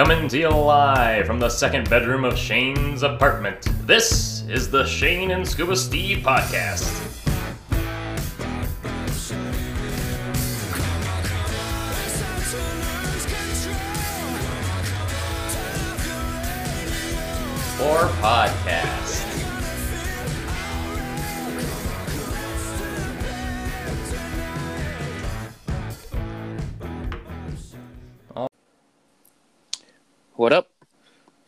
Coming 0.00 0.28
to 0.28 0.38
you 0.38 0.48
live 0.48 1.26
from 1.26 1.38
the 1.38 1.50
second 1.50 1.90
bedroom 1.90 2.24
of 2.24 2.38
Shane's 2.38 3.02
apartment. 3.02 3.68
This 3.86 4.44
is 4.48 4.70
the 4.70 4.86
Shane 4.86 5.30
and 5.30 5.46
Scuba 5.46 5.76
Steve 5.76 6.24
podcast. 6.24 7.29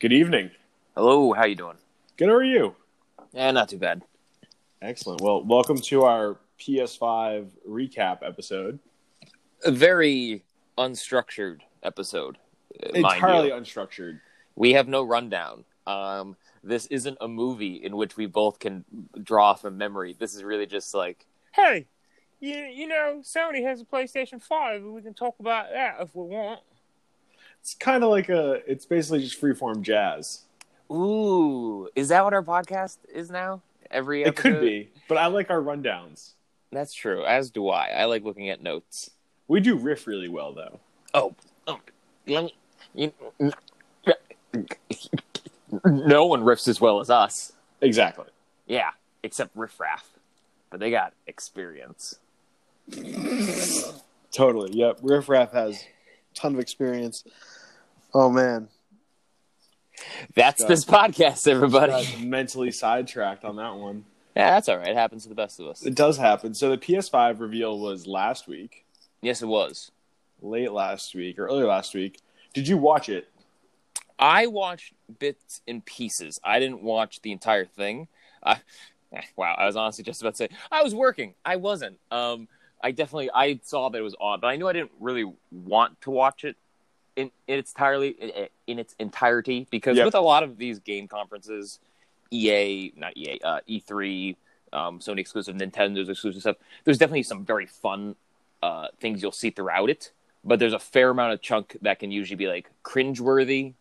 Good 0.03 0.11
evening. 0.11 0.51
Hello, 0.97 1.31
how 1.31 1.45
you 1.45 1.55
doing? 1.55 1.77
Good, 2.17 2.27
how 2.27 2.33
are 2.33 2.43
you? 2.43 2.75
Yeah, 3.31 3.51
not 3.51 3.69
too 3.69 3.77
bad. 3.77 4.01
Excellent. 4.81 5.21
Well, 5.21 5.45
welcome 5.45 5.77
to 5.77 6.03
our 6.03 6.41
PS5 6.59 7.47
recap 7.65 8.17
episode. 8.21 8.79
A 9.63 9.71
very 9.71 10.43
unstructured 10.77 11.59
episode. 11.83 12.37
uh, 12.85 12.89
Entirely 12.89 13.51
unstructured. 13.51 14.19
We 14.57 14.73
have 14.73 14.89
no 14.89 15.03
rundown. 15.03 15.63
Um, 15.87 16.35
this 16.65 16.85
isn't 16.87 17.17
a 17.21 17.29
movie 17.29 17.75
in 17.75 17.95
which 17.95 18.17
we 18.17 18.25
both 18.25 18.59
can 18.59 18.83
draw 19.23 19.53
from 19.53 19.77
memory. 19.77 20.17
This 20.19 20.35
is 20.35 20.43
really 20.43 20.65
just 20.65 20.93
like, 20.93 21.25
hey, 21.53 21.87
you 22.41 22.57
you 22.57 22.87
know, 22.89 23.21
Sony 23.23 23.63
has 23.65 23.79
a 23.79 23.85
PlayStation 23.85 24.41
Five. 24.43 24.81
and 24.81 24.93
We 24.93 25.01
can 25.01 25.13
talk 25.13 25.35
about 25.39 25.67
that 25.71 25.95
if 26.01 26.13
we 26.13 26.23
want. 26.23 26.59
It's 27.63 27.75
kind 27.75 28.03
of 28.03 28.09
like 28.09 28.27
a. 28.27 28.61
It's 28.69 28.85
basically 28.85 29.21
just 29.21 29.41
freeform 29.41 29.83
jazz. 29.83 30.41
ooh, 30.91 31.87
is 31.95 32.09
that 32.09 32.21
what 32.25 32.33
our 32.33 32.43
podcast 32.43 32.97
is 33.07 33.31
now? 33.31 33.61
Every 33.89 34.23
It 34.23 34.35
could 34.35 34.59
be, 34.59 34.89
but 35.07 35.17
I 35.17 35.27
like 35.27 35.49
our 35.49 35.61
rundowns. 35.61 36.33
That's 36.73 36.93
true. 36.93 37.23
As 37.23 37.51
do 37.51 37.69
I. 37.69 37.87
I 37.87 38.03
like 38.03 38.25
looking 38.25 38.49
at 38.49 38.61
notes. 38.61 39.11
We 39.47 39.61
do 39.61 39.77
riff 39.77 40.07
really 40.07 40.27
well, 40.27 40.51
though. 40.51 40.81
Oh, 41.13 41.35
oh 41.65 41.79
let 42.27 42.43
me. 42.43 42.55
You, 42.93 43.13
no 45.85 46.25
one 46.25 46.41
riffs 46.41 46.67
as 46.67 46.81
well 46.81 46.99
as 46.99 47.09
us. 47.09 47.53
Exactly. 47.79 48.25
Yeah, 48.67 48.89
except 49.23 49.55
Riff 49.55 49.79
Raff. 49.79 50.09
But 50.69 50.81
they 50.81 50.91
got 50.91 51.13
experience. 51.27 52.19
Totally. 54.33 54.71
Yep. 54.73 54.99
Riff 55.01 55.29
Raff 55.29 55.53
has 55.53 55.81
ton 56.33 56.53
of 56.53 56.59
experience. 56.59 57.23
Oh 58.13 58.29
man. 58.29 58.67
That's 60.35 60.61
Got- 60.61 60.67
this 60.69 60.85
podcast, 60.85 61.47
everybody. 61.47 62.07
Mentally 62.25 62.71
sidetracked 62.71 63.45
on 63.45 63.55
that 63.57 63.75
one. 63.75 64.05
Yeah, 64.35 64.49
that's 64.51 64.67
all 64.67 64.77
right. 64.77 64.87
It 64.87 64.95
happens 64.95 65.23
to 65.23 65.29
the 65.29 65.35
best 65.35 65.59
of 65.59 65.67
us. 65.67 65.85
It 65.85 65.93
does 65.95 66.17
happen. 66.17 66.53
So 66.55 66.71
the 66.71 66.77
PS5 66.77 67.39
reveal 67.39 67.77
was 67.79 68.07
last 68.07 68.47
week, 68.47 68.85
Yes, 69.21 69.41
it 69.41 69.45
was. 69.45 69.91
late 70.41 70.71
last 70.71 71.13
week 71.15 71.37
or 71.37 71.45
early 71.45 71.63
last 71.63 71.93
week. 71.93 72.19
Did 72.53 72.67
you 72.67 72.77
watch 72.77 73.09
it? 73.09 73.29
I 74.17 74.47
watched 74.47 74.93
bits 75.19 75.61
and 75.67 75.85
pieces. 75.85 76.39
I 76.43 76.59
didn't 76.59 76.81
watch 76.81 77.21
the 77.21 77.31
entire 77.31 77.65
thing. 77.65 78.07
I, 78.43 78.57
wow, 79.35 79.55
I 79.57 79.65
was 79.67 79.75
honestly 79.75 80.03
just 80.03 80.21
about 80.21 80.33
to 80.33 80.37
say 80.37 80.49
I 80.71 80.81
was 80.81 80.95
working. 80.95 81.35
I 81.45 81.57
wasn't. 81.57 81.99
Um, 82.11 82.47
I 82.83 82.91
definitely 82.91 83.31
I 83.33 83.59
saw 83.63 83.89
that 83.89 83.97
it 83.97 84.01
was 84.01 84.15
odd, 84.19 84.41
but 84.41 84.47
I 84.47 84.57
knew 84.57 84.67
I 84.67 84.73
didn't 84.73 84.91
really 84.99 85.31
want 85.51 85.99
to 86.01 86.11
watch 86.11 86.43
it 86.43 86.57
in, 87.15 87.31
in 87.47 87.59
its 87.59 87.71
entirely 87.71 88.09
in, 88.09 88.47
in 88.67 88.79
its 88.79 88.93
entirety 88.99 89.65
because 89.71 89.97
Yep. 89.97 90.05
with 90.05 90.15
a 90.15 90.21
lot 90.21 90.43
of 90.43 90.57
these 90.57 90.79
game 90.79 91.07
conferences, 91.07 91.79
EA, 92.31 92.91
not 92.97 93.15
EA, 93.15 93.39
uh, 93.43 93.59
E3, 93.69 94.35
um, 94.73 94.99
Sony 94.99 95.19
exclusive, 95.19 95.55
Nintendo's 95.55 96.09
exclusive 96.09 96.41
stuff. 96.41 96.57
There's 96.83 96.97
definitely 96.97 97.23
some 97.23 97.45
very 97.45 97.67
fun 97.67 98.15
uh, 98.61 98.87
things 98.99 99.21
you'll 99.21 99.31
see 99.31 99.49
throughout 99.51 99.89
it, 99.89 100.11
but 100.43 100.59
there's 100.59 100.73
a 100.73 100.79
fair 100.79 101.11
amount 101.11 101.33
of 101.33 101.41
chunk 101.41 101.77
that 101.81 101.99
can 101.99 102.11
usually 102.11 102.35
be 102.37 102.47
like 102.47 102.69
cringeworthy. 102.83 103.73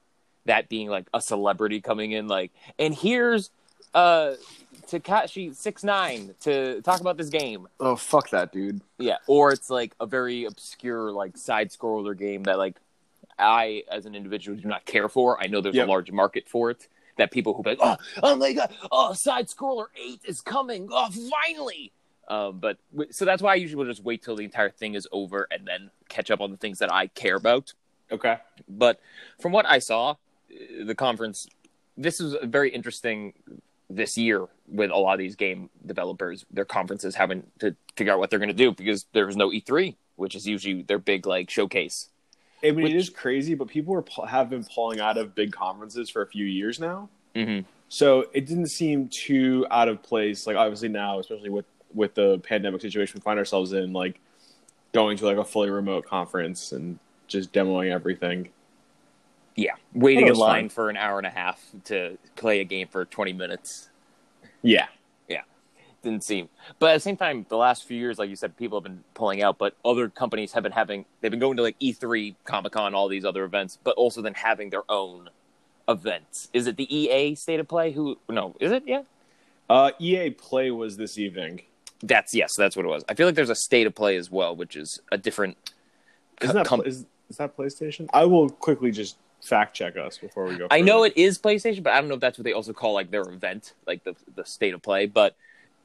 That 0.44 0.68
being 0.68 0.88
like 0.88 1.06
a 1.14 1.20
celebrity 1.20 1.80
coming 1.80 2.10
in, 2.10 2.26
like, 2.26 2.50
and 2.76 2.92
here's 2.92 3.50
uh 3.94 4.34
Tekashi 4.86 5.54
six 5.54 5.84
nine 5.84 6.34
to 6.40 6.82
talk 6.82 7.00
about 7.00 7.16
this 7.16 7.28
game. 7.28 7.66
Oh 7.80 7.96
fuck 7.96 8.30
that 8.30 8.52
dude. 8.52 8.80
Yeah, 8.98 9.16
or 9.26 9.52
it's 9.52 9.70
like 9.70 9.94
a 10.00 10.06
very 10.06 10.44
obscure 10.44 11.12
like 11.12 11.36
side 11.36 11.70
scroller 11.70 12.16
game 12.16 12.42
that 12.44 12.58
like 12.58 12.76
I 13.38 13.84
as 13.90 14.06
an 14.06 14.14
individual 14.14 14.58
do 14.58 14.68
not 14.68 14.84
care 14.84 15.08
for. 15.08 15.42
I 15.42 15.46
know 15.46 15.60
there's 15.60 15.74
Yep. 15.74 15.86
a 15.86 15.90
large 15.90 16.12
market 16.12 16.48
for 16.48 16.70
it. 16.70 16.88
That 17.16 17.30
people 17.30 17.52
who 17.54 17.62
be 17.62 17.70
like, 17.70 17.78
oh, 17.82 17.96
oh 18.22 18.36
my 18.36 18.52
god, 18.54 18.74
oh, 18.90 19.12
side 19.12 19.48
scroller 19.48 19.86
eight 20.02 20.20
is 20.24 20.40
coming, 20.40 20.88
oh, 20.90 21.10
finally. 21.44 21.92
Um, 22.28 22.58
but 22.58 22.78
so 23.10 23.24
that's 23.26 23.42
why 23.42 23.52
I 23.52 23.56
usually 23.56 23.84
will 23.84 23.90
just 23.90 24.02
wait 24.02 24.22
till 24.22 24.34
the 24.36 24.44
entire 24.44 24.70
thing 24.70 24.94
is 24.94 25.06
over 25.12 25.46
and 25.50 25.66
then 25.66 25.90
catch 26.08 26.30
up 26.30 26.40
on 26.40 26.50
the 26.50 26.56
things 26.56 26.78
that 26.78 26.90
I 26.90 27.08
care 27.08 27.36
about. 27.36 27.74
Okay. 28.10 28.38
But 28.66 28.98
from 29.40 29.52
what 29.52 29.66
I 29.66 29.78
saw, 29.78 30.12
uh, 30.12 30.14
the 30.84 30.94
conference, 30.94 31.46
this 31.98 32.18
was 32.18 32.34
a 32.40 32.46
very 32.46 32.70
interesting 32.70 33.34
this 33.96 34.16
year 34.16 34.46
with 34.68 34.90
a 34.90 34.96
lot 34.96 35.14
of 35.14 35.18
these 35.18 35.36
game 35.36 35.70
developers, 35.84 36.44
their 36.50 36.64
conferences 36.64 37.14
having 37.14 37.44
to 37.58 37.76
figure 37.96 38.12
out 38.12 38.18
what 38.18 38.30
they're 38.30 38.38
going 38.38 38.48
to 38.48 38.54
do 38.54 38.72
because 38.72 39.06
there 39.12 39.26
was 39.26 39.36
no 39.36 39.50
E3, 39.50 39.96
which 40.16 40.34
is 40.34 40.46
usually 40.46 40.82
their 40.82 40.98
big 40.98 41.26
like 41.26 41.50
showcase. 41.50 42.08
I 42.62 42.70
mean, 42.70 42.84
Which- 42.84 42.92
it 42.92 42.96
is 42.96 43.10
crazy, 43.10 43.54
but 43.54 43.68
people 43.68 43.94
are, 43.94 44.26
have 44.26 44.48
been 44.48 44.64
pulling 44.64 45.00
out 45.00 45.18
of 45.18 45.34
big 45.34 45.52
conferences 45.52 46.08
for 46.08 46.22
a 46.22 46.26
few 46.26 46.44
years 46.44 46.78
now. 46.78 47.08
Mm-hmm. 47.34 47.66
So 47.88 48.26
it 48.32 48.46
didn't 48.46 48.68
seem 48.68 49.08
too 49.08 49.66
out 49.70 49.88
of 49.88 50.02
place. 50.02 50.46
Like 50.46 50.56
obviously 50.56 50.88
now, 50.88 51.18
especially 51.18 51.50
with 51.50 51.66
with 51.94 52.14
the 52.14 52.38
pandemic 52.38 52.80
situation 52.80 53.18
we 53.18 53.22
find 53.22 53.38
ourselves 53.38 53.72
in, 53.72 53.92
like 53.92 54.18
going 54.92 55.18
to 55.18 55.26
like 55.26 55.36
a 55.36 55.44
fully 55.44 55.70
remote 55.70 56.06
conference 56.06 56.72
and 56.72 56.98
just 57.26 57.52
demoing 57.52 57.92
everything. 57.92 58.48
Yeah, 59.56 59.72
waiting 59.94 60.26
in 60.28 60.34
line 60.34 60.64
fun. 60.64 60.74
for 60.74 60.90
an 60.90 60.96
hour 60.96 61.18
and 61.18 61.26
a 61.26 61.30
half 61.30 61.62
to 61.84 62.16
play 62.36 62.60
a 62.60 62.64
game 62.64 62.88
for 62.88 63.04
20 63.04 63.32
minutes 63.34 63.90
Yeah, 64.62 64.86
Yeah. 65.28 65.42
didn't 66.02 66.24
seem. 66.24 66.48
But 66.78 66.90
at 66.90 66.94
the 66.94 67.00
same 67.00 67.16
time, 67.16 67.44
the 67.48 67.56
last 67.56 67.84
few 67.84 67.98
years, 67.98 68.18
like 68.18 68.30
you 68.30 68.36
said, 68.36 68.56
people 68.56 68.78
have 68.78 68.84
been 68.84 69.04
pulling 69.14 69.42
out, 69.42 69.58
but 69.58 69.76
other 69.84 70.08
companies 70.08 70.52
have 70.52 70.62
been 70.62 70.72
having, 70.72 71.04
they've 71.20 71.30
been 71.30 71.40
going 71.40 71.56
to 71.58 71.62
like 71.62 71.78
E3, 71.80 72.34
Comic 72.44 72.72
Con, 72.72 72.94
all 72.94 73.08
these 73.08 73.24
other 73.24 73.44
events, 73.44 73.78
but 73.84 73.94
also 73.96 74.22
then 74.22 74.34
having 74.34 74.70
their 74.70 74.84
own 74.90 75.28
events. 75.88 76.48
Is 76.54 76.66
it 76.66 76.76
the 76.76 76.86
EA 76.96 77.34
State 77.34 77.60
of 77.60 77.68
Play? 77.68 77.92
Who, 77.92 78.18
no, 78.28 78.54
is 78.60 78.72
it? 78.72 78.84
Yeah. 78.86 79.02
uh, 79.68 79.90
EA 79.98 80.30
Play 80.30 80.70
was 80.70 80.96
this 80.96 81.18
evening. 81.18 81.62
That's, 82.02 82.34
yes, 82.34 82.52
that's 82.56 82.74
what 82.76 82.84
it 82.84 82.88
was. 82.88 83.04
I 83.08 83.14
feel 83.14 83.26
like 83.26 83.34
there's 83.34 83.50
a 83.50 83.54
State 83.54 83.86
of 83.86 83.94
Play 83.94 84.16
as 84.16 84.30
well, 84.30 84.56
which 84.56 84.76
is 84.76 85.00
a 85.12 85.18
different. 85.18 85.56
Isn't 86.40 86.56
that 86.56 86.66
com- 86.66 86.82
is, 86.84 87.04
is 87.30 87.36
that 87.36 87.56
PlayStation? 87.56 88.08
I 88.12 88.24
will 88.24 88.48
quickly 88.48 88.90
just 88.90 89.16
fact 89.42 89.74
check 89.74 89.96
us 89.96 90.18
before 90.18 90.44
we 90.44 90.56
go. 90.56 90.68
I 90.70 90.80
know 90.80 91.04
it 91.04 91.14
is 91.16 91.38
PlayStation, 91.38 91.82
but 91.82 91.92
I 91.92 92.00
don't 92.00 92.08
know 92.08 92.14
if 92.14 92.20
that's 92.20 92.38
what 92.38 92.44
they 92.44 92.52
also 92.52 92.72
call 92.72 92.94
like 92.94 93.10
their 93.10 93.22
event, 93.22 93.74
like 93.86 94.04
the 94.04 94.14
the 94.34 94.44
State 94.44 94.74
of 94.74 94.82
Play. 94.82 95.06
But 95.06 95.36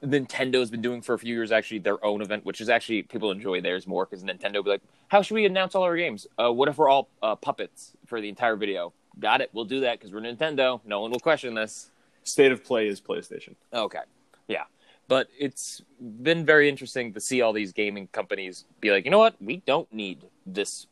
Nintendo's 0.04 0.70
been 0.70 0.82
doing 0.82 1.02
for 1.02 1.16
a 1.16 1.20
few 1.20 1.34
years 1.34 1.52
actually 1.52 1.80
their 1.80 2.04
own 2.06 2.22
event, 2.22 2.46
which 2.46 2.62
is 2.62 2.70
actually 2.70 3.04
people 3.04 3.32
enjoy 3.32 3.62
theirs 3.62 3.88
more 3.88 4.06
because 4.06 4.24
Nintendo 4.24 4.64
be 4.64 4.70
like, 4.70 4.82
"How 5.08 5.22
should 5.22 5.36
we 5.36 5.46
announce 5.46 5.76
all 5.76 5.84
our 5.84 5.98
games? 5.98 6.28
Uh, 6.38 6.52
what 6.52 6.70
if 6.70 6.78
we're 6.78 6.90
all 6.90 7.10
uh, 7.22 7.36
puppets 7.36 7.94
for 8.06 8.22
the 8.22 8.30
entire 8.30 8.56
video?" 8.56 8.94
Got 9.20 9.42
it. 9.42 9.50
We'll 9.52 9.66
do 9.66 9.82
that 9.82 10.00
because 10.00 10.14
we're 10.14 10.22
Nintendo. 10.22 10.80
No 10.86 11.02
one 11.02 11.12
will 11.12 11.20
question 11.20 11.56
this. 11.56 11.90
State 12.24 12.52
of 12.52 12.64
Play 12.64 12.88
is 12.88 13.02
PlayStation. 13.02 13.56
Okay. 13.74 14.02
Yeah. 14.48 14.66
But 15.08 15.30
it's 15.40 15.82
been 16.00 16.46
very 16.46 16.68
interesting 16.70 17.14
to 17.14 17.20
see 17.20 17.42
all 17.42 17.54
these 17.54 17.72
gaming 17.72 18.08
companies 18.08 18.66
be 18.82 18.92
like, 18.92 19.06
you 19.06 19.12
know 19.12 19.20
what? 19.20 19.42
We 19.42 19.58
don't 19.66 19.92
need 19.92 20.26
this 20.46 20.88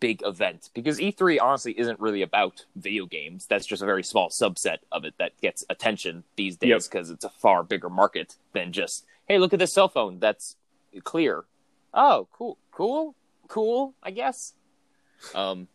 big 0.00 0.22
event 0.24 0.70
because 0.74 0.98
E3 0.98 1.38
honestly 1.40 1.78
isn't 1.78 1.98
really 2.00 2.22
about 2.22 2.64
video 2.76 3.06
games. 3.06 3.46
That's 3.46 3.66
just 3.66 3.82
a 3.82 3.86
very 3.86 4.02
small 4.02 4.28
subset 4.30 4.78
of 4.92 5.04
it 5.04 5.14
that 5.18 5.38
gets 5.40 5.64
attention 5.70 6.24
these 6.36 6.56
days 6.56 6.88
because 6.88 7.10
it's 7.10 7.24
a 7.24 7.30
far 7.30 7.62
bigger 7.62 7.88
market 7.88 8.36
than 8.52 8.72
just, 8.72 9.04
hey, 9.26 9.38
look 9.38 9.52
at 9.52 9.58
this 9.58 9.72
cell 9.72 9.88
phone 9.88 10.18
that's 10.18 10.56
clear. 11.04 11.44
Oh, 11.92 12.28
cool, 12.32 12.58
cool, 12.70 13.14
cool, 13.48 13.94
I 14.02 14.10
guess. 14.10 14.54
Um, 15.34 15.68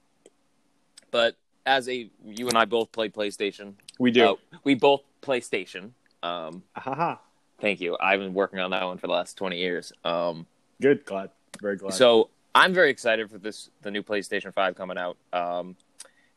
but 1.12 1.36
as 1.66 1.88
a 1.90 2.10
you 2.26 2.48
and 2.48 2.58
I 2.58 2.66
both 2.66 2.92
play 2.92 3.10
PlayStation. 3.10 3.74
We 4.00 4.12
do. 4.12 4.26
Uh, 4.26 4.36
we 4.64 4.76
both 4.76 5.02
play 5.22 5.40
PlayStation. 5.40 5.92
Um, 6.22 6.64
Haha. 6.76 7.18
Thank 7.60 7.80
you. 7.82 7.98
I've 8.00 8.20
been 8.20 8.34
working 8.34 8.60
on 8.60 8.72
that 8.72 8.84
one 8.84 8.98
for 8.98 9.08
the 9.08 9.14
last 9.14 9.38
20 9.38 9.58
years. 9.58 9.94
Um, 10.04 10.46
Good. 10.82 11.06
Glad. 11.06 11.30
Very 11.62 11.78
glad. 11.78 11.94
so 11.94 12.30
I'm 12.56 12.74
very 12.74 12.90
excited 12.90 13.30
for 13.30 13.38
this, 13.40 13.70
the 13.82 13.92
new 13.92 14.04
PlayStation 14.04 14.54
5 14.54 14.76
coming 14.76 14.98
out. 14.98 15.18
Um, 15.32 15.76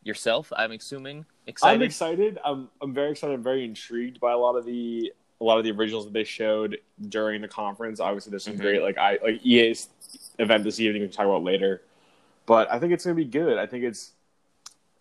yourself, 0.02 0.52
I'm 0.56 0.72
assuming 0.72 1.26
excited. 1.46 1.74
I'm 1.76 1.82
excited. 1.82 2.38
I'm 2.44 2.68
I'm 2.80 2.94
very 2.94 3.10
excited. 3.10 3.34
I'm 3.34 3.42
very 3.42 3.64
intrigued 3.64 4.20
by 4.20 4.32
a 4.32 4.38
lot 4.38 4.56
of 4.56 4.64
the 4.64 5.12
a 5.40 5.44
lot 5.44 5.58
of 5.58 5.64
the 5.64 5.72
originals 5.72 6.04
that 6.04 6.14
they 6.14 6.24
showed 6.24 6.78
during 7.08 7.42
the 7.42 7.48
conference. 7.48 8.00
Obviously, 8.00 8.30
there's 8.30 8.44
some 8.44 8.54
Mhm. 8.54 8.60
great 8.60 8.82
like 8.82 8.96
I 8.98 9.18
like 9.22 9.44
EA's 9.44 9.88
event 10.38 10.64
this 10.64 10.80
evening. 10.80 11.02
We 11.02 11.08
can 11.08 11.16
talk 11.16 11.26
about 11.26 11.42
later, 11.42 11.82
but 12.46 12.70
I 12.70 12.78
think 12.78 12.92
it's 12.92 13.04
gonna 13.04 13.14
be 13.16 13.24
good. 13.24 13.58
I 13.58 13.66
think 13.66 13.84
it's 13.84 14.12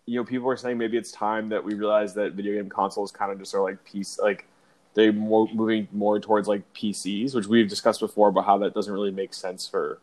you 0.08 0.20
know, 0.20 0.24
people 0.24 0.46
were 0.46 0.56
saying 0.56 0.78
maybe 0.78 0.96
it's 0.96 1.10
time 1.10 1.48
that 1.48 1.64
we 1.64 1.74
realize 1.74 2.14
that 2.14 2.32
video 2.34 2.54
game 2.54 2.68
consoles 2.70 3.10
kind 3.10 3.32
of 3.32 3.38
just 3.40 3.52
are 3.54 3.62
like 3.62 3.82
piece 3.84 4.18
like 4.20 4.46
they're 4.94 5.12
more 5.12 5.48
moving 5.52 5.88
more 5.92 6.20
towards 6.20 6.46
like 6.48 6.62
PCs, 6.74 7.34
which 7.34 7.46
we've 7.46 7.68
discussed 7.68 8.00
before 8.00 8.28
about 8.28 8.44
how 8.44 8.56
that 8.58 8.72
doesn't 8.74 8.92
really 8.92 9.10
make 9.10 9.34
sense 9.34 9.66
for 9.68 9.98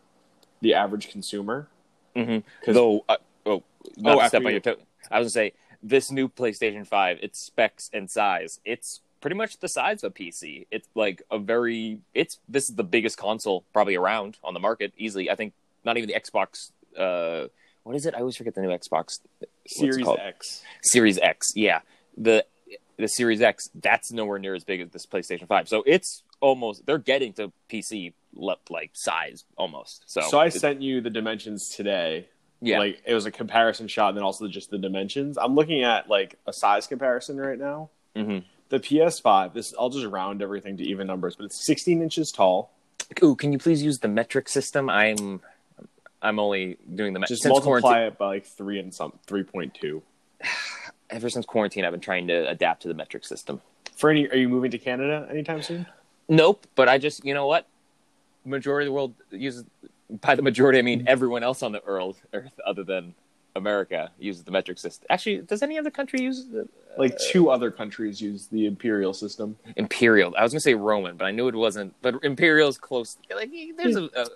the 0.64 0.74
average 0.74 1.10
consumer. 1.12 1.68
Mm-hmm. 2.16 2.72
Though, 2.72 3.04
uh, 3.10 3.18
oh, 3.46 3.64
not 3.98 4.18
Oh, 4.18 4.22
to 4.22 4.28
step 4.30 4.40
on 4.42 4.46
you. 4.48 4.52
your 4.54 4.60
toe. 4.62 4.76
I 5.12 5.20
was 5.20 5.26
gonna 5.34 5.50
say 5.50 5.54
this 5.84 6.10
new 6.12 6.28
PlayStation 6.30 6.88
Five, 6.88 7.20
its 7.22 7.40
specs 7.40 7.90
and 7.94 8.10
size, 8.10 8.60
it's 8.66 9.02
pretty 9.22 9.36
much 9.36 9.58
the 9.60 9.68
size 9.68 10.04
of 10.04 10.12
a 10.12 10.14
PC. 10.16 10.66
It's 10.72 10.88
like 10.96 11.22
a 11.32 11.38
very, 11.40 12.00
it's 12.14 12.40
this 12.48 12.70
is 12.70 12.76
the 12.76 12.84
biggest 12.84 13.18
console 13.18 13.64
probably 13.74 13.96
around 13.96 14.38
on 14.44 14.54
the 14.54 14.60
market 14.60 14.94
easily. 14.98 15.30
I 15.30 15.36
think 15.36 15.54
not 15.84 15.98
even 15.98 16.08
the 16.08 16.16
Xbox. 16.20 16.72
Uh, 16.98 17.48
what 17.84 17.96
is 17.96 18.06
it? 18.06 18.16
I 18.16 18.20
always 18.20 18.38
forget 18.38 18.56
the 18.56 18.62
new 18.62 18.70
Xbox 18.70 19.20
Series? 19.68 20.08
X. 20.08 20.64
Series 20.84 21.18
X. 21.20 21.52
Yeah, 21.56 21.82
the 22.18 22.46
the 22.98 23.08
Series 23.08 23.42
X. 23.42 23.70
That's 23.76 24.12
nowhere 24.12 24.40
near 24.40 24.56
as 24.56 24.64
big 24.64 24.80
as 24.82 24.90
this 24.92 25.06
PlayStation 25.06 25.48
Five. 25.48 25.68
So 25.68 25.84
it's 25.86 26.24
almost 26.40 26.86
they're 26.86 26.98
getting 26.98 27.34
to 27.34 27.52
PC 27.70 28.14
like 28.36 28.92
size 28.94 29.46
almost. 29.58 30.04
So 30.08 30.22
So 30.22 30.40
I 30.40 30.50
sent 30.50 30.82
you 30.82 31.02
the 31.02 31.10
dimensions 31.10 31.70
today. 31.70 32.28
yeah. 32.62 32.80
Like 32.80 33.02
it 33.06 33.14
was 33.14 33.26
a 33.26 33.32
comparison 33.32 33.88
shot 33.88 34.10
and 34.10 34.18
then 34.18 34.24
also 34.24 34.48
just 34.48 34.70
the 34.72 34.78
dimensions. 34.78 35.38
I'm 35.38 35.56
looking 35.56 35.84
at 35.84 36.10
like 36.10 36.38
a 36.48 36.54
size 36.54 36.88
comparison 36.88 37.38
right 37.38 37.60
now. 37.60 37.90
Mhm. 38.16 38.44
The 38.70 38.80
PS5, 38.80 39.54
this 39.54 39.74
I'll 39.78 39.90
just 39.90 40.06
round 40.08 40.42
everything 40.42 40.78
to 40.78 40.84
even 40.84 41.06
numbers, 41.08 41.36
but 41.36 41.46
it's 41.46 41.64
16 41.66 42.02
inches 42.02 42.32
tall. 42.32 42.72
Ooh, 43.22 43.36
can 43.36 43.52
you 43.54 43.60
please 43.60 43.84
use 43.84 44.00
the 44.00 44.08
metric 44.08 44.50
system? 44.50 44.90
I'm 44.90 45.42
I'm 46.22 46.40
only 46.40 46.78
doing 46.96 47.14
the 47.14 47.20
metric 47.20 47.38
Just 47.38 47.48
multiply 47.48 47.82
quarantine. 47.82 48.08
it 48.08 48.18
by 48.18 48.28
like 48.28 48.46
three 48.46 48.80
and 48.80 48.94
some 48.94 49.14
3.2. 49.28 50.02
Ever 51.10 51.30
since 51.30 51.46
quarantine, 51.46 51.86
I've 51.86 51.92
been 51.92 52.00
trying 52.00 52.28
to 52.30 52.50
adapt 52.50 52.82
to 52.84 52.88
the 52.88 52.94
metric 52.94 53.26
system. 53.26 53.62
For 53.96 54.10
any, 54.10 54.28
are 54.30 54.36
you 54.38 54.50
moving 54.50 54.72
to 54.72 54.78
Canada 54.80 55.28
anytime 55.30 55.62
soon? 55.62 55.86
Nope, 56.30 56.66
but 56.76 56.88
I 56.90 56.98
just 56.98 57.24
you 57.26 57.34
know 57.34 57.46
what? 57.46 57.68
Majority 58.46 58.86
of 58.88 58.90
the 58.90 58.94
world 58.94 59.14
uses 59.32 59.64
by 60.22 60.36
the 60.36 60.42
majority 60.42 60.80
I 60.80 60.82
mean 60.82 61.06
everyone 61.08 61.44
else 61.44 61.64
on 61.64 61.72
the 61.72 61.84
earth, 61.86 62.22
earth 62.34 62.60
other 62.66 62.84
than 62.84 63.14
America 63.56 64.12
uses 64.20 64.44
the 64.44 64.52
metric 64.52 64.78
system. 64.80 65.06
Actually, 65.10 65.38
does 65.38 65.62
any 65.64 65.78
other 65.78 65.92
country 65.92 66.22
use 66.22 66.46
the 66.48 66.68
Like 66.98 67.18
two 67.20 67.50
other 67.50 67.70
countries 67.72 68.20
use 68.22 68.48
the 68.48 68.66
imperial 68.66 69.14
system. 69.14 69.58
imperial? 69.78 70.34
I 70.38 70.44
was 70.44 70.52
gonna 70.52 70.60
say 70.60 70.74
Roman, 70.74 71.16
but 71.18 71.26
I 71.26 71.32
knew 71.32 71.48
it 71.48 71.56
wasn't. 71.56 71.94
But 72.02 72.16
imperial 72.24 72.68
is 72.70 72.78
close. 72.78 73.18
Like 73.34 73.52
there's 73.78 73.96
a. 73.96 74.04
a 74.16 74.28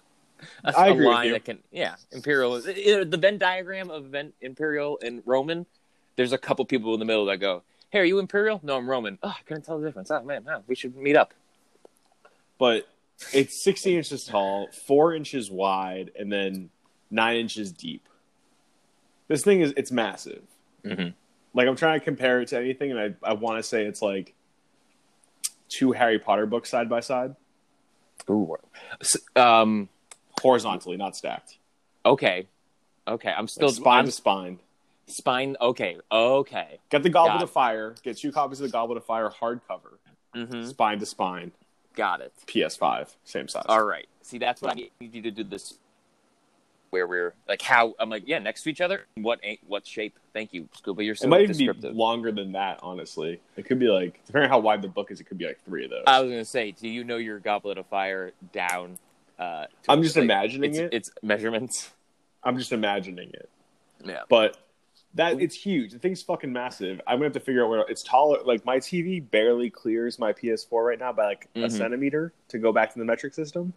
a, 0.64 0.78
I 0.78 0.88
a 0.90 0.92
agree 0.92 1.06
with 1.08 1.14
line 1.16 1.32
that 1.32 1.46
can, 1.46 1.58
yeah, 1.72 1.96
imperial. 2.12 2.56
is- 2.58 2.68
uh, 2.68 3.04
The 3.10 3.18
Venn 3.18 3.40
diagram 3.40 3.90
of 3.90 4.06
Venn, 4.06 4.34
imperial 4.42 5.00
and 5.04 5.24
Roman. 5.26 5.66
There's 6.16 6.32
a 6.32 6.38
couple 6.38 6.64
people 6.66 6.94
in 6.94 7.00
the 7.00 7.06
middle 7.06 7.26
that 7.26 7.38
go, 7.38 7.64
"Hey, 7.90 8.00
are 8.02 8.04
you 8.04 8.20
imperial? 8.20 8.60
No, 8.62 8.78
I'm 8.78 8.88
Roman. 8.88 9.18
Oh, 9.24 9.30
I 9.30 9.42
couldn't 9.48 9.64
tell 9.64 9.80
the 9.80 9.88
difference. 9.88 10.12
Oh 10.12 10.22
man, 10.22 10.44
no, 10.46 10.64
we 10.68 10.76
should 10.76 10.96
meet 10.96 11.16
up." 11.16 11.34
But 12.60 12.88
it's 13.34 13.64
16 13.64 13.98
inches 13.98 14.26
tall, 14.26 14.68
four 14.88 15.14
inches 15.14 15.50
wide, 15.52 16.12
and 16.18 16.32
then 16.32 16.70
nine 17.10 17.38
inches 17.38 17.72
deep. 17.72 18.08
This 19.28 19.44
thing 19.44 19.62
is 19.62 19.74
it's 19.78 19.92
massive. 19.92 20.44
Mhm. 20.84 21.14
Like 21.54 21.68
I'm 21.68 21.76
trying 21.76 22.00
to 22.00 22.04
compare 22.04 22.42
it 22.42 22.50
to 22.50 22.58
anything, 22.58 22.92
and 22.92 23.00
I 23.00 23.14
I 23.30 23.34
want 23.34 23.58
to 23.58 23.64
say 23.64 23.84
it's 23.86 24.02
like 24.02 24.34
two 25.70 25.92
Harry 25.92 26.20
Potter 26.20 26.46
books 26.46 26.70
side 26.70 26.88
by 26.90 27.00
side, 27.02 27.36
Ooh, 28.30 28.56
um, 29.36 29.90
horizontally, 30.42 30.96
not 30.98 31.16
stacked. 31.16 31.58
okay, 32.06 32.48
okay. 33.08 33.34
I'm 33.36 33.48
still 33.48 33.68
Like 33.68 33.76
spine 33.76 33.96
I'm- 33.98 34.06
to 34.06 34.12
spine. 34.12 34.60
spine. 35.08 35.58
Okay, 35.60 35.98
okay. 36.12 36.80
Get 36.90 37.04
the 37.04 37.10
Goblet 37.10 37.36
Got 37.40 37.44
of 37.44 37.52
Fire. 37.52 37.96
Get 38.04 38.18
two 38.18 38.32
copies 38.32 38.62
of 38.62 38.68
the 38.68 38.72
Goblet 38.72 38.98
of 38.98 39.06
Fire 39.06 39.30
hardcover, 39.30 39.98
hmm 40.34 40.64
spine 40.66 41.00
to 41.00 41.06
spine. 41.06 41.52
Got 41.98 42.22
it. 42.22 42.32
PS5, 42.46 43.16
same 43.24 43.48
size. 43.48 43.66
All 43.68 43.84
right. 43.84 44.08
See, 44.22 44.38
that's 44.38 44.62
what 44.62 44.72
I 44.72 44.76
need 44.76 45.16
you 45.16 45.22
to 45.24 45.32
do. 45.32 45.44
This 45.44 45.74
where 46.92 47.08
we're 47.08 47.34
like 47.50 47.62
how 47.62 47.96
I'm 48.00 48.10
like 48.10 48.24
yeah 48.28 48.40
next 48.40 48.64
to 48.64 48.70
each 48.70 48.82
other. 48.82 49.08
What 49.16 49.40
ain't 49.42 49.60
what 49.68 49.86
shape? 49.86 50.18
Thank 50.32 50.54
you, 50.54 50.70
Scuba. 50.74 51.04
You're 51.04 51.16
so 51.16 51.26
it 51.26 51.30
might 51.30 51.42
even 51.50 51.58
be 51.58 51.90
longer 51.90 52.32
than 52.32 52.52
that, 52.52 52.80
honestly. 52.84 53.42
It 53.56 53.66
could 53.66 53.80
be 53.80 53.88
like, 53.88 54.24
depending 54.28 54.52
on 54.52 54.56
how 54.56 54.60
wide 54.60 54.84
the 54.84 54.88
book 54.88 55.10
is, 55.10 55.20
it 55.20 55.24
could 55.24 55.40
be 55.40 55.48
like 55.48 55.60
three 55.66 55.86
of 55.86 55.90
those. 55.90 56.04
I 56.06 56.22
was 56.22 56.30
gonna 56.30 56.46
say, 56.46 56.72
do 56.72 56.88
you 56.88 57.04
know 57.04 57.18
your 57.18 57.40
Goblet 57.40 57.80
of 57.80 57.88
Fire 57.88 58.32
down? 58.54 59.00
Uh, 59.40 59.66
I'm 59.90 60.04
just 60.04 60.16
like, 60.16 60.24
imagining 60.24 60.70
it's, 60.70 60.80
it. 60.80 60.90
It's 60.94 61.12
measurements. 61.24 61.90
I'm 62.44 62.60
just 62.60 62.72
imagining 62.72 63.30
it. 63.30 63.50
Yeah. 64.06 64.22
But 64.30 64.58
that 65.18 65.42
it's 65.42 65.56
huge. 65.56 65.92
The 65.92 66.00
thing's 66.00 66.22
fucking 66.22 66.52
massive. 66.54 67.02
I'm 67.08 67.16
gonna 67.18 67.26
have 67.26 67.34
to 67.34 67.40
figure 67.40 67.64
out 67.64 67.70
where 67.70 67.80
it's 67.90 68.04
taller. 68.04 68.40
Like 68.46 68.64
my 68.66 68.78
TV 68.78 69.20
barely 69.20 69.70
clears 69.70 70.18
my 70.20 70.32
PS4 70.32 70.86
right 70.86 71.00
now 71.00 71.12
by 71.12 71.26
like 71.26 71.50
a 71.56 71.60
Mhm. 71.60 71.72
centimeter 71.72 72.34
to 72.50 72.58
go 72.60 72.72
back 72.72 72.94
to 72.94 73.00
the 73.00 73.06
metric 73.06 73.34
system. 73.34 73.74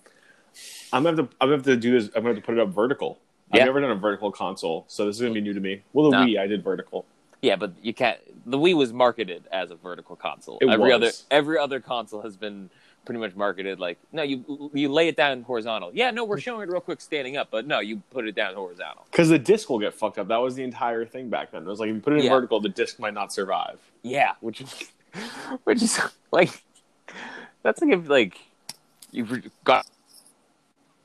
I'm 0.92 1.02
gonna 1.04 1.16
have 1.16 1.30
to. 1.30 1.36
I'm 1.40 1.48
gonna 1.48 1.56
have 1.56 1.64
to 1.64 1.76
do 1.76 1.92
this. 1.98 2.06
I'm 2.08 2.22
gonna 2.22 2.28
have 2.34 2.36
to 2.36 2.42
put 2.42 2.56
it 2.56 2.60
up 2.60 2.68
vertical. 2.68 3.18
Yeah. 3.52 3.60
I've 3.62 3.66
never 3.66 3.80
done 3.80 3.90
a 3.90 3.94
vertical 3.96 4.30
console, 4.30 4.84
so 4.86 5.06
this 5.06 5.16
is 5.16 5.22
gonna 5.22 5.34
be 5.34 5.40
new 5.40 5.54
to 5.54 5.60
me. 5.60 5.82
Well, 5.92 6.10
the 6.10 6.18
Nah. 6.18 6.24
Wii, 6.26 6.38
I 6.38 6.46
did 6.46 6.62
vertical. 6.62 7.04
Yeah, 7.42 7.56
but 7.56 7.72
you 7.82 7.94
can't. 7.94 8.18
The 8.48 8.58
Wii 8.58 8.74
was 8.76 8.92
marketed 8.92 9.44
as 9.50 9.70
a 9.70 9.74
vertical 9.76 10.16
console. 10.16 10.58
It 10.60 10.68
every 10.68 10.92
was. 10.92 10.94
other 10.94 11.10
every 11.30 11.58
other 11.58 11.80
console 11.80 12.20
has 12.22 12.36
been 12.36 12.68
pretty 13.10 13.18
much 13.18 13.34
marketed 13.34 13.80
like 13.80 13.98
no, 14.12 14.22
you 14.22 14.70
you 14.72 14.88
lay 14.88 15.08
it 15.08 15.16
down 15.16 15.42
horizontal. 15.42 15.90
Yeah, 15.92 16.12
no, 16.12 16.24
we're 16.24 16.38
showing 16.38 16.62
it 16.62 16.70
real 16.70 16.80
quick 16.80 17.00
standing 17.00 17.36
up, 17.36 17.48
but 17.50 17.66
no, 17.66 17.80
you 17.80 18.00
put 18.12 18.24
it 18.24 18.36
down 18.36 18.54
horizontal. 18.54 19.04
Because 19.10 19.28
the 19.28 19.38
disc 19.38 19.68
will 19.68 19.80
get 19.80 19.92
fucked 19.94 20.16
up. 20.20 20.28
That 20.28 20.36
was 20.36 20.54
the 20.54 20.62
entire 20.62 21.04
thing 21.04 21.28
back 21.28 21.50
then. 21.50 21.62
It 21.62 21.66
was 21.66 21.80
like 21.80 21.88
if 21.88 21.96
you 21.96 22.00
put 22.00 22.12
it 22.12 22.18
in 22.20 22.26
Yeah. 22.26 22.30
vertical, 22.30 22.60
the 22.60 22.68
disc 22.68 23.00
might 23.00 23.14
not 23.14 23.32
survive. 23.32 23.80
Yeah, 24.04 24.34
which 24.38 24.60
is 24.60 24.92
which 25.64 25.82
is 25.82 25.98
like 26.30 26.62
that's 27.64 27.82
like 27.82 27.90
if 27.94 28.08
like 28.08 28.38
you've 29.10 29.50
got 29.64 29.88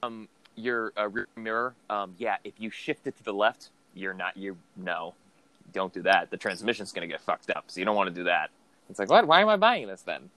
um 0.03 0.27
your 0.55 0.93
uh, 0.95 1.09
rear 1.09 1.27
mirror. 1.35 1.73
Um, 1.89 2.13
yeah, 2.19 2.37
if 2.43 2.53
you 2.59 2.69
shift 2.69 3.07
it 3.07 3.17
to 3.17 3.23
the 3.23 3.33
left, 3.33 3.69
you're 3.95 4.13
not 4.13 4.37
you 4.37 4.57
no, 4.77 5.15
don't 5.73 5.91
do 5.91 6.03
that. 6.03 6.29
The 6.29 6.37
transmission's 6.37 6.91
gonna 6.91 7.07
get 7.07 7.21
fucked 7.21 7.49
up, 7.49 7.63
so 7.65 7.79
you 7.79 7.85
don't 7.85 7.95
want 7.95 8.09
to 8.09 8.15
do 8.15 8.25
that. 8.25 8.51
It's 8.91 8.99
like 8.99 9.09
what? 9.09 9.25
Why 9.25 9.41
am 9.41 9.49
I 9.49 9.57
buying 9.57 9.87
this 9.87 10.03
then? 10.03 10.29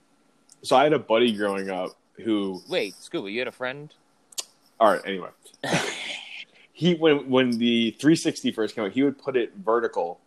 So 0.63 0.77
I 0.77 0.85
had 0.85 0.93
a 0.93 0.99
buddy 0.99 1.33
growing 1.33 1.71
up 1.71 1.97
who 2.25 2.63
Wait, 2.69 2.95
Scuba, 2.95 3.31
you 3.31 3.39
had 3.39 3.49
a 3.49 3.53
friend? 3.53 3.93
All 4.81 4.91
right. 4.93 5.03
Anyway, 5.05 5.31
he 6.73 6.95
when 6.95 7.29
when 7.29 7.59
the 7.59 7.93
360 7.93 8.53
first 8.53 8.75
came 8.75 8.85
out, 8.85 8.93
he 8.93 9.03
would 9.03 9.19
put 9.19 9.37
it 9.37 9.53
vertical, 9.57 10.21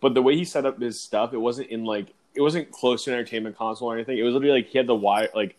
but 0.00 0.14
the 0.14 0.22
way 0.22 0.36
he 0.36 0.44
set 0.44 0.66
up 0.66 0.80
his 0.80 1.00
stuff, 1.00 1.32
it 1.32 1.38
wasn't 1.38 1.68
in 1.68 1.84
like 1.84 2.08
it 2.34 2.40
wasn't 2.40 2.70
close 2.70 3.04
to 3.04 3.10
an 3.10 3.18
entertainment 3.18 3.56
console 3.56 3.90
or 3.90 3.94
anything. 3.94 4.18
It 4.18 4.22
was 4.22 4.34
literally 4.34 4.62
like 4.62 4.68
he 4.68 4.78
had 4.78 4.86
the 4.86 4.94
wire, 4.94 5.28
like 5.34 5.56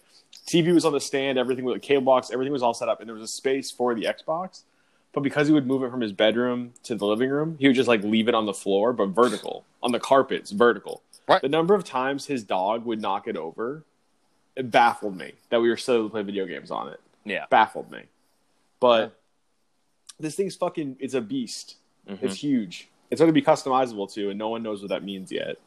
TV 0.47 0.73
was 0.73 0.85
on 0.85 0.93
the 0.93 0.99
stand, 0.99 1.37
everything 1.37 1.65
with 1.65 1.77
a 1.77 1.79
cable 1.79 2.01
box, 2.01 2.31
everything 2.31 2.51
was 2.51 2.63
all 2.63 2.73
set 2.73 2.89
up, 2.89 2.99
and 2.99 3.07
there 3.07 3.15
was 3.15 3.23
a 3.23 3.33
space 3.33 3.71
for 3.71 3.93
the 3.95 4.03
Xbox. 4.03 4.63
But 5.13 5.21
because 5.21 5.47
he 5.47 5.53
would 5.53 5.67
move 5.67 5.83
it 5.83 5.91
from 5.91 6.01
his 6.01 6.11
bedroom 6.11 6.73
to 6.83 6.95
the 6.95 7.05
living 7.05 7.29
room, 7.29 7.55
he 7.59 7.67
would 7.67 7.75
just 7.75 7.87
like 7.87 8.03
leave 8.03 8.27
it 8.27 8.33
on 8.33 8.45
the 8.45 8.53
floor, 8.53 8.93
but 8.93 9.07
vertical 9.07 9.63
on 9.81 9.91
the 9.91 9.99
carpets, 9.99 10.51
vertical. 10.51 11.03
Right. 11.27 11.41
The 11.41 11.49
number 11.49 11.75
of 11.75 11.83
times 11.83 12.25
his 12.25 12.43
dog 12.43 12.83
would 12.85 12.99
knock 12.99 13.27
it 13.27 13.37
over, 13.37 13.83
it 14.55 14.69
baffled 14.71 15.17
me 15.17 15.33
that 15.49 15.61
we 15.61 15.69
were 15.69 15.77
still 15.77 15.95
able 15.95 16.05
to 16.05 16.11
play 16.11 16.21
video 16.23 16.45
games 16.45 16.69
on 16.71 16.87
it 16.89 16.99
Yeah. 17.25 17.45
baffled 17.49 17.89
me. 17.91 18.03
But 18.79 19.19
this 20.19 20.35
thing's 20.35 20.55
fucking 20.55 20.97
it's 20.99 21.13
a 21.13 21.21
beast. 21.21 21.77
Mhm. 22.07 22.19
It's 22.21 22.35
huge. 22.35 22.89
It's 23.09 23.19
going 23.19 23.29
to 23.29 23.33
be 23.33 23.41
customizable 23.41 24.11
too, 24.11 24.29
and 24.29 24.37
no 24.39 24.49
one 24.49 24.63
knows 24.63 24.81
what 24.81 24.89
that 24.89 25.03
means 25.03 25.31
yet. 25.31 25.57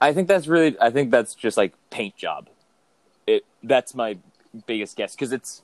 I 0.00 0.12
think 0.14 0.28
that's 0.28 0.46
really. 0.46 0.76
I 0.80 0.90
think 0.90 1.10
that's 1.10 1.34
just 1.34 1.56
like 1.56 1.74
paint 1.90 2.16
job. 2.16 2.48
It. 3.26 3.44
That's 3.62 3.94
my 3.94 4.16
biggest 4.66 4.96
guess 4.96 5.14
because 5.14 5.32
it's. 5.32 5.62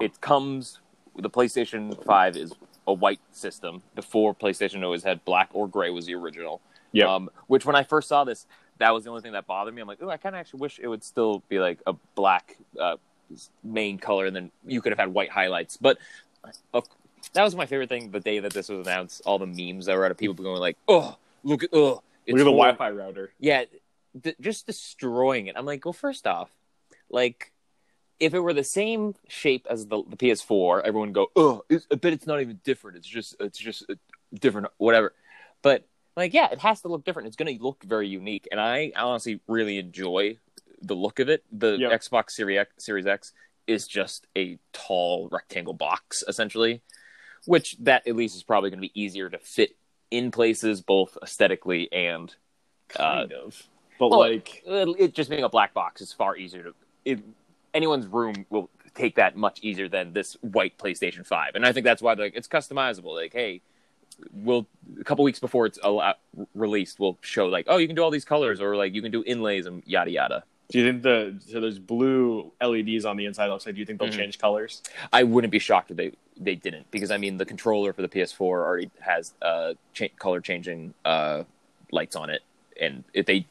It 0.00 0.20
comes. 0.20 0.78
The 1.16 1.30
PlayStation 1.30 2.04
Five 2.04 2.36
is 2.36 2.52
a 2.86 2.92
white 2.92 3.20
system. 3.32 3.82
Before 3.94 4.34
PlayStation 4.34 4.84
always 4.84 5.02
had 5.04 5.24
black 5.24 5.48
or 5.52 5.66
gray 5.66 5.90
was 5.90 6.06
the 6.06 6.14
original. 6.14 6.60
Yeah. 6.92 7.12
Um, 7.14 7.30
which 7.46 7.64
when 7.66 7.74
I 7.76 7.82
first 7.82 8.08
saw 8.08 8.24
this, 8.24 8.46
that 8.78 8.94
was 8.94 9.04
the 9.04 9.10
only 9.10 9.22
thing 9.22 9.32
that 9.32 9.46
bothered 9.46 9.74
me. 9.74 9.82
I'm 9.82 9.88
like, 9.88 9.98
oh, 10.00 10.08
I 10.08 10.16
kind 10.16 10.34
of 10.34 10.40
actually 10.40 10.60
wish 10.60 10.78
it 10.78 10.88
would 10.88 11.04
still 11.04 11.42
be 11.48 11.58
like 11.58 11.80
a 11.86 11.94
black 12.14 12.56
uh, 12.80 12.96
main 13.62 13.98
color, 13.98 14.26
and 14.26 14.34
then 14.34 14.50
you 14.66 14.80
could 14.80 14.92
have 14.92 14.98
had 14.98 15.12
white 15.12 15.30
highlights. 15.30 15.76
But 15.76 15.98
uh, 16.72 16.80
that 17.32 17.42
was 17.42 17.54
my 17.54 17.66
favorite 17.66 17.88
thing 17.88 18.10
the 18.10 18.20
day 18.20 18.38
that 18.40 18.52
this 18.52 18.68
was 18.68 18.86
announced. 18.86 19.22
All 19.26 19.38
the 19.38 19.46
memes 19.46 19.86
that 19.86 19.96
were 19.96 20.04
out 20.04 20.10
of 20.10 20.18
people 20.18 20.34
going 20.34 20.60
like, 20.60 20.76
oh, 20.86 21.16
look 21.44 21.64
at 21.64 21.70
oh. 21.72 22.02
At 22.28 22.36
the. 22.36 22.44
Wi-Fi 22.44 22.90
router. 22.90 23.32
yeah, 23.38 23.64
th- 24.22 24.36
just 24.38 24.66
destroying 24.66 25.46
it. 25.46 25.56
I'm 25.56 25.64
like, 25.64 25.84
well, 25.86 25.94
first 25.94 26.26
off, 26.26 26.50
like, 27.08 27.52
if 28.20 28.34
it 28.34 28.40
were 28.40 28.52
the 28.52 28.64
same 28.64 29.14
shape 29.28 29.66
as 29.70 29.86
the, 29.86 30.02
the 30.06 30.16
PS4, 30.16 30.82
everyone 30.84 31.08
would 31.08 31.14
go, 31.14 31.28
oh, 31.36 31.64
it's, 31.70 31.86
I 31.90 31.94
bet 31.94 32.12
it's 32.12 32.26
not 32.26 32.42
even 32.42 32.60
different. 32.64 32.98
It's 32.98 33.06
just, 33.06 33.36
it's 33.40 33.58
just 33.58 33.90
different, 34.34 34.68
whatever. 34.76 35.14
But 35.62 35.86
like, 36.18 36.34
yeah, 36.34 36.48
it 36.50 36.58
has 36.58 36.82
to 36.82 36.88
look 36.88 37.04
different. 37.04 37.28
It's 37.28 37.36
going 37.36 37.56
to 37.56 37.62
look 37.62 37.82
very 37.84 38.08
unique, 38.08 38.48
and 38.50 38.60
I 38.60 38.92
honestly 38.96 39.40
really 39.46 39.78
enjoy 39.78 40.38
the 40.82 40.94
look 40.94 41.20
of 41.20 41.28
it. 41.28 41.44
The 41.52 41.76
Yep. 41.78 41.92
Xbox 41.92 42.30
Series 42.32 42.58
X, 42.58 42.84
Series 42.84 43.06
X 43.06 43.32
is 43.66 43.86
just 43.86 44.26
a 44.36 44.58
tall 44.72 45.28
rectangle 45.30 45.74
box, 45.74 46.24
essentially, 46.26 46.82
which 47.46 47.76
that 47.80 48.06
at 48.06 48.16
least 48.16 48.34
is 48.34 48.42
probably 48.42 48.70
going 48.70 48.82
to 48.82 48.88
be 48.88 49.00
easier 49.00 49.30
to 49.30 49.38
fit 49.38 49.76
in 50.10 50.30
places 50.30 50.80
both 50.80 51.16
aesthetically 51.22 51.90
and 51.92 52.34
uh, 52.96 52.98
kind 52.98 53.32
of. 53.32 53.62
But 53.98 54.10
well, 54.10 54.20
like, 54.20 54.62
it, 54.66 55.14
just 55.14 55.30
being 55.30 55.44
a 55.44 55.48
black 55.48 55.72
box 55.72 56.00
is 56.00 56.12
far 56.12 56.36
easier 56.36 56.64
to. 56.64 56.74
It, 57.04 57.20
anyone's 57.74 58.06
room 58.06 58.46
will 58.50 58.70
take 58.94 59.16
that 59.16 59.36
much 59.36 59.60
easier 59.62 59.88
than 59.88 60.12
this 60.12 60.36
white 60.40 60.78
PlayStation 60.78 61.24
Five, 61.24 61.54
and 61.54 61.64
I 61.64 61.72
think 61.72 61.84
that's 61.84 62.02
why 62.02 62.14
like 62.14 62.34
it's 62.34 62.48
customizable. 62.48 63.14
Like, 63.14 63.32
hey, 63.32 63.60
we'll 64.32 64.66
a 65.00 65.04
couple 65.04 65.24
weeks 65.24 65.38
before 65.38 65.66
it's 65.66 65.78
a, 65.82 66.14
released, 66.54 66.98
we'll 67.00 67.18
show 67.20 67.46
like, 67.46 67.66
oh, 67.68 67.76
you 67.76 67.86
can 67.86 67.96
do 67.96 68.02
all 68.02 68.10
these 68.10 68.24
colors, 68.24 68.60
or 68.60 68.76
like 68.76 68.94
you 68.94 69.02
can 69.02 69.10
do 69.12 69.22
inlays 69.26 69.66
and 69.66 69.82
yada 69.86 70.10
yada. 70.10 70.44
do 70.70 70.78
you 70.78 70.84
think 70.90 71.02
the 71.02 71.40
so 71.46 71.60
there's 71.60 71.78
blue 71.78 72.52
LEDs 72.62 73.04
on 73.04 73.16
the 73.16 73.24
inside 73.26 73.50
outside? 73.50 73.72
Do 73.74 73.80
you 73.80 73.86
think 73.86 73.98
they'll 74.00 74.08
Mhm. 74.08 74.16
change 74.16 74.38
colors? 74.38 74.82
I 75.12 75.22
wouldn't 75.22 75.50
be 75.50 75.58
shocked 75.58 75.90
if 75.90 75.96
they 75.96 76.12
they 76.40 76.54
didn't 76.54 76.90
because 76.90 77.10
I 77.10 77.16
mean 77.16 77.36
the 77.38 77.44
controller 77.46 77.92
for 77.92 78.02
the 78.02 78.08
PS4 78.08 78.40
already 78.40 78.90
has 79.00 79.34
uh 79.42 79.74
cha- 79.92 80.14
color 80.18 80.40
changing 80.40 80.94
uh 81.04 81.44
lights 81.90 82.14
on 82.16 82.28
it, 82.30 82.42
and 82.80 83.02
if 83.14 83.26
they 83.26 83.46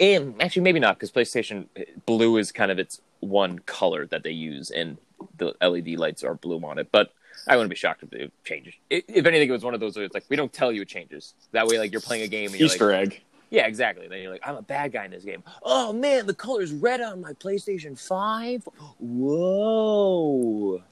and 0.00 0.40
actually 0.42 0.62
maybe 0.62 0.78
not 0.80 0.96
because 0.96 1.10
PlayStation 1.12 1.66
blue 2.06 2.36
is 2.36 2.52
kind 2.52 2.70
of 2.70 2.78
its 2.78 3.00
one 3.20 3.58
color 3.60 4.06
that 4.06 4.22
they 4.22 4.30
use, 4.32 4.70
and 4.70 4.98
the 5.38 5.54
LED 5.60 5.96
lights 5.96 6.22
are 6.24 6.34
blue 6.34 6.58
on 6.64 6.78
it, 6.78 6.88
but. 6.92 7.12
I 7.48 7.56
wouldn't 7.56 7.70
be 7.70 7.76
shocked 7.76 8.02
if 8.02 8.12
it 8.12 8.32
changes. 8.44 8.74
If 8.90 9.24
anything, 9.26 9.48
it 9.48 9.52
was 9.52 9.62
one 9.64 9.74
of 9.74 9.80
those 9.80 9.96
where 9.96 10.04
it's 10.04 10.14
like 10.14 10.24
we 10.28 10.36
don't 10.36 10.52
tell 10.52 10.72
you 10.72 10.82
it 10.82 10.88
changes. 10.88 11.34
That 11.52 11.66
way, 11.66 11.78
like 11.78 11.92
you're 11.92 12.00
playing 12.00 12.22
a 12.24 12.28
game 12.28 12.50
and 12.50 12.58
you're 12.58 12.66
Easter 12.66 12.90
like, 12.92 13.12
egg. 13.14 13.22
yeah, 13.50 13.66
exactly. 13.66 14.08
Then 14.08 14.20
you're 14.22 14.32
like, 14.32 14.46
I'm 14.46 14.56
a 14.56 14.62
bad 14.62 14.92
guy 14.92 15.04
in 15.04 15.10
this 15.12 15.24
game. 15.24 15.42
Oh 15.62 15.92
man, 15.92 16.26
the 16.26 16.34
color's 16.34 16.72
red 16.72 17.00
on 17.00 17.20
my 17.20 17.32
PlayStation 17.34 17.98
Five. 17.98 18.66
Whoa. 18.98 20.82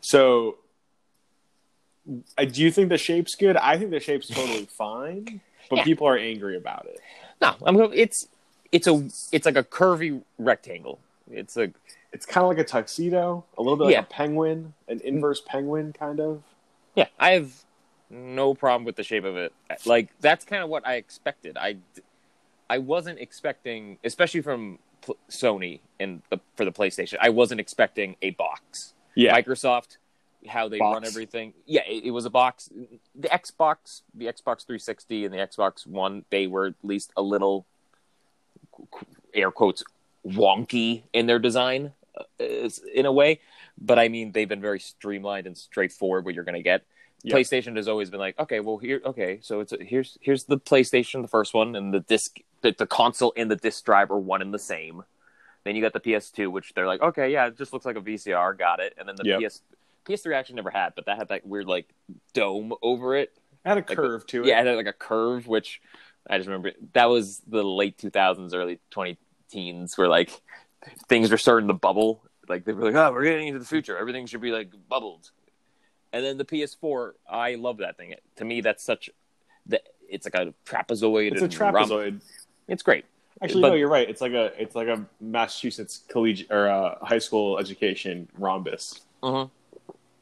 So, 0.00 0.56
do 2.06 2.62
you 2.62 2.70
think 2.70 2.88
the 2.88 2.98
shape's 2.98 3.34
good? 3.34 3.56
I 3.56 3.76
think 3.78 3.90
the 3.90 4.00
shape's 4.00 4.28
totally 4.28 4.66
fine, 4.78 5.40
but 5.68 5.76
Yeah. 5.76 5.84
people 5.84 6.06
are 6.08 6.16
angry 6.16 6.56
about 6.56 6.86
it. 6.86 6.98
No, 7.40 7.54
I'm. 7.64 7.76
It's 7.92 8.26
it's 8.72 8.86
a 8.86 9.08
it's 9.32 9.46
like 9.46 9.56
a 9.56 9.62
curvy 9.64 10.22
rectangle. 10.38 10.98
It's 11.30 11.56
a 11.56 11.70
It's 12.12 12.24
kind 12.26 12.42
of 12.44 12.48
like 12.48 12.58
a 12.58 12.64
tuxedo, 12.64 13.44
a 13.56 13.62
little 13.62 13.76
bit 13.76 13.84
like 13.84 13.92
Yeah. 13.92 14.00
a 14.00 14.04
penguin, 14.04 14.74
an 14.88 14.98
mm. 14.98 15.02
inverse 15.02 15.40
penguin, 15.44 15.92
kind 15.92 16.20
of. 16.20 16.42
yeah. 16.94 17.06
I 17.18 17.32
have 17.32 17.52
no 18.10 18.54
problem 18.54 18.84
with 18.84 18.96
the 18.96 19.02
shape 19.02 19.24
of 19.24 19.36
it. 19.36 19.52
Like 19.84 20.08
that's 20.20 20.44
kind 20.44 20.62
of 20.62 20.70
what 20.70 20.86
I 20.86 20.94
expected. 20.94 21.56
I 21.58 21.76
I 22.70 22.78
wasn't 22.78 23.18
expecting, 23.18 23.98
especially 24.04 24.40
from 24.40 24.78
pl- 25.02 25.16
Sony 25.30 25.80
and 26.00 26.22
the, 26.30 26.38
for 26.56 26.64
the 26.64 26.72
PlayStation. 26.72 27.16
I 27.20 27.28
wasn't 27.30 27.60
expecting 27.60 28.16
a 28.22 28.30
box. 28.30 28.94
Yeah, 29.14 29.38
Microsoft, 29.38 29.96
how 30.46 30.68
they 30.68 30.78
run 30.78 31.04
everything. 31.04 31.52
Yeah, 31.66 31.82
it, 31.86 32.04
it 32.04 32.10
was 32.12 32.24
a 32.24 32.30
box. 32.30 32.70
The 33.14 33.28
Xbox, 33.28 34.02
the 34.14 34.26
Xbox 34.26 34.64
360 34.66 35.24
and 35.24 35.34
the 35.34 35.38
Xbox 35.38 35.86
One, 35.86 36.24
they 36.30 36.46
were 36.46 36.66
at 36.66 36.74
least 36.82 37.12
a 37.16 37.22
little, 37.22 37.66
air 39.34 39.50
quotes, 39.50 39.82
wonky 40.26 41.02
in 41.12 41.26
their 41.26 41.38
design, 41.38 41.86
is- 41.86 41.92
in 42.38 43.06
a 43.06 43.12
way. 43.12 43.40
But 43.80 43.98
I 43.98 44.08
mean, 44.08 44.32
they've 44.32 44.48
been 44.48 44.60
very 44.60 44.80
streamlined 44.80 45.46
and 45.46 45.56
straightforward. 45.56 46.24
What 46.24 46.34
you're 46.34 46.44
going 46.44 46.54
to 46.56 46.62
get. 46.62 46.84
Yeah. 47.22 47.34
PlayStation 47.34 47.76
has 47.76 47.88
always 47.88 48.10
been 48.10 48.20
like, 48.20 48.38
okay, 48.38 48.60
well 48.60 48.78
here, 48.78 49.00
okay, 49.04 49.40
so 49.42 49.58
it's 49.58 49.72
a, 49.72 49.78
here's 49.82 50.16
here's 50.20 50.44
the 50.44 50.56
PlayStation, 50.56 51.20
the 51.20 51.26
first 51.28 51.52
one, 51.52 51.74
and 51.74 51.92
the 51.92 51.98
disc, 52.00 52.38
the, 52.62 52.72
the 52.78 52.86
console 52.86 53.32
and 53.36 53.50
the 53.50 53.56
disc 53.56 53.84
drive 53.84 54.12
are 54.12 54.18
one 54.18 54.40
and 54.40 54.54
the 54.54 54.58
same. 54.58 55.02
Then 55.64 55.74
you 55.74 55.82
got 55.82 55.92
the 55.92 56.00
PS2, 56.00 56.50
which 56.50 56.72
they're 56.74 56.86
like, 56.86 57.02
okay, 57.02 57.32
yeah, 57.32 57.46
it 57.48 57.58
just 57.58 57.72
looks 57.72 57.84
like 57.84 57.96
a 57.96 58.00
VCR, 58.00 58.56
got 58.56 58.78
it. 58.78 58.94
And 58.96 59.08
then 59.08 59.16
the 59.16 59.24
Yep. 59.24 59.40
PS 59.42 59.62
PS3 60.06 60.34
actually 60.34 60.54
never 60.56 60.70
had, 60.70 60.94
but 60.94 61.06
that 61.06 61.18
had 61.18 61.28
that 61.28 61.44
weird 61.44 61.66
like 61.66 61.88
dome 62.34 62.72
over 62.82 63.16
it. 63.16 63.32
it 63.64 63.68
had 63.68 63.78
a 63.78 63.84
Like 63.88 63.96
curve 63.96 64.24
to 64.28 64.44
it. 64.44 64.46
Yeah, 64.46 64.60
it 64.60 64.66
had 64.66 64.76
like 64.76 64.86
a 64.86 64.92
curve, 64.92 65.46
which 65.48 65.80
I 66.30 66.36
just 66.38 66.46
remember 66.48 66.72
that 66.92 67.06
was 67.06 67.40
the 67.48 67.64
late 67.64 67.98
2000s, 67.98 68.54
early 68.54 68.78
20 68.90 69.18
teens, 69.50 69.98
where 69.98 70.08
like 70.08 70.30
things 71.08 71.32
are 71.32 71.38
starting 71.38 71.68
to 71.68 71.74
bubble. 71.74 72.22
Like 72.48 72.64
they 72.64 72.72
were 72.72 72.84
like, 72.90 72.94
oh, 72.94 73.12
we're 73.12 73.24
getting 73.24 73.48
into 73.48 73.60
the 73.60 73.66
future. 73.66 73.96
Everything 73.98 74.26
should 74.26 74.40
be 74.40 74.52
like 74.52 74.70
bubbled. 74.88 75.30
And 76.12 76.24
then 76.24 76.38
the 76.38 76.44
PS4, 76.44 77.12
I 77.28 77.56
love 77.56 77.78
that 77.78 77.96
thing. 77.98 78.14
To 78.36 78.44
me, 78.44 78.60
that's 78.62 78.82
such 78.82 79.10
that 79.66 79.82
it's 80.08 80.26
like 80.26 80.34
a 80.34 80.54
trapezoid. 80.64 81.32
it's 81.40 81.56
a 81.56 81.64
rom- 81.64 81.74
trapezoid. 81.74 82.20
it's 82.66 82.82
great. 82.82 83.04
Actually, 83.42 83.62
But- 83.62 83.68
no, 83.68 83.74
you're 83.74 83.88
right. 83.90 84.08
It's 84.08 84.20
like 84.20 84.32
a 84.32 84.50
it's 84.60 84.74
like 84.74 84.88
a 84.88 85.04
Massachusetts 85.20 86.02
collegiate 86.08 86.50
or 86.50 86.68
uh, 86.68 86.98
high 87.04 87.18
school 87.18 87.58
education 87.58 88.28
rhombus. 88.38 89.02
Uh-huh. 89.22 89.46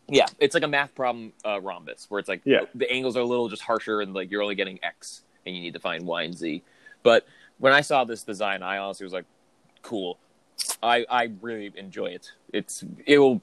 Yeah, 0.08 0.26
it's 0.38 0.54
like 0.54 0.62
a 0.62 0.68
math 0.68 0.94
problem 0.94 1.32
uh, 1.44 1.60
rhombus 1.60 2.06
where 2.08 2.18
it's 2.20 2.28
like 2.28 2.42
Yeah. 2.44 2.60
the 2.74 2.90
angles 2.90 3.16
are 3.16 3.20
a 3.20 3.24
little 3.24 3.48
just 3.48 3.62
harsher 3.62 4.00
and 4.00 4.12
like 4.14 4.30
you're 4.30 4.42
only 4.42 4.54
getting 4.54 4.78
X 4.82 5.22
and 5.44 5.54
you 5.54 5.62
need 5.62 5.72
to 5.74 5.80
find 5.80 6.04
Y 6.06 6.22
and 6.24 6.36
Z. 6.36 6.62
But 7.02 7.26
when 7.58 7.72
I 7.72 7.80
saw 7.80 8.04
this 8.04 8.22
design, 8.22 8.62
I 8.62 8.78
honestly 8.78 9.04
was 9.04 9.12
like, 9.12 9.24
cool. 9.82 10.18
I 10.82 11.04
I 11.08 11.30
really 11.40 11.72
enjoy 11.76 12.06
it. 12.06 12.32
It's 12.52 12.84
it 13.04 13.18
will 13.18 13.42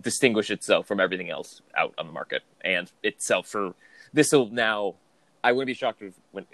distinguish 0.00 0.50
itself 0.50 0.86
from 0.86 1.00
everything 1.00 1.30
else 1.30 1.60
out 1.76 1.94
on 1.98 2.06
the 2.06 2.12
market 2.12 2.42
and 2.60 2.90
itself 3.02 3.48
for 3.48 3.74
this 4.12 4.32
will 4.32 4.50
now. 4.50 4.94
I 5.44 5.50
wouldn't 5.50 5.66
be 5.66 5.74
shocked 5.74 6.02
if 6.02 6.14
when 6.30 6.46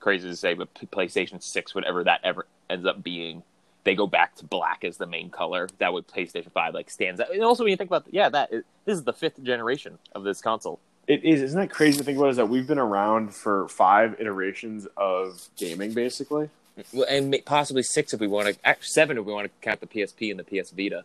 crazy 0.00 0.28
to 0.28 0.36
say, 0.36 0.54
but 0.54 0.74
PlayStation 0.74 1.42
Six, 1.42 1.74
whatever 1.74 2.04
that 2.04 2.20
ever 2.24 2.46
ends 2.68 2.84
up 2.84 3.02
being, 3.02 3.42
they 3.84 3.94
go 3.94 4.06
back 4.06 4.34
to 4.36 4.44
black 4.44 4.84
as 4.84 4.96
the 4.96 5.06
main 5.06 5.30
color. 5.30 5.68
That 5.78 5.92
would 5.92 6.08
PlayStation 6.08 6.50
Five 6.52 6.74
like 6.74 6.90
stands 6.90 7.20
out. 7.20 7.32
And 7.32 7.42
also 7.42 7.64
when 7.64 7.70
you 7.70 7.76
think 7.76 7.90
about 7.90 8.06
yeah, 8.10 8.28
that 8.28 8.52
is, 8.52 8.64
this 8.84 8.98
is 8.98 9.04
the 9.04 9.12
fifth 9.12 9.42
generation 9.42 9.98
of 10.14 10.24
this 10.24 10.40
console. 10.40 10.80
It 11.06 11.22
is. 11.22 11.42
Isn't 11.42 11.60
that 11.60 11.70
crazy 11.70 11.98
to 11.98 12.04
think 12.04 12.18
about? 12.18 12.30
Is 12.30 12.36
that 12.36 12.48
we've 12.48 12.66
been 12.66 12.78
around 12.78 13.34
for 13.34 13.68
five 13.68 14.16
iterations 14.18 14.86
of 14.96 15.48
gaming, 15.56 15.92
basically. 15.92 16.48
Well, 16.92 17.06
and 17.08 17.36
possibly 17.44 17.82
six 17.82 18.12
if 18.12 18.20
we 18.20 18.26
want 18.26 18.48
to, 18.48 18.56
actually 18.64 18.86
seven 18.88 19.18
if 19.18 19.24
we 19.24 19.32
want 19.32 19.46
to 19.46 19.52
count 19.60 19.80
the 19.80 19.86
PSP 19.86 20.30
and 20.30 20.40
the 20.40 20.44
PS 20.44 20.70
Vita. 20.70 21.04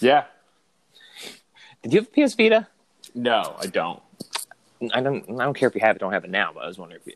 Yeah. 0.00 0.24
Did 1.82 1.92
you 1.92 2.00
have 2.00 2.08
a 2.16 2.26
PS 2.28 2.34
Vita? 2.34 2.68
No, 3.14 3.56
I 3.58 3.66
don't. 3.66 4.00
I 4.94 5.00
don't. 5.00 5.24
I 5.40 5.44
don't 5.44 5.54
care 5.54 5.68
if 5.68 5.74
you 5.74 5.80
have 5.80 5.96
it. 5.96 5.98
Don't 5.98 6.12
have 6.12 6.24
it 6.24 6.30
now. 6.30 6.52
But 6.54 6.64
I 6.64 6.66
was 6.68 6.78
wondering 6.78 7.00
if 7.00 7.06
you 7.06 7.12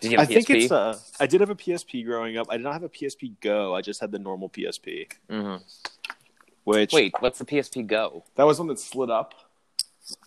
did. 0.00 0.12
You 0.12 0.18
I 0.18 0.20
have 0.22 0.30
a 0.30 0.34
think 0.34 0.50
it's. 0.50 0.72
Uh, 0.72 0.98
I 1.20 1.26
did 1.26 1.40
have 1.40 1.50
a 1.50 1.54
PSP 1.54 2.04
growing 2.04 2.36
up. 2.36 2.48
I 2.50 2.56
did 2.56 2.62
not 2.64 2.72
have 2.72 2.82
a 2.84 2.88
PSP 2.88 3.32
Go. 3.40 3.74
I 3.74 3.80
just 3.80 4.00
had 4.00 4.10
the 4.12 4.18
normal 4.18 4.48
PSP, 4.48 5.08
Mhm. 5.30 5.60
which 6.64 6.92
Wait, 6.92 7.14
what's 7.20 7.38
the 7.38 7.44
PSP 7.44 7.86
Go? 7.86 8.24
That 8.36 8.44
was 8.44 8.58
one 8.58 8.68
that 8.68 8.78
slid 8.78 9.10
up. 9.10 9.34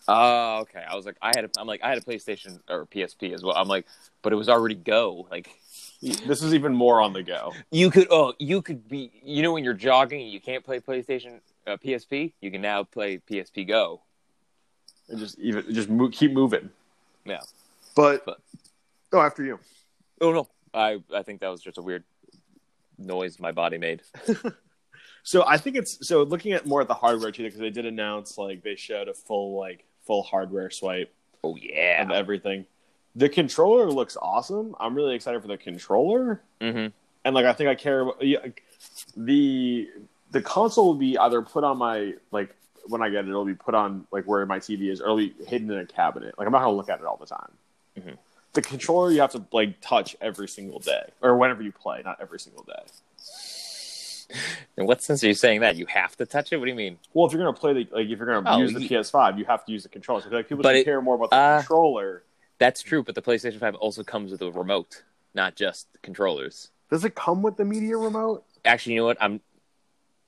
Oh, 0.08 0.58
okay. 0.60 0.82
I 0.88 0.94
was 0.96 1.06
like, 1.06 1.16
I 1.22 1.32
had. 1.34 1.44
A, 1.44 1.50
I'm 1.58 1.66
like, 1.66 1.82
I 1.82 1.88
had 1.90 1.98
a 1.98 2.02
PlayStation 2.02 2.60
or 2.68 2.86
PSP 2.86 3.32
as 3.34 3.42
well. 3.42 3.54
I'm 3.56 3.68
like, 3.68 3.86
but 4.22 4.32
it 4.32 4.36
was 4.36 4.48
already 4.48 4.74
Go. 4.74 5.26
Like, 5.30 5.48
This 6.02 6.42
is 6.42 6.52
even 6.52 6.74
more 6.74 7.00
on 7.00 7.12
the 7.12 7.22
go. 7.22 7.52
you 7.70 7.90
could. 7.90 8.08
Oh, 8.10 8.34
you 8.38 8.60
could 8.60 8.88
be. 8.88 9.12
You 9.24 9.42
know, 9.42 9.52
when 9.52 9.62
you're 9.64 9.72
jogging 9.74 10.20
and 10.22 10.30
you 10.30 10.40
can't 10.40 10.64
play 10.64 10.80
PlayStation 10.80 11.40
uh, 11.66 11.76
PSP, 11.76 12.32
you 12.40 12.50
can 12.50 12.60
now 12.60 12.82
play 12.82 13.18
PSP 13.18 13.68
Go. 13.68 14.00
And 15.08 15.18
just 15.18 15.38
even 15.38 15.72
just 15.72 15.88
mo- 15.88 16.08
keep 16.08 16.32
moving. 16.32 16.70
Yeah. 17.24 17.40
but, 17.94 18.24
But- 18.26 18.40
oh, 19.12 19.20
after 19.20 19.44
you. 19.44 19.60
Oh 20.20 20.32
no, 20.32 20.48
I 20.74 21.00
I 21.14 21.22
think 21.22 21.40
that 21.40 21.48
was 21.48 21.60
just 21.62 21.78
a 21.78 21.82
weird 21.82 22.02
noise 22.98 23.38
my 23.40 23.52
body 23.52 23.78
made. 23.78 24.02
So 25.24 25.44
I 25.46 25.56
think 25.56 25.76
it's 25.76 26.04
so 26.08 26.24
looking 26.24 26.50
at 26.50 26.66
more 26.66 26.80
at 26.80 26.88
the 26.88 26.94
hardware 26.94 27.30
too, 27.30 27.44
because 27.44 27.60
they 27.60 27.70
did 27.70 27.86
announce 27.86 28.36
like 28.38 28.64
they 28.64 28.74
showed 28.74 29.06
a 29.06 29.14
full 29.14 29.56
like 29.56 29.84
full 30.04 30.24
hardware 30.24 30.68
swipe 30.68 31.14
Oh 31.44 31.54
yeah. 31.54 32.02
of 32.02 32.10
everything. 32.10 32.66
The 33.14 33.28
controller 33.28 33.90
looks 33.90 34.16
awesome. 34.20 34.74
I'm 34.80 34.94
really 34.94 35.14
excited 35.14 35.42
for 35.42 35.48
the 35.48 35.58
controller, 35.58 36.42
hmm 36.60 36.86
and 37.24 37.34
like 37.36 37.44
I 37.44 37.52
think 37.52 37.68
I 37.70 37.74
care 37.74 38.00
about 38.00 38.22
yeah, 38.24 38.38
the 39.16 39.88
the 40.30 40.40
console 40.42 40.86
will 40.86 40.94
be 40.94 41.16
either 41.18 41.42
put 41.42 41.62
on 41.64 41.78
my 41.78 42.14
like 42.30 42.54
when 42.88 43.02
I 43.02 43.10
get 43.10 43.24
it, 43.26 43.28
it'll 43.28 43.44
be 43.44 43.54
put 43.54 43.74
on 43.74 44.06
like 44.10 44.24
where 44.24 44.44
my 44.46 44.58
TV 44.58 44.90
is, 44.90 45.00
or 45.00 45.04
it'll 45.04 45.16
be 45.18 45.34
hidden 45.46 45.70
in 45.70 45.78
a 45.78 45.86
cabinet. 45.86 46.34
Like 46.38 46.46
I'm 46.46 46.52
not 46.52 46.62
gonna 46.62 46.76
look 46.76 46.88
at 46.88 46.98
it 47.00 47.04
all 47.06 47.16
the 47.18 47.26
time. 47.26 47.52
Mhm. 47.98 48.16
The 48.54 48.62
controller 48.62 49.10
you 49.12 49.20
have 49.20 49.32
to 49.32 49.44
like 49.52 49.80
touch 49.80 50.16
every 50.20 50.48
single 50.48 50.78
day, 50.80 51.10
or 51.20 51.36
whenever 51.36 51.62
you 51.62 51.70
play, 51.72 52.02
not 52.04 52.18
every 52.20 52.40
single 52.40 52.64
day. 52.64 52.74
In 54.78 54.86
what 54.86 55.02
sense 55.02 55.22
are 55.22 55.26
you 55.28 55.34
saying 55.34 55.60
that? 55.60 55.76
You 55.76 55.84
have 55.86 56.16
to 56.16 56.24
touch 56.26 56.52
it? 56.52 56.56
What 56.56 56.64
do 56.64 56.70
you 56.70 56.76
mean? 56.76 56.98
Well, 57.12 57.26
if 57.26 57.32
you're 57.32 57.42
gonna 57.42 57.52
play 57.56 57.74
the 57.74 57.88
like, 57.94 58.08
if 58.08 58.18
you're 58.18 58.26
gonna 58.26 58.42
Oh, 58.50 58.58
use 58.58 58.72
the 58.72 58.80
ye- 58.80 58.88
PS5, 58.88 59.38
you 59.38 59.44
have 59.44 59.64
to 59.66 59.72
use 59.72 59.82
the 59.82 59.90
controller. 59.90 60.22
So 60.22 60.28
like 60.30 60.48
people 60.48 60.62
But 60.62 60.76
it- 60.76 60.84
care 60.84 61.00
more 61.02 61.14
about 61.16 61.30
the 61.30 61.36
uh, 61.36 61.58
controller. 61.58 62.22
That's 62.62 62.80
true, 62.80 63.02
but 63.02 63.16
the 63.16 63.22
PlayStation 63.22 63.58
5 63.58 63.74
also 63.74 64.04
comes 64.04 64.30
with 64.30 64.40
a 64.40 64.52
remote, 64.52 65.02
not 65.34 65.56
just 65.56 65.88
controllers. 66.00 66.70
Does 66.92 67.04
it 67.04 67.16
come 67.16 67.42
with 67.42 67.56
the 67.56 67.64
media 67.64 67.96
remote? 67.96 68.44
Actually, 68.64 68.92
you 68.94 69.00
know 69.00 69.06
what? 69.06 69.16
I'm 69.20 69.40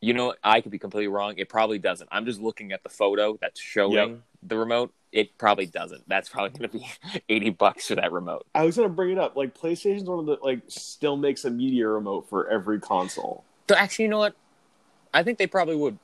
you 0.00 0.14
know 0.14 0.26
what? 0.26 0.38
I 0.42 0.60
could 0.60 0.72
be 0.72 0.80
completely 0.80 1.06
wrong. 1.06 1.34
It 1.36 1.48
probably 1.48 1.78
doesn't. 1.78 2.08
I'm 2.10 2.26
just 2.26 2.40
looking 2.40 2.72
at 2.72 2.82
the 2.82 2.88
photo 2.88 3.38
that's 3.40 3.60
showing 3.60 3.92
Yep. 3.92 4.18
the 4.42 4.56
remote. 4.56 4.92
It 5.12 5.38
probably 5.38 5.66
doesn't. 5.66 6.08
That's 6.08 6.28
probably 6.28 6.58
going 6.58 6.70
to 6.70 6.76
be 6.76 7.22
80 7.28 7.50
bucks 7.50 7.86
for 7.86 7.94
that 7.94 8.10
remote. 8.10 8.44
I 8.52 8.64
was 8.64 8.76
gonna 8.78 8.88
bring 8.88 9.12
it 9.12 9.18
up. 9.18 9.36
Like 9.36 9.56
PlayStation's 9.56 10.08
one 10.08 10.18
of 10.18 10.26
the 10.26 10.38
like 10.42 10.62
still 10.66 11.16
makes 11.16 11.44
a 11.44 11.50
media 11.50 11.86
remote 11.86 12.28
for 12.28 12.48
every 12.50 12.80
console. 12.80 13.44
So 13.68 13.76
actually, 13.76 14.06
you 14.06 14.10
know 14.10 14.18
what? 14.18 14.34
I 15.14 15.22
think 15.22 15.38
they 15.38 15.46
probably 15.46 15.76
would. 15.76 15.98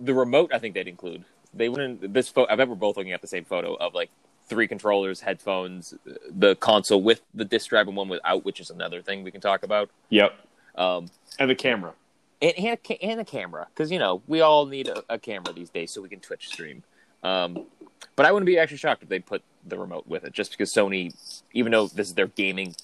The 0.00 0.14
remote, 0.14 0.50
I 0.52 0.58
think 0.58 0.74
they'd 0.74 0.88
include. 0.88 1.24
They 1.54 1.68
wouldn't. 1.68 2.12
This 2.12 2.28
photo. 2.28 2.52
I 2.52 2.56
bet 2.56 2.68
we're 2.68 2.74
both 2.74 2.96
looking 2.96 3.12
at 3.12 3.20
the 3.20 3.28
same 3.28 3.44
photo 3.44 3.74
of 3.76 3.94
like 3.94 4.10
three 4.46 4.68
controllers, 4.68 5.20
headphones, 5.20 5.94
the 6.30 6.54
console 6.56 7.02
with 7.02 7.22
the 7.34 7.44
disc 7.44 7.68
drive 7.70 7.88
and 7.88 7.96
one 7.96 8.08
without, 8.08 8.44
which 8.44 8.60
is 8.60 8.70
another 8.70 9.02
thing 9.02 9.22
we 9.24 9.30
can 9.30 9.40
talk 9.40 9.62
about. 9.62 9.90
Yep. 10.10 10.34
Um, 10.76 11.08
And 11.38 11.50
the 11.50 11.54
camera. 11.54 11.94
and, 12.40 12.54
and, 12.58 12.78
and 13.02 13.20
a 13.20 13.24
camera 13.24 13.66
because 13.74 13.90
you 13.90 13.98
know 13.98 14.22
we 14.26 14.40
all 14.40 14.66
need 14.66 14.88
a, 14.88 15.02
a 15.08 15.18
camera 15.18 15.52
these 15.52 15.70
days 15.70 15.90
so 15.92 16.00
we 16.02 16.08
can 16.08 16.20
Twitch 16.20 16.48
stream. 16.48 16.82
Um, 17.22 17.66
but 18.14 18.26
I 18.26 18.32
wouldn't 18.32 18.46
be 18.46 18.58
actually 18.58 18.76
shocked 18.76 19.02
if 19.02 19.08
they 19.08 19.18
put 19.18 19.42
the 19.66 19.78
remote 19.78 20.06
with 20.06 20.24
it, 20.24 20.32
just 20.32 20.52
because 20.52 20.72
Sony, 20.72 21.12
even 21.52 21.72
though 21.72 21.88
this 21.88 22.08
is 22.08 22.14
their 22.14 22.28
gaming 22.28 22.74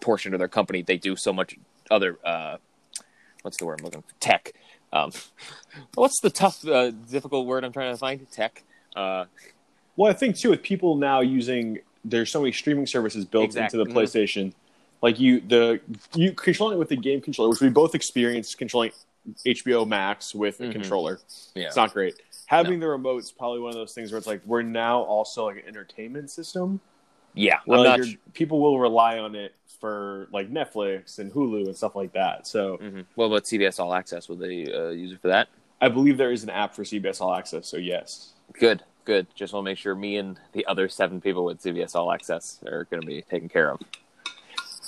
portion 0.00 0.32
of 0.32 0.38
their 0.38 0.48
company, 0.48 0.80
they 0.82 0.96
do 0.96 1.16
so 1.16 1.32
much 1.32 1.56
other 1.90 2.18
uh, 2.24 2.56
what's 3.42 3.56
the 3.56 3.66
word 3.66 3.80
I'm 3.80 3.84
looking 3.84 4.02
for? 4.02 4.14
Tech. 4.20 4.52
Um, 4.92 5.12
what's 5.94 6.20
the 6.20 6.30
tough, 6.30 6.66
uh, 6.66 6.90
difficult 6.90 7.46
word 7.46 7.64
I'm 7.64 7.72
trying 7.72 7.92
to 7.92 7.98
find? 7.98 8.30
Tech. 8.30 8.62
Uh, 8.96 9.26
Well, 9.98 10.08
I 10.08 10.14
think 10.14 10.36
too 10.36 10.50
with 10.50 10.62
people 10.62 10.94
now 10.94 11.20
using 11.20 11.80
there's 12.04 12.30
so 12.30 12.40
many 12.40 12.52
streaming 12.52 12.86
services 12.86 13.24
built 13.24 13.46
Exactly. 13.46 13.80
into 13.80 13.90
the 13.90 13.92
Mhm. 13.92 14.02
PlayStation. 14.04 14.52
Like 15.02 15.18
you, 15.18 15.40
the 15.40 15.80
you 16.14 16.32
controlling 16.32 16.76
it 16.76 16.78
with 16.78 16.88
the 16.88 16.96
game 16.96 17.20
controller, 17.20 17.50
which 17.50 17.60
we 17.60 17.68
both 17.68 17.96
experienced 17.96 18.56
controlling 18.58 18.92
HBO 19.44 19.84
Max 19.84 20.34
with 20.36 20.60
a 20.60 20.64
Mhm. 20.68 20.72
controller. 20.72 21.18
yeah. 21.56 21.66
It's 21.66 21.76
not 21.76 21.92
great. 21.92 22.14
Having 22.46 22.78
the 22.78 22.86
remote 22.86 23.18
is 23.24 23.32
probably 23.32 23.58
one 23.60 23.70
of 23.70 23.74
those 23.74 23.92
things 23.92 24.12
where 24.12 24.18
it's 24.18 24.26
like 24.28 24.40
we're 24.46 24.62
now 24.62 25.02
also 25.02 25.46
like 25.46 25.56
an 25.56 25.64
entertainment 25.66 26.30
system. 26.30 26.80
Yeah. 27.34 27.58
I'm 27.68 27.78
like 27.82 28.18
people 28.34 28.60
will 28.60 28.78
rely 28.78 29.18
on 29.18 29.34
it 29.34 29.52
for 29.80 30.28
like 30.32 30.48
Netflix 30.48 31.18
and 31.18 31.32
Hulu 31.32 31.66
and 31.66 31.76
stuff 31.76 31.96
like 31.96 32.12
that. 32.12 32.46
So 32.46 32.78
Mhm. 32.78 33.04
What 33.16 33.26
about 33.26 33.46
CBS 33.48 33.80
All 33.80 33.92
Access? 33.92 34.28
Will 34.28 34.36
they 34.36 34.72
uh, 34.72 34.90
use 34.90 35.10
it 35.12 35.20
for 35.20 35.28
that? 35.28 35.48
I 35.80 35.88
believe 35.88 36.16
there 36.18 36.32
is 36.32 36.44
an 36.44 36.50
app 36.50 36.74
for 36.74 36.84
CBS 36.84 37.20
All 37.20 37.34
Access. 37.34 37.66
So 37.66 37.76
yes, 37.76 38.34
Good, 38.54 38.82
good. 39.08 39.26
Just 39.34 39.54
want 39.54 39.64
to 39.64 39.70
make 39.70 39.78
sure 39.78 39.94
me 39.94 40.18
and 40.18 40.38
the 40.52 40.66
other 40.66 40.86
seven 40.88 41.18
people 41.20 41.46
with 41.46 41.62
CBS 41.62 41.96
All 41.96 42.12
Access 42.12 42.60
are 42.66 42.84
going 42.90 43.00
to 43.00 43.06
be 43.06 43.22
taken 43.22 43.48
care 43.48 43.70
of. 43.70 43.80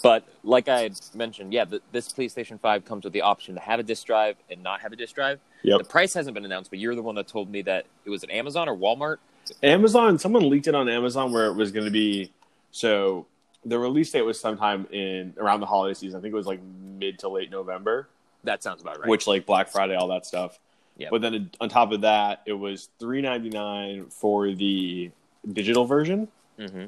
But 0.02 0.24
like 0.44 0.68
I 0.68 0.80
had 0.82 1.00
mentioned, 1.14 1.54
yeah, 1.54 1.64
the, 1.64 1.80
this 1.90 2.12
PlayStation 2.12 2.60
5 2.60 2.84
comes 2.84 3.04
with 3.04 3.14
the 3.14 3.22
option 3.22 3.54
to 3.54 3.60
have 3.62 3.80
a 3.80 3.82
disc 3.82 4.06
drive 4.06 4.36
and 4.50 4.62
not 4.62 4.82
have 4.82 4.92
a 4.92 4.96
disc 4.96 5.14
drive. 5.14 5.40
Yep. 5.62 5.78
The 5.78 5.84
price 5.84 6.12
hasn't 6.12 6.34
been 6.34 6.44
announced, 6.44 6.70
but 6.70 6.78
you're 6.78 6.94
the 6.94 7.02
one 7.02 7.14
that 7.14 7.28
told 7.28 7.50
me 7.50 7.62
that 7.62 7.86
it 8.04 8.10
was 8.10 8.22
at 8.22 8.30
Amazon 8.30 8.68
or 8.68 8.76
Walmart. 8.76 9.16
Amazon. 9.62 10.18
Someone 10.18 10.48
leaked 10.48 10.68
it 10.68 10.74
on 10.74 10.88
Amazon 10.88 11.32
where 11.32 11.46
it 11.46 11.54
was 11.54 11.72
going 11.72 11.86
to 11.86 11.90
be. 11.90 12.30
So 12.72 13.26
the 13.64 13.78
release 13.78 14.10
date 14.10 14.22
was 14.22 14.38
sometime 14.38 14.86
in 14.92 15.32
around 15.38 15.60
the 15.60 15.66
holiday 15.66 15.94
season. 15.94 16.18
I 16.18 16.22
think 16.22 16.32
it 16.32 16.36
was 16.36 16.46
like 16.46 16.60
mid 16.62 17.18
to 17.20 17.30
late 17.30 17.50
November, 17.50 18.08
That 18.44 18.62
sounds 18.62 18.82
about 18.82 19.00
right. 19.00 19.08
which 19.08 19.26
like 19.26 19.46
Black 19.46 19.68
Friday, 19.68 19.96
all 19.96 20.08
that 20.08 20.26
stuff. 20.26 20.58
Yep. 21.00 21.10
But 21.10 21.22
then 21.22 21.50
on 21.60 21.68
top 21.70 21.92
of 21.92 22.02
that, 22.02 22.42
it 22.44 22.52
was 22.52 22.90
three 22.98 23.22
ninety 23.22 23.48
nine 23.48 24.06
for 24.10 24.52
the 24.52 25.10
digital 25.50 25.84
version 25.86 26.28
hmm 26.58 26.86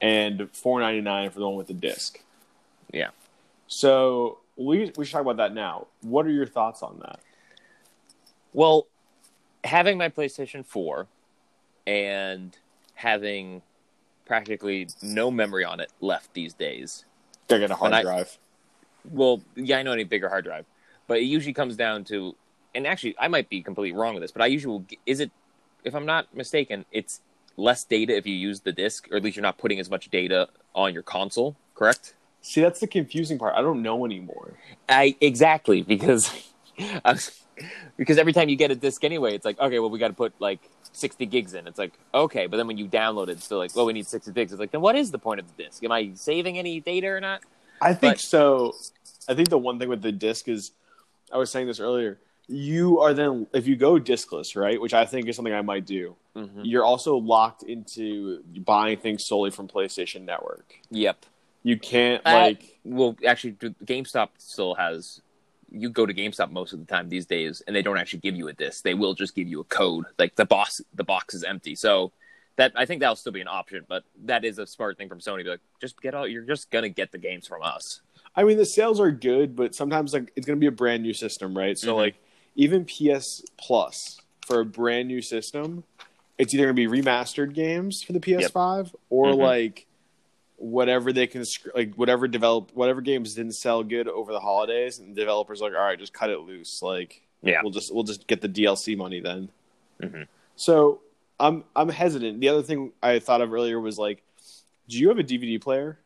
and 0.00 0.50
four 0.52 0.80
ninety 0.80 1.00
nine 1.00 1.30
for 1.30 1.38
the 1.38 1.46
one 1.46 1.56
with 1.56 1.68
the 1.68 1.74
disc. 1.74 2.18
Yeah. 2.92 3.10
So 3.68 4.38
we 4.56 4.92
we 4.96 5.04
should 5.04 5.12
talk 5.12 5.22
about 5.22 5.36
that 5.36 5.54
now. 5.54 5.86
What 6.02 6.26
are 6.26 6.30
your 6.30 6.46
thoughts 6.46 6.82
on 6.82 6.98
that? 7.02 7.20
Well, 8.52 8.86
having 9.64 9.96
my 9.98 10.08
PlayStation 10.08 10.64
4 10.64 11.06
and 11.86 12.56
having 12.94 13.60
practically 14.24 14.88
no 15.02 15.30
memory 15.30 15.64
on 15.64 15.78
it 15.80 15.92
left 16.00 16.32
these 16.34 16.54
days, 16.54 17.04
They're 17.48 17.58
get 17.58 17.70
a 17.70 17.74
hard 17.74 17.92
I- 17.92 18.02
drive. 18.02 18.38
Well, 19.10 19.40
yeah, 19.54 19.78
I 19.78 19.82
know 19.82 19.92
any 19.92 20.04
bigger 20.04 20.28
hard 20.28 20.44
drive, 20.44 20.64
but 21.06 21.18
it 21.18 21.24
usually 21.24 21.52
comes 21.52 21.76
down 21.76 22.02
to, 22.04 22.34
and 22.76 22.86
actually, 22.86 23.16
I 23.18 23.28
might 23.28 23.48
be 23.48 23.62
completely 23.62 23.98
wrong 23.98 24.14
with 24.14 24.22
this, 24.22 24.30
but 24.30 24.42
I 24.42 24.46
usually 24.46 24.84
is 25.06 25.20
it, 25.20 25.30
if 25.82 25.94
I'm 25.94 26.06
not 26.06 26.32
mistaken, 26.36 26.84
it's 26.92 27.20
less 27.56 27.82
data 27.84 28.14
if 28.14 28.26
you 28.26 28.34
use 28.34 28.60
the 28.60 28.72
disc, 28.72 29.08
or 29.10 29.16
at 29.16 29.22
least 29.22 29.36
you're 29.36 29.42
not 29.42 29.56
putting 29.58 29.80
as 29.80 29.90
much 29.90 30.10
data 30.10 30.48
on 30.74 30.92
your 30.92 31.02
console, 31.02 31.56
correct? 31.74 32.14
See, 32.42 32.60
that's 32.60 32.78
the 32.80 32.86
confusing 32.86 33.38
part. 33.38 33.54
I 33.56 33.62
don't 33.62 33.82
know 33.82 34.04
anymore. 34.04 34.52
I 34.88 35.16
exactly 35.20 35.82
because 35.82 36.30
was, 37.04 37.42
because 37.96 38.18
every 38.18 38.32
time 38.34 38.48
you 38.50 38.56
get 38.56 38.70
a 38.70 38.74
disc 38.76 39.02
anyway, 39.02 39.34
it's 39.34 39.44
like 39.44 39.58
okay, 39.58 39.78
well 39.78 39.90
we 39.90 39.98
got 39.98 40.08
to 40.08 40.14
put 40.14 40.34
like 40.38 40.60
sixty 40.92 41.24
gigs 41.26 41.54
in. 41.54 41.66
It's 41.66 41.78
like 41.78 41.92
okay, 42.14 42.46
but 42.46 42.58
then 42.58 42.66
when 42.66 42.76
you 42.76 42.86
download 42.86 43.28
it, 43.28 43.30
it's 43.32 43.44
still 43.44 43.58
like 43.58 43.74
well 43.74 43.86
we 43.86 43.94
need 43.94 44.06
sixty 44.06 44.30
gigs. 44.32 44.52
It's 44.52 44.60
like 44.60 44.70
then 44.70 44.82
what 44.82 44.94
is 44.96 45.10
the 45.10 45.18
point 45.18 45.40
of 45.40 45.46
the 45.56 45.64
disc? 45.64 45.82
Am 45.82 45.90
I 45.92 46.10
saving 46.14 46.58
any 46.58 46.78
data 46.80 47.08
or 47.08 47.20
not? 47.20 47.40
I 47.80 47.94
think 47.94 48.14
But- 48.14 48.20
so. 48.20 48.74
I 49.28 49.34
think 49.34 49.48
the 49.48 49.58
one 49.58 49.80
thing 49.80 49.88
with 49.88 50.02
the 50.02 50.12
disc 50.12 50.46
is, 50.46 50.70
I 51.32 51.38
was 51.38 51.50
saying 51.50 51.66
this 51.66 51.80
earlier. 51.80 52.18
You 52.48 53.00
are 53.00 53.12
then, 53.12 53.46
if 53.52 53.66
you 53.66 53.74
go 53.76 53.98
discless, 53.98 54.54
right, 54.54 54.80
which 54.80 54.94
I 54.94 55.04
think 55.04 55.26
is 55.28 55.34
something 55.34 55.52
I 55.54 55.62
might 55.62 55.84
do. 55.84 56.14
Mm-hmm. 56.36 56.62
You're 56.64 56.84
also 56.84 57.16
locked 57.16 57.64
into 57.64 58.42
buying 58.64 58.98
things 58.98 59.24
solely 59.24 59.50
from 59.50 59.66
PlayStation 59.66 60.24
Network. 60.24 60.74
Yep. 60.90 61.26
You 61.64 61.76
can't 61.76 62.22
Uh, 62.24 62.32
like. 62.32 62.78
Well, 62.84 63.16
actually, 63.26 63.52
GameStop 63.84 64.28
still 64.38 64.74
has. 64.76 65.20
You 65.72 65.88
go 65.90 66.06
to 66.06 66.14
GameStop 66.14 66.52
most 66.52 66.72
of 66.72 66.78
the 66.78 66.84
time 66.86 67.08
these 67.08 67.26
days, 67.26 67.62
and 67.66 67.74
they 67.74 67.82
don't 67.82 67.96
actually 67.98 68.20
give 68.20 68.36
you 68.36 68.46
a 68.46 68.52
disc. 68.52 68.84
They 68.84 68.94
will 68.94 69.14
just 69.14 69.34
give 69.34 69.48
you 69.48 69.58
a 69.60 69.64
code. 69.64 70.04
Like 70.16 70.36
the 70.36 70.44
box, 70.44 70.80
the 70.94 71.02
box 71.02 71.34
is 71.34 71.42
empty. 71.42 71.74
So 71.74 72.12
that 72.54 72.70
I 72.76 72.86
think 72.86 73.00
that'll 73.00 73.16
still 73.16 73.32
be 73.32 73.40
an 73.40 73.48
option. 73.48 73.84
But 73.88 74.04
that 74.26 74.44
is 74.44 74.60
a 74.60 74.66
smart 74.68 74.96
thing 74.96 75.08
from 75.08 75.18
Sony. 75.18 75.42
Be 75.42 75.50
like, 75.50 75.60
just 75.80 76.00
get 76.00 76.14
all. 76.14 76.28
You're 76.28 76.44
just 76.44 76.70
gonna 76.70 76.88
get 76.88 77.10
the 77.10 77.18
games 77.18 77.48
from 77.48 77.62
us. 77.64 78.02
I 78.36 78.44
mean, 78.44 78.58
the 78.58 78.64
sales 78.66 79.00
are 79.00 79.10
good, 79.10 79.56
but 79.56 79.74
sometimes 79.74 80.12
like 80.12 80.30
it's 80.36 80.46
going 80.46 80.58
to 80.58 80.60
be 80.60 80.66
a 80.66 80.70
brand 80.70 81.02
new 81.02 81.14
system, 81.14 81.56
right? 81.56 81.76
So 81.76 81.94
Mhm. 81.94 81.96
like 81.96 82.14
even 82.56 82.84
PS 82.84 83.42
Plus 83.58 84.20
for 84.46 84.60
a 84.60 84.64
brand 84.64 85.08
new 85.08 85.22
system, 85.22 85.84
it's 86.38 86.52
either 86.54 86.64
going 86.72 86.76
to 86.76 86.88
be 86.88 87.02
remastered 87.02 87.54
games 87.54 88.02
for 88.02 88.12
the 88.12 88.20
PS5 88.20 88.94
or 89.10 89.28
Mhm. 89.32 89.38
like 89.38 89.86
whatever 90.58 91.12
they 91.12 91.26
can 91.26 91.44
like 91.74 91.94
whatever 91.94 92.26
develop 92.26 92.70
whatever 92.74 93.00
games 93.02 93.34
didn't 93.34 93.52
sell 93.52 93.82
good 93.84 94.08
over 94.08 94.32
the 94.32 94.40
holidays, 94.40 94.98
and 94.98 95.14
developers 95.14 95.60
are 95.60 95.70
like, 95.70 95.78
all 95.78 95.84
right, 95.84 95.98
just 95.98 96.12
cut 96.14 96.30
it 96.30 96.38
loose. 96.40 96.82
Like 96.82 97.22
Yeah. 97.42 97.60
we'll 97.62 97.72
just 97.72 97.94
we'll 97.94 98.04
just 98.04 98.26
get 98.26 98.40
the 98.40 98.48
DLC 98.48 98.96
money 98.96 99.20
then. 99.20 99.50
Mhm. 100.02 100.26
So 100.56 101.00
I'm 101.38 101.64
I'm 101.74 101.90
hesitant. 101.90 102.40
The 102.40 102.48
other 102.48 102.62
thing 102.62 102.92
I 103.02 103.18
thought 103.18 103.40
of 103.42 103.52
earlier 103.52 103.78
was 103.78 103.98
like, 103.98 104.22
do 104.88 104.98
you 104.98 105.08
have 105.08 105.18
a 105.18 105.22
DVD 105.24 105.58
player? 105.60 105.98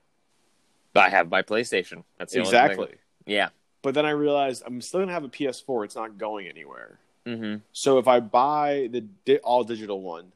I 0.96 1.08
have 1.08 1.30
my 1.30 1.42
PlayStation. 1.42 2.02
That's 2.18 2.34
Exactly. 2.34 2.94
Yeah. 3.26 3.50
But 3.82 3.94
then 3.94 4.04
I 4.06 4.10
realized 4.10 4.62
I'm 4.66 4.80
still 4.80 5.00
gonna 5.00 5.12
have 5.12 5.24
a 5.24 5.28
PS4. 5.28 5.84
It's 5.84 5.96
not 5.96 6.18
going 6.18 6.46
anywhere. 6.48 6.98
Mm-hmm. 7.26 7.56
So 7.72 7.98
if 7.98 8.08
I 8.08 8.20
buy 8.20 8.88
the 8.90 9.02
di- 9.24 9.38
all 9.38 9.64
digital 9.64 10.00
one, 10.02 10.32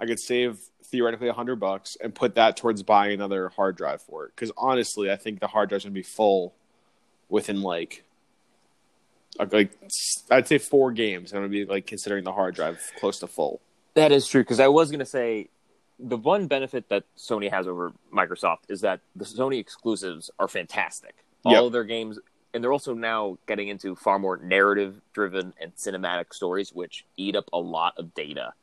I 0.00 0.06
could 0.06 0.20
save 0.20 0.58
theoretically 0.84 1.28
a 1.28 1.32
hundred 1.32 1.56
bucks 1.56 1.96
and 2.00 2.14
put 2.14 2.34
that 2.36 2.56
towards 2.56 2.82
buying 2.82 3.12
another 3.14 3.48
hard 3.50 3.76
drive 3.76 4.00
for 4.02 4.24
it. 4.26 4.32
Because 4.34 4.52
honestly, 4.56 5.10
I 5.10 5.16
think 5.16 5.40
the 5.40 5.46
hard 5.48 5.68
drive's 5.68 5.84
gonna 5.84 5.94
be 5.94 6.02
full 6.02 6.54
within 7.28 7.60
like, 7.62 8.04
like 9.52 9.70
I'd 10.30 10.48
say 10.48 10.58
four 10.58 10.92
games. 10.92 11.32
I'm 11.32 11.38
gonna 11.38 11.48
be 11.48 11.64
like 11.66 11.86
considering 11.86 12.24
the 12.24 12.32
hard 12.32 12.54
drive 12.54 12.80
close 12.98 13.18
to 13.20 13.26
full. 13.26 13.60
That 13.94 14.12
is 14.12 14.26
true 14.28 14.42
because 14.42 14.60
I 14.60 14.68
was 14.68 14.90
going 14.90 14.98
to 15.00 15.06
say 15.06 15.48
the 15.98 16.18
one 16.18 16.48
benefit 16.48 16.90
that 16.90 17.04
Sony 17.16 17.50
has 17.50 17.66
over 17.66 17.92
Microsoft 18.14 18.58
is 18.68 18.82
that 18.82 19.00
the 19.16 19.24
Sony 19.24 19.58
exclusives 19.58 20.30
are 20.38 20.48
fantastic. 20.48 21.14
All 21.46 21.52
Yep. 21.52 21.62
of 21.62 21.72
their 21.72 21.84
games, 21.84 22.18
and 22.56 22.64
they're 22.64 22.72
also 22.72 22.94
now 22.94 23.38
getting 23.46 23.68
into 23.68 23.94
far 23.94 24.18
more 24.18 24.38
narrative-driven 24.38 25.52
and 25.60 25.76
cinematic 25.76 26.32
stories, 26.32 26.72
which 26.72 27.04
eat 27.16 27.36
up 27.36 27.48
a 27.52 27.58
lot 27.58 27.94
of 27.98 28.14
data. 28.14 28.54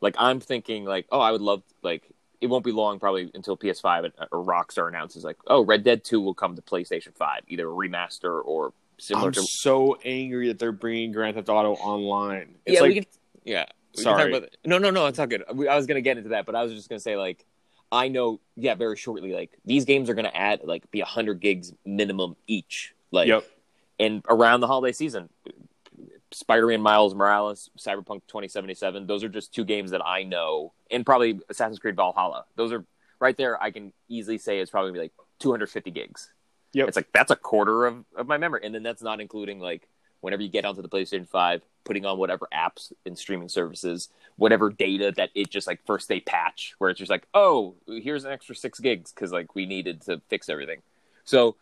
Like 0.00 0.16
I'm 0.18 0.40
thinking, 0.40 0.84
like, 0.84 1.06
oh, 1.12 1.20
I 1.20 1.30
would 1.30 1.42
love 1.42 1.62
like 1.82 2.02
it 2.40 2.48
won't 2.48 2.64
be 2.64 2.72
long 2.72 2.98
probably 2.98 3.30
until 3.34 3.56
PS5 3.56 4.12
uh, 4.18 4.26
or 4.32 4.44
Rockstar 4.44 4.88
announces 4.88 5.24
like, 5.24 5.36
oh, 5.46 5.64
Red 5.64 5.84
Dead 5.84 6.04
Two 6.04 6.20
will 6.20 6.34
come 6.34 6.56
to 6.56 6.62
PlayStation 6.62 7.14
Five, 7.14 7.42
either 7.48 7.68
a 7.68 7.72
remaster 7.72 8.44
or 8.44 8.72
similar 8.98 9.28
I'm 9.28 9.32
to. 9.34 9.42
so 9.42 9.96
angry 10.04 10.48
that 10.48 10.58
they're 10.58 10.72
bringing 10.72 11.12
Grand 11.12 11.36
Theft 11.36 11.48
Auto 11.48 11.74
online. 11.74 12.54
It's 12.66 12.74
yeah, 12.74 12.80
like 12.80 12.88
we 12.88 12.94
can. 12.94 13.06
Yeah, 13.44 13.64
we 13.92 14.02
can 14.02 14.04
talk 14.04 14.18
Sorry. 14.20 14.36
about- 14.36 14.56
no, 14.64 14.78
no, 14.78 14.90
no, 14.90 15.06
it's 15.06 15.18
not 15.18 15.28
good. 15.28 15.44
I 15.48 15.76
was 15.76 15.86
gonna 15.86 16.00
get 16.00 16.16
into 16.16 16.30
that, 16.30 16.46
but 16.46 16.54
I 16.54 16.62
was 16.62 16.72
just 16.72 16.88
gonna 16.88 17.00
say 17.00 17.16
like, 17.16 17.44
I 17.92 18.08
know, 18.08 18.40
yeah, 18.56 18.74
very 18.74 18.96
shortly, 18.96 19.32
like 19.32 19.52
these 19.64 19.84
games 19.84 20.10
are 20.10 20.14
gonna 20.14 20.32
add 20.34 20.60
like 20.64 20.90
be 20.90 21.00
hundred 21.00 21.40
gigs 21.40 21.72
minimum 21.86 22.36
each, 22.46 22.94
like, 23.14 23.28
Yep. 23.28 23.44
and 23.98 24.22
around 24.28 24.60
the 24.60 24.66
holiday 24.66 24.92
season, 24.92 25.28
Spider-Man, 26.32 26.80
Miles 26.80 27.14
Morales, 27.14 27.70
Cyberpunk 27.78 28.22
2077. 28.26 29.06
Those 29.06 29.22
are 29.22 29.28
just 29.28 29.54
two 29.54 29.64
games 29.64 29.92
that 29.92 30.04
I 30.04 30.24
know, 30.24 30.72
and 30.90 31.06
probably 31.06 31.40
Assassin's 31.48 31.78
Creed 31.78 31.96
Valhalla. 31.96 32.44
Those 32.56 32.72
are 32.72 32.84
right 33.20 33.36
there. 33.36 33.62
I 33.62 33.70
can 33.70 33.92
easily 34.08 34.38
say 34.38 34.58
it's 34.58 34.70
probably 34.70 34.98
like 34.98 35.12
250 35.38 35.90
gigs. 35.92 36.30
Yep. 36.72 36.88
It's 36.88 36.96
like 36.96 37.08
that's 37.12 37.30
a 37.30 37.36
quarter 37.36 37.86
of, 37.86 38.04
of 38.16 38.26
my 38.26 38.36
memory, 38.36 38.62
and 38.64 38.74
then 38.74 38.82
that's 38.82 39.02
not 39.02 39.20
including 39.20 39.60
like 39.60 39.88
whenever 40.22 40.42
you 40.42 40.48
get 40.48 40.64
onto 40.64 40.82
the 40.82 40.88
PlayStation 40.88 41.28
5, 41.28 41.62
putting 41.84 42.04
on 42.06 42.18
whatever 42.18 42.48
apps 42.52 42.92
and 43.06 43.16
streaming 43.16 43.48
services, 43.48 44.08
whatever 44.36 44.70
data 44.70 45.12
that 45.16 45.28
it 45.34 45.50
just 45.50 45.66
like 45.66 45.84
first 45.86 46.08
day 46.08 46.18
patch, 46.18 46.74
where 46.78 46.90
it's 46.90 46.98
just 46.98 47.10
like, 47.10 47.28
oh, 47.34 47.74
here's 47.86 48.24
an 48.24 48.32
extra 48.32 48.56
six 48.56 48.80
gigs 48.80 49.12
because 49.12 49.30
like 49.30 49.54
we 49.54 49.66
needed 49.66 50.00
to 50.00 50.20
fix 50.28 50.48
everything. 50.48 50.80
So 51.24 51.56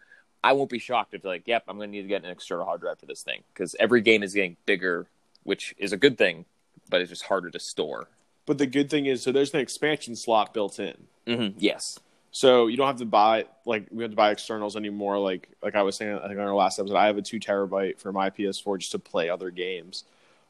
I 0.44 0.52
won't 0.52 0.70
be 0.70 0.78
shocked 0.78 1.14
if 1.14 1.24
like, 1.24 1.46
yep, 1.46 1.64
I'm 1.68 1.76
going 1.76 1.90
to 1.90 1.96
need 1.96 2.02
to 2.02 2.08
get 2.08 2.24
an 2.24 2.30
external 2.30 2.64
hard 2.64 2.80
drive 2.80 2.98
for 2.98 3.06
this 3.06 3.22
thing 3.22 3.42
because 3.52 3.76
every 3.78 4.00
game 4.00 4.22
is 4.22 4.34
getting 4.34 4.56
bigger, 4.66 5.06
which 5.44 5.74
is 5.78 5.92
a 5.92 5.96
good 5.96 6.18
thing, 6.18 6.44
but 6.90 7.00
it's 7.00 7.10
just 7.10 7.24
harder 7.24 7.50
to 7.50 7.60
store. 7.60 8.08
But 8.44 8.58
the 8.58 8.66
good 8.66 8.90
thing 8.90 9.06
is, 9.06 9.22
so 9.22 9.30
there's 9.30 9.54
an 9.54 9.60
expansion 9.60 10.16
slot 10.16 10.52
built 10.52 10.80
in. 10.80 10.96
Mm-hmm. 11.26 11.58
Yes. 11.58 12.00
So 12.32 12.66
you 12.66 12.76
don't 12.76 12.86
have 12.86 12.96
to 12.96 13.04
buy 13.04 13.44
like 13.66 13.86
we 13.90 14.02
have 14.02 14.10
to 14.10 14.16
buy 14.16 14.30
externals 14.30 14.74
anymore. 14.74 15.18
Like 15.18 15.50
like 15.62 15.74
I 15.74 15.82
was 15.82 15.96
saying, 15.96 16.18
I 16.18 16.26
think 16.26 16.40
on 16.40 16.46
our 16.46 16.54
last 16.54 16.78
episode, 16.78 16.96
I 16.96 17.06
have 17.06 17.18
a 17.18 17.22
two 17.22 17.38
terabyte 17.38 17.98
for 17.98 18.10
my 18.10 18.30
PS4 18.30 18.78
just 18.78 18.92
to 18.92 18.98
play 18.98 19.28
other 19.28 19.50
games. 19.50 20.04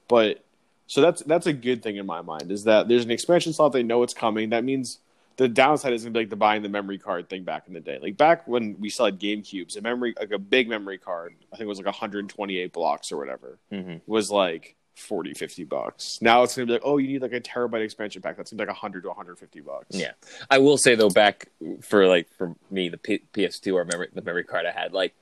But 0.08 0.44
so 0.86 1.00
that's 1.00 1.22
that's 1.22 1.46
a 1.46 1.52
good 1.52 1.82
thing 1.82 1.96
in 1.96 2.06
my 2.06 2.22
mind 2.22 2.52
is 2.52 2.64
that 2.64 2.86
there's 2.86 3.04
an 3.04 3.10
expansion 3.10 3.52
slot. 3.52 3.72
They 3.72 3.82
know 3.82 4.04
it's 4.04 4.14
coming. 4.14 4.50
That 4.50 4.62
means 4.62 4.98
the 5.42 5.48
downside 5.48 5.92
is 5.92 6.02
gonna 6.04 6.12
be 6.12 6.20
like 6.20 6.30
the 6.30 6.36
buying 6.36 6.62
the 6.62 6.68
memory 6.68 6.98
card 6.98 7.28
thing 7.28 7.42
back 7.44 7.64
in 7.68 7.74
the 7.74 7.80
day. 7.80 7.98
Like 8.00 8.16
back 8.16 8.46
when 8.48 8.76
we 8.78 8.88
still 8.90 9.06
had 9.06 9.18
Game 9.18 9.42
Cubes, 9.42 9.76
a 9.76 9.80
memory 9.82 10.14
like 10.18 10.30
a 10.32 10.38
big 10.38 10.68
memory 10.68 10.98
card, 10.98 11.34
I 11.52 11.56
think 11.56 11.62
it 11.66 11.68
was 11.68 11.78
like 11.78 11.86
128 11.86 12.72
blocks 12.72 13.12
or 13.12 13.16
whatever, 13.18 13.58
Mm-hmm. 13.72 13.96
was 14.06 14.30
like 14.30 14.76
40, 14.96 15.34
50 15.34 15.64
bucks. 15.64 16.18
Now 16.20 16.42
it's 16.42 16.54
gonna 16.54 16.66
be 16.66 16.72
like, 16.74 16.82
oh, 16.84 16.98
you 16.98 17.08
need 17.08 17.22
like 17.22 17.32
a 17.32 17.40
terabyte 17.40 17.82
expansion 17.82 18.22
pack. 18.22 18.36
That's 18.36 18.50
gonna 18.50 18.58
be 18.58 18.66
like 18.66 18.74
100 18.76 19.02
to 19.02 19.08
150 19.08 19.60
bucks. 19.60 19.86
Yeah. 19.96 20.12
I 20.50 20.58
will 20.58 20.76
say 20.78 20.94
though, 20.94 21.08
back 21.10 21.48
for 21.82 22.06
like 22.06 22.28
for 22.36 22.54
me, 22.70 22.88
the 22.88 22.98
P- 22.98 23.22
PS2 23.32 23.74
or 23.74 23.84
memory, 23.84 24.08
the 24.12 24.22
memory 24.22 24.44
card 24.44 24.66
I 24.66 24.72
had, 24.72 24.92
like 24.92 25.14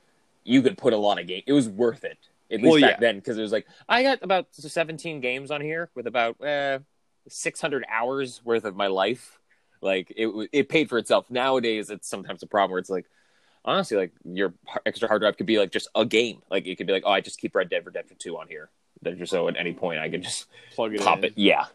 you 0.43 0.61
could 0.61 0.77
put 0.77 0.93
a 0.93 0.97
lot 0.97 1.19
of 1.19 1.27
game. 1.27 1.43
It 1.45 1.53
was 1.53 1.69
worth 1.69 2.03
it 2.03 2.17
at 2.51 2.61
least 2.61 2.71
Well, 2.71 2.81
back 2.81 2.91
yeah. 2.91 2.99
then 2.99 3.15
because 3.15 3.37
it 3.37 3.41
was 3.41 3.51
like 3.51 3.65
I 3.87 4.03
got 4.03 4.19
about 4.21 4.47
17 4.51 5.21
games 5.21 5.51
on 5.51 5.61
here 5.61 5.89
with 5.95 6.05
about 6.07 6.39
uh, 6.43 6.79
600 7.29 7.85
hours 7.89 8.41
worth 8.43 8.65
of 8.65 8.75
my 8.75 8.87
life. 8.87 9.39
Like 9.81 10.13
it, 10.15 10.49
it 10.51 10.69
paid 10.69 10.89
for 10.89 10.97
itself. 10.97 11.29
Nowadays, 11.29 11.89
it's 11.89 12.07
sometimes 12.07 12.43
a 12.43 12.47
problem 12.47 12.71
where 12.71 12.79
it's 12.79 12.89
like. 12.89 13.05
Honestly, 13.63 13.95
like 13.95 14.11
your 14.25 14.55
extra 14.87 15.07
hard 15.07 15.21
drive 15.21 15.37
could 15.37 15.45
be 15.45 15.59
like 15.59 15.71
just 15.71 15.87
a 15.93 16.03
game. 16.03 16.41
Like 16.49 16.65
it 16.65 16.77
could 16.77 16.87
be 16.87 16.93
like, 16.93 17.03
oh, 17.05 17.11
I 17.11 17.21
just 17.21 17.39
keep 17.39 17.53
Red 17.53 17.69
Dead 17.69 17.85
Redemption 17.85 18.17
Two 18.17 18.35
on 18.39 18.47
here. 18.47 18.69
That 19.03 19.19
just 19.19 19.29
so 19.31 19.47
at 19.47 19.55
any 19.55 19.71
point 19.71 19.99
I 19.99 20.09
could 20.09 20.23
just 20.23 20.47
Plug 20.73 20.95
it 20.95 21.01
pop 21.01 21.19
in. 21.19 21.25
it 21.25 21.33
yeah 21.35 21.65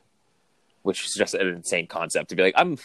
which 0.82 1.04
is 1.04 1.14
just 1.14 1.34
an 1.34 1.48
insane 1.48 1.86
concept 1.88 2.28
to 2.30 2.36
be 2.36 2.42
like 2.44 2.54
i'm 2.56 2.78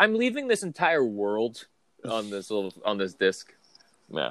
i'm 0.00 0.14
leaving 0.14 0.48
this 0.48 0.62
entire 0.62 1.04
world 1.04 1.66
on 2.08 2.30
this 2.30 2.50
little 2.50 2.72
on 2.84 2.96
this 2.96 3.12
disc 3.12 3.54
yeah 4.10 4.30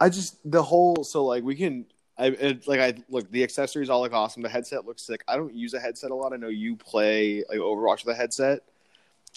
I 0.00 0.08
just 0.08 0.38
the 0.44 0.62
whole 0.64 1.04
so 1.04 1.24
like 1.24 1.44
we 1.44 1.54
can 1.54 1.86
I 2.22 2.26
it, 2.26 2.68
like 2.68 2.78
I 2.80 2.94
look 3.08 3.30
the 3.32 3.42
accessories 3.42 3.90
all 3.90 4.00
look 4.00 4.12
awesome. 4.12 4.42
The 4.42 4.48
headset 4.48 4.86
looks 4.86 5.02
sick. 5.02 5.24
I 5.26 5.36
don't 5.36 5.54
use 5.54 5.74
a 5.74 5.80
headset 5.80 6.12
a 6.12 6.14
lot. 6.14 6.32
I 6.32 6.36
know 6.36 6.48
you 6.48 6.76
play 6.76 7.42
like 7.48 7.58
Overwatch 7.58 8.04
with 8.04 8.14
a 8.14 8.16
headset. 8.16 8.60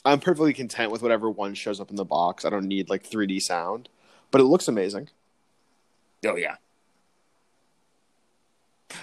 I'm 0.04 0.20
perfectly 0.20 0.54
content 0.54 0.92
with 0.92 1.02
whatever 1.02 1.32
one 1.32 1.56
shows 1.56 1.80
up 1.80 1.90
in 1.90 1.96
the 1.96 2.06
box. 2.06 2.46
I 2.46 2.52
don't 2.52 2.68
need 2.68 2.90
like 2.90 3.10
3D 3.10 3.42
sound, 3.42 3.90
but 4.30 4.40
it 4.40 4.44
looks 4.44 4.68
amazing. 4.68 5.10
oh 6.26 6.36
yeah 6.36 6.56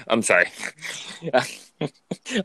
i'm 0.09 0.23
sorry 0.23 0.47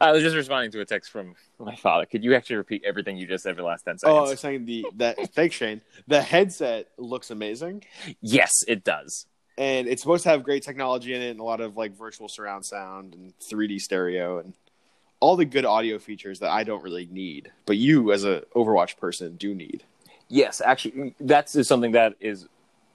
i 0.02 0.12
was 0.12 0.22
just 0.22 0.36
responding 0.36 0.72
to 0.72 0.82
a 0.82 0.86
text 0.86 1.12
from 1.12 1.36
my 1.60 1.76
father 1.76 2.06
could 2.06 2.24
you 2.24 2.36
actually 2.36 2.56
repeat 2.58 2.84
everything 2.86 3.16
you 3.16 3.28
just 3.28 3.44
said 3.44 3.56
for 3.56 3.62
the 3.62 3.68
last 3.68 3.86
10 3.86 4.00
seconds? 4.00 4.14
Oh, 4.14 4.26
I 4.26 4.30
was 4.30 4.40
saying 4.40 4.66
the 4.66 4.86
that 4.98 5.18
thanks 5.34 5.56
Shane. 5.56 5.82
The 6.08 6.22
headset 6.22 6.90
looks 6.98 7.32
amazing, 7.32 7.84
yes 8.22 8.52
it 8.68 8.84
does 8.84 9.28
and 9.58 9.88
it's 9.88 10.02
supposed 10.02 10.24
to 10.24 10.30
have 10.30 10.44
great 10.44 10.64
technology 10.64 11.14
in 11.14 11.22
it 11.22 11.32
and 11.32 11.40
a 11.40 11.44
lot 11.44 11.62
of 11.62 11.78
like 11.78 11.98
virtual 11.98 12.28
surround 12.28 12.66
sound 12.66 13.14
and 13.14 13.34
3D 13.40 13.82
stereo 13.82 14.40
and 14.40 14.54
all 15.20 15.36
the 15.36 15.46
good 15.46 15.66
audio 15.66 15.98
features 15.98 16.40
that 16.40 16.52
I 16.52 16.64
don't 16.64 16.84
really 16.84 17.08
need, 17.12 17.52
but 17.66 17.78
you 17.78 18.12
as 18.12 18.24
a 18.24 18.42
Overwatch 18.56 18.98
person 18.98 19.36
do 19.36 19.56
need. 19.56 19.84
Yes, 20.30 20.62
actually, 20.62 20.92
mm, 20.92 21.14
that's 21.20 21.56
is 21.56 21.68
something 21.68 21.94
that 21.94 22.14
is 22.20 22.48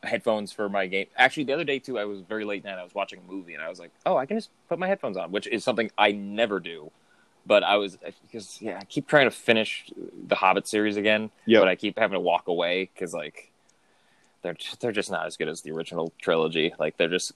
headphones 0.05 0.53
for 0.53 0.68
my 0.68 0.87
game. 0.87 1.07
Actually, 1.16 1.44
the 1.44 1.53
other 1.55 1.64
day 1.64 1.79
too, 1.79 1.98
I 1.98 2.05
was 2.05 2.20
very 2.20 2.44
late 2.44 2.64
night. 2.64 2.79
I 2.79 2.85
was 2.85 2.94
watching 2.94 3.20
a 3.27 3.33
movie, 3.33 3.55
and 3.55 3.62
I 3.62 3.68
was 3.68 3.79
like, 3.79 3.90
"Oh, 4.05 4.16
I 4.16 4.27
can 4.27 4.37
just 4.37 4.51
put 4.68 4.79
my 4.79 4.87
headphones 4.87 5.16
on," 5.16 5.33
which 5.33 5.46
is 5.46 5.64
something 5.64 5.90
I 5.96 6.12
never 6.12 6.61
do. 6.61 6.90
But 7.46 7.62
I 7.64 7.77
was 7.77 7.96
because 8.22 8.61
yeah, 8.61 8.79
I 8.81 8.85
keep 8.85 9.09
trying 9.09 9.27
to 9.27 9.31
finish 9.31 9.90
the 10.29 10.35
Hobbit 10.37 10.68
series 10.68 10.96
again, 10.96 11.31
Yep. 11.46 11.62
but 11.62 11.68
I 11.68 11.75
keep 11.75 11.98
having 11.98 12.14
to 12.14 12.20
walk 12.20 12.46
away 12.48 12.90
because 12.94 13.14
like 13.14 13.52
they're 14.43 14.57
they're 14.81 14.93
just 14.93 15.11
not 15.11 15.27
as 15.27 15.37
good 15.37 15.49
as 15.49 15.63
the 15.63 15.73
original 15.73 16.13
trilogy. 16.21 16.75
Like 16.79 16.97
they're 16.97 17.09
just 17.09 17.33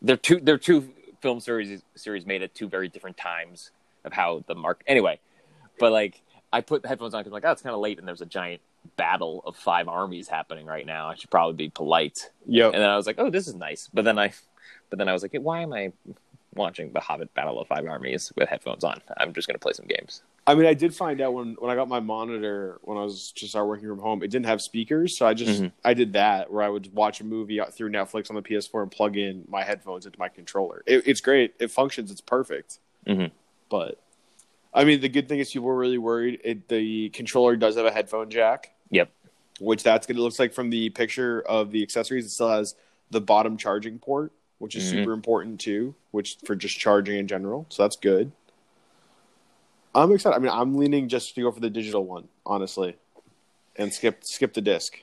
they're 0.00 0.16
two 0.16 0.40
they're 0.40 0.58
two 0.58 0.90
film 1.20 1.40
series 1.40 1.82
series 1.94 2.26
made 2.26 2.42
at 2.42 2.54
two 2.54 2.68
very 2.68 2.88
different 2.88 3.16
times 3.16 3.70
of 4.04 4.12
how 4.12 4.44
the 4.46 4.54
mark 4.54 4.82
anyway. 4.86 5.18
But 5.78 5.92
like 5.92 6.20
I 6.52 6.60
put 6.60 6.82
the 6.82 6.88
headphones 6.88 7.14
on 7.14 7.20
because 7.20 7.30
I'm 7.30 7.34
like, 7.34 7.44
oh, 7.44 7.52
it's 7.52 7.62
kind 7.62 7.74
of 7.74 7.80
late, 7.80 7.98
and 7.98 8.06
there's 8.06 8.20
a 8.20 8.26
giant 8.26 8.60
battle 8.96 9.42
of 9.46 9.56
five 9.56 9.88
armies 9.88 10.28
happening 10.28 10.66
right 10.66 10.84
now. 10.84 11.08
I 11.08 11.14
should 11.14 11.30
probably 11.30 11.54
be 11.54 11.70
polite. 11.70 12.30
Yep. 12.46 12.74
And 12.74 12.82
then 12.82 12.90
I 12.90 12.96
was 12.96 13.06
like, 13.06 13.16
oh, 13.18 13.30
this 13.30 13.48
is 13.48 13.54
nice. 13.54 13.88
But 13.94 14.04
then 14.04 14.18
I, 14.18 14.32
but 14.90 14.98
then 14.98 15.08
I 15.08 15.12
was 15.12 15.22
like, 15.22 15.32
why 15.34 15.62
am 15.62 15.72
I 15.72 15.92
watching 16.54 16.92
the 16.92 17.00
Hobbit 17.00 17.32
Battle 17.34 17.60
of 17.60 17.68
Five 17.68 17.86
Armies 17.86 18.32
with 18.36 18.48
headphones 18.48 18.84
on? 18.84 19.00
I'm 19.16 19.32
just 19.32 19.48
gonna 19.48 19.58
play 19.58 19.72
some 19.72 19.86
games. 19.86 20.22
I 20.46 20.54
mean, 20.56 20.66
I 20.66 20.74
did 20.74 20.92
find 20.94 21.20
out 21.20 21.34
when, 21.34 21.54
when 21.60 21.70
I 21.70 21.76
got 21.76 21.88
my 21.88 22.00
monitor 22.00 22.78
when 22.82 22.98
I 22.98 23.02
was 23.04 23.30
just 23.30 23.52
started 23.52 23.66
working 23.68 23.86
from 23.88 24.00
home, 24.00 24.22
it 24.24 24.28
didn't 24.30 24.46
have 24.46 24.60
speakers, 24.60 25.16
so 25.16 25.24
I 25.26 25.34
just 25.34 25.62
Mhm. 25.62 25.72
I 25.84 25.94
did 25.94 26.14
that 26.14 26.50
where 26.52 26.62
I 26.64 26.68
would 26.68 26.92
watch 26.92 27.20
a 27.20 27.24
movie 27.24 27.60
through 27.70 27.90
Netflix 27.90 28.28
on 28.28 28.34
the 28.36 28.42
PS4 28.42 28.82
and 28.82 28.90
plug 28.90 29.16
in 29.16 29.44
my 29.48 29.62
headphones 29.62 30.04
into 30.04 30.18
my 30.18 30.28
controller. 30.28 30.82
It, 30.86 31.06
it's 31.06 31.20
great. 31.20 31.54
It 31.60 31.70
functions. 31.70 32.10
It's 32.10 32.20
perfect. 32.20 32.78
Mhm. 33.06 33.30
But 33.68 34.00
I 34.74 34.84
mean, 34.84 35.00
the 35.00 35.08
good 35.08 35.28
thing 35.28 35.38
is 35.38 35.52
people 35.52 35.68
were 35.68 35.76
really 35.76 35.98
worried. 35.98 36.40
It, 36.42 36.66
the 36.68 37.10
controller 37.10 37.56
does 37.56 37.76
have 37.76 37.84
a 37.86 37.92
headphone 37.92 38.28
jack. 38.30 38.74
Yep. 38.90 39.10
Which 39.60 39.82
that's 39.84 40.06
good. 40.06 40.16
It 40.16 40.20
looks 40.20 40.38
like 40.40 40.52
from 40.52 40.70
the 40.70 40.88
picture 40.90 41.42
of 41.42 41.70
the 41.70 41.82
accessories, 41.82 42.24
it 42.26 42.30
still 42.30 42.48
has 42.50 42.74
the 43.10 43.20
bottom 43.20 43.56
charging 43.56 43.98
port, 44.00 44.32
which 44.58 44.74
is 44.74 44.84
Mhm. 44.84 44.90
super 44.90 45.12
important 45.12 45.60
too. 45.60 45.94
Which 46.10 46.38
for 46.44 46.56
just 46.56 46.78
charging 46.78 47.16
in 47.18 47.28
general, 47.28 47.66
so 47.68 47.82
that's 47.84 47.96
good. 47.96 48.32
I'm 49.94 50.12
excited. 50.12 50.36
I 50.36 50.38
mean, 50.38 50.50
I'm 50.52 50.76
leaning 50.76 51.08
just 51.08 51.34
to 51.34 51.42
go 51.42 51.50
for 51.52 51.60
the 51.60 51.70
digital 51.70 52.04
one, 52.04 52.28
honestly, 52.46 52.96
and 53.76 53.92
skip 53.92 54.20
skip 54.24 54.54
the 54.54 54.60
disc. 54.60 55.02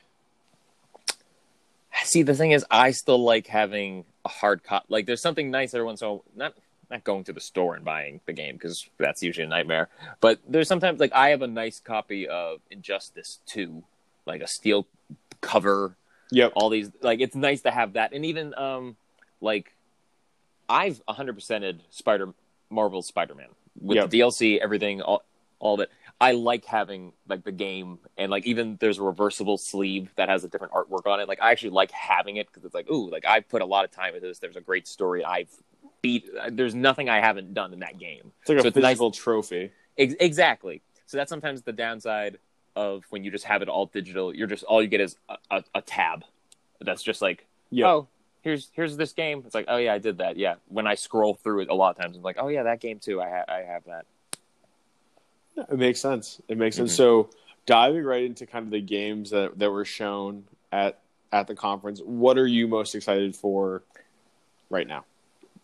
See, 2.04 2.22
the 2.22 2.34
thing 2.34 2.52
is, 2.52 2.64
I 2.70 2.92
still 2.92 3.22
like 3.22 3.46
having 3.46 4.04
a 4.24 4.28
hard 4.28 4.64
copy. 4.64 4.86
Like, 4.88 5.06
there's 5.06 5.20
something 5.20 5.50
nice 5.50 5.74
every 5.74 5.84
once 5.84 6.00
in 6.02 6.08
a 6.08 6.10
while. 6.12 6.24
Not 6.34 6.54
not 6.90 7.04
going 7.04 7.22
to 7.24 7.32
the 7.32 7.40
store 7.40 7.76
and 7.76 7.84
buying 7.84 8.20
the 8.26 8.32
game 8.32 8.56
because 8.56 8.88
that's 8.98 9.22
usually 9.22 9.44
a 9.44 9.48
nightmare. 9.48 9.88
But 10.20 10.40
there's 10.48 10.66
sometimes 10.66 10.98
like 10.98 11.12
I 11.12 11.28
have 11.30 11.42
a 11.42 11.46
nice 11.46 11.78
copy 11.78 12.26
of 12.26 12.60
Injustice 12.70 13.38
Two, 13.46 13.84
like 14.26 14.40
a 14.40 14.48
steel 14.48 14.86
cover 15.40 15.96
Yep. 16.32 16.52
all 16.54 16.68
these 16.68 16.90
like 17.00 17.18
it's 17.20 17.34
nice 17.34 17.62
to 17.62 17.72
have 17.72 17.94
that 17.94 18.12
and 18.12 18.24
even 18.24 18.54
um 18.54 18.94
like 19.40 19.74
i've 20.68 21.04
100%ed 21.08 21.80
spider 21.90 22.32
Marvel 22.68 23.02
spider-man 23.02 23.48
with 23.80 23.96
Yep. 23.96 24.10
the 24.10 24.20
dlc 24.20 24.58
everything 24.58 25.00
all, 25.02 25.22
all 25.58 25.76
that 25.78 25.88
i 26.20 26.32
like 26.32 26.64
having 26.64 27.12
like 27.28 27.44
the 27.44 27.52
game 27.52 27.98
and 28.18 28.30
like 28.30 28.46
even 28.46 28.76
there's 28.80 28.98
a 28.98 29.02
reversible 29.02 29.56
sleeve 29.58 30.10
that 30.16 30.28
has 30.28 30.44
a 30.44 30.48
different 30.48 30.72
artwork 30.72 31.06
on 31.06 31.20
it 31.20 31.28
like 31.28 31.40
i 31.40 31.50
actually 31.50 31.70
like 31.70 31.90
having 31.90 32.36
it 32.36 32.46
because 32.46 32.64
it's 32.64 32.74
like 32.74 32.90
ooh 32.90 33.08
like 33.10 33.24
i 33.26 33.40
put 33.40 33.62
a 33.62 33.66
lot 33.66 33.84
of 33.84 33.90
time 33.90 34.14
into 34.14 34.26
this 34.26 34.38
there's 34.38 34.56
a 34.56 34.60
great 34.60 34.86
story 34.86 35.24
i've 35.24 35.48
beat 36.02 36.28
there's 36.52 36.74
nothing 36.74 37.08
i 37.08 37.20
haven't 37.20 37.52
done 37.54 37.72
in 37.72 37.80
that 37.80 37.98
game 37.98 38.32
It's 38.40 38.48
like 38.48 38.58
a 38.58 38.62
So 38.62 38.68
it's 38.68 38.76
nice- 38.76 38.92
physical 38.92 39.10
trophy. 39.10 39.70
Ex- 39.98 40.14
exactly. 40.18 40.80
So 41.06 41.16
that's 41.18 41.28
sometimes 41.28 41.60
the 41.62 41.72
downside 41.72 42.38
of 42.74 43.04
when 43.10 43.22
you 43.24 43.30
just 43.30 43.44
have 43.44 43.60
it 43.60 43.68
all 43.68 43.84
digital. 43.86 44.34
You're 44.34 44.46
just 44.46 44.64
all 44.64 44.80
you 44.80 44.88
get 44.88 45.00
is 45.02 45.16
a, 45.28 45.36
a, 45.50 45.64
a 45.74 45.82
tab. 45.82 46.24
That's 46.80 47.02
just 47.02 47.20
like, 47.20 47.46
Yep. 47.70 47.86
oh, 47.86 48.08
here's 48.42 48.70
here's 48.72 48.96
this 48.96 49.12
game. 49.12 49.42
It's 49.44 49.54
like, 49.54 49.66
oh 49.68 49.76
yeah, 49.76 49.94
I 49.94 49.98
did 49.98 50.18
that. 50.18 50.36
Yeah. 50.36 50.54
When 50.68 50.86
I 50.86 50.94
scroll 50.94 51.34
through 51.34 51.60
it 51.60 51.68
a 51.70 51.74
lot 51.74 51.96
of 51.96 52.02
times, 52.02 52.16
I'm 52.16 52.22
like, 52.22 52.36
oh 52.38 52.48
yeah, 52.48 52.62
that 52.64 52.80
game 52.80 52.98
too. 52.98 53.20
I 53.20 53.28
ha- 53.28 53.44
I 53.48 53.58
have 53.62 53.84
that. 53.84 54.06
It 55.70 55.78
makes 55.78 56.00
sense. 56.00 56.40
It 56.48 56.56
makes 56.58 56.76
sense. 56.76 56.92
Mhm. 56.92 56.96
So 56.96 57.30
diving 57.66 58.04
right 58.04 58.24
into 58.24 58.46
kind 58.46 58.64
of 58.64 58.70
the 58.70 58.80
games 58.80 59.30
that 59.30 59.58
that 59.58 59.70
were 59.70 59.84
shown 59.84 60.44
at 60.72 60.98
at 61.32 61.46
the 61.46 61.54
conference, 61.54 62.00
what 62.04 62.38
are 62.38 62.46
you 62.46 62.66
most 62.66 62.94
excited 62.94 63.36
for 63.36 63.82
right 64.68 64.86
now? 64.86 65.04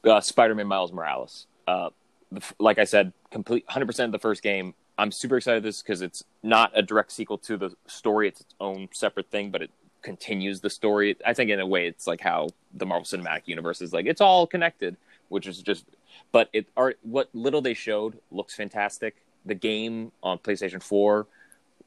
Uh, 0.05 0.21
Spider-Man 0.21 0.67
Miles 0.67 0.93
Morales. 0.93 1.47
Uh, 1.67 1.91
the 2.31 2.43
like 2.59 2.79
I 2.79 2.85
said, 2.85 3.12
complete 3.31 3.65
100 3.67 3.87
percent 3.87 4.09
of 4.09 4.12
the 4.12 4.19
first 4.23 4.43
game. 4.43 4.75
I'm 4.99 5.12
super 5.12 5.37
excited 5.37 5.62
this 5.62 5.83
because 5.83 6.01
it's 6.01 6.25
not 6.43 6.71
a 6.75 6.83
direct 6.83 7.12
sequel 7.12 7.39
to 7.39 7.57
the 7.57 7.75
story. 7.87 8.29
It's 8.29 8.41
its 8.41 8.55
own 8.61 8.89
separate 8.93 9.31
thing, 9.31 9.51
but 9.51 9.62
it 9.62 9.71
continues 10.07 10.61
the 10.61 10.71
story. 10.71 11.16
I 11.27 11.35
think 11.35 11.51
in 11.51 11.59
a 11.59 11.66
way, 11.66 11.88
it's 11.88 12.07
like 12.07 12.21
how 12.21 12.49
the 12.73 12.87
Marvel 12.87 13.05
Cinematic 13.05 13.42
Universe 13.47 13.83
is 13.83 13.92
like 13.92 14.07
it's 14.07 14.21
all 14.21 14.47
connected, 14.47 14.97
which 15.29 15.47
is 15.47 15.61
just. 15.61 15.85
But 16.33 16.49
it 16.53 16.66
are 16.77 16.95
what 17.03 17.29
little 17.35 17.61
they 17.61 17.75
showed 17.75 18.19
looks 18.31 18.55
fantastic. 18.55 19.16
The 19.45 19.55
game 19.55 20.12
on 20.23 20.38
PlayStation 20.38 20.83
4 20.83 21.27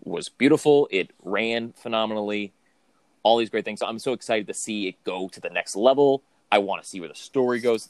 was 0.03 0.29
beautiful. 0.29 0.87
It 0.91 1.11
ran 1.23 1.71
phenomenally. 1.71 2.51
All 3.23 3.37
these 3.37 3.49
great 3.49 3.65
things. 3.65 3.81
I'm 3.81 3.99
so 3.99 4.13
excited 4.13 4.47
to 4.47 4.53
see 4.53 4.89
it 4.89 5.03
go 5.03 5.29
to 5.29 5.39
the 5.39 5.49
next 5.49 5.75
level. 5.75 6.21
I 6.51 6.59
want 6.59 6.83
to 6.83 6.87
see 6.87 6.99
where 6.99 7.09
the 7.09 7.15
story 7.15 7.59
goes. 7.61 7.87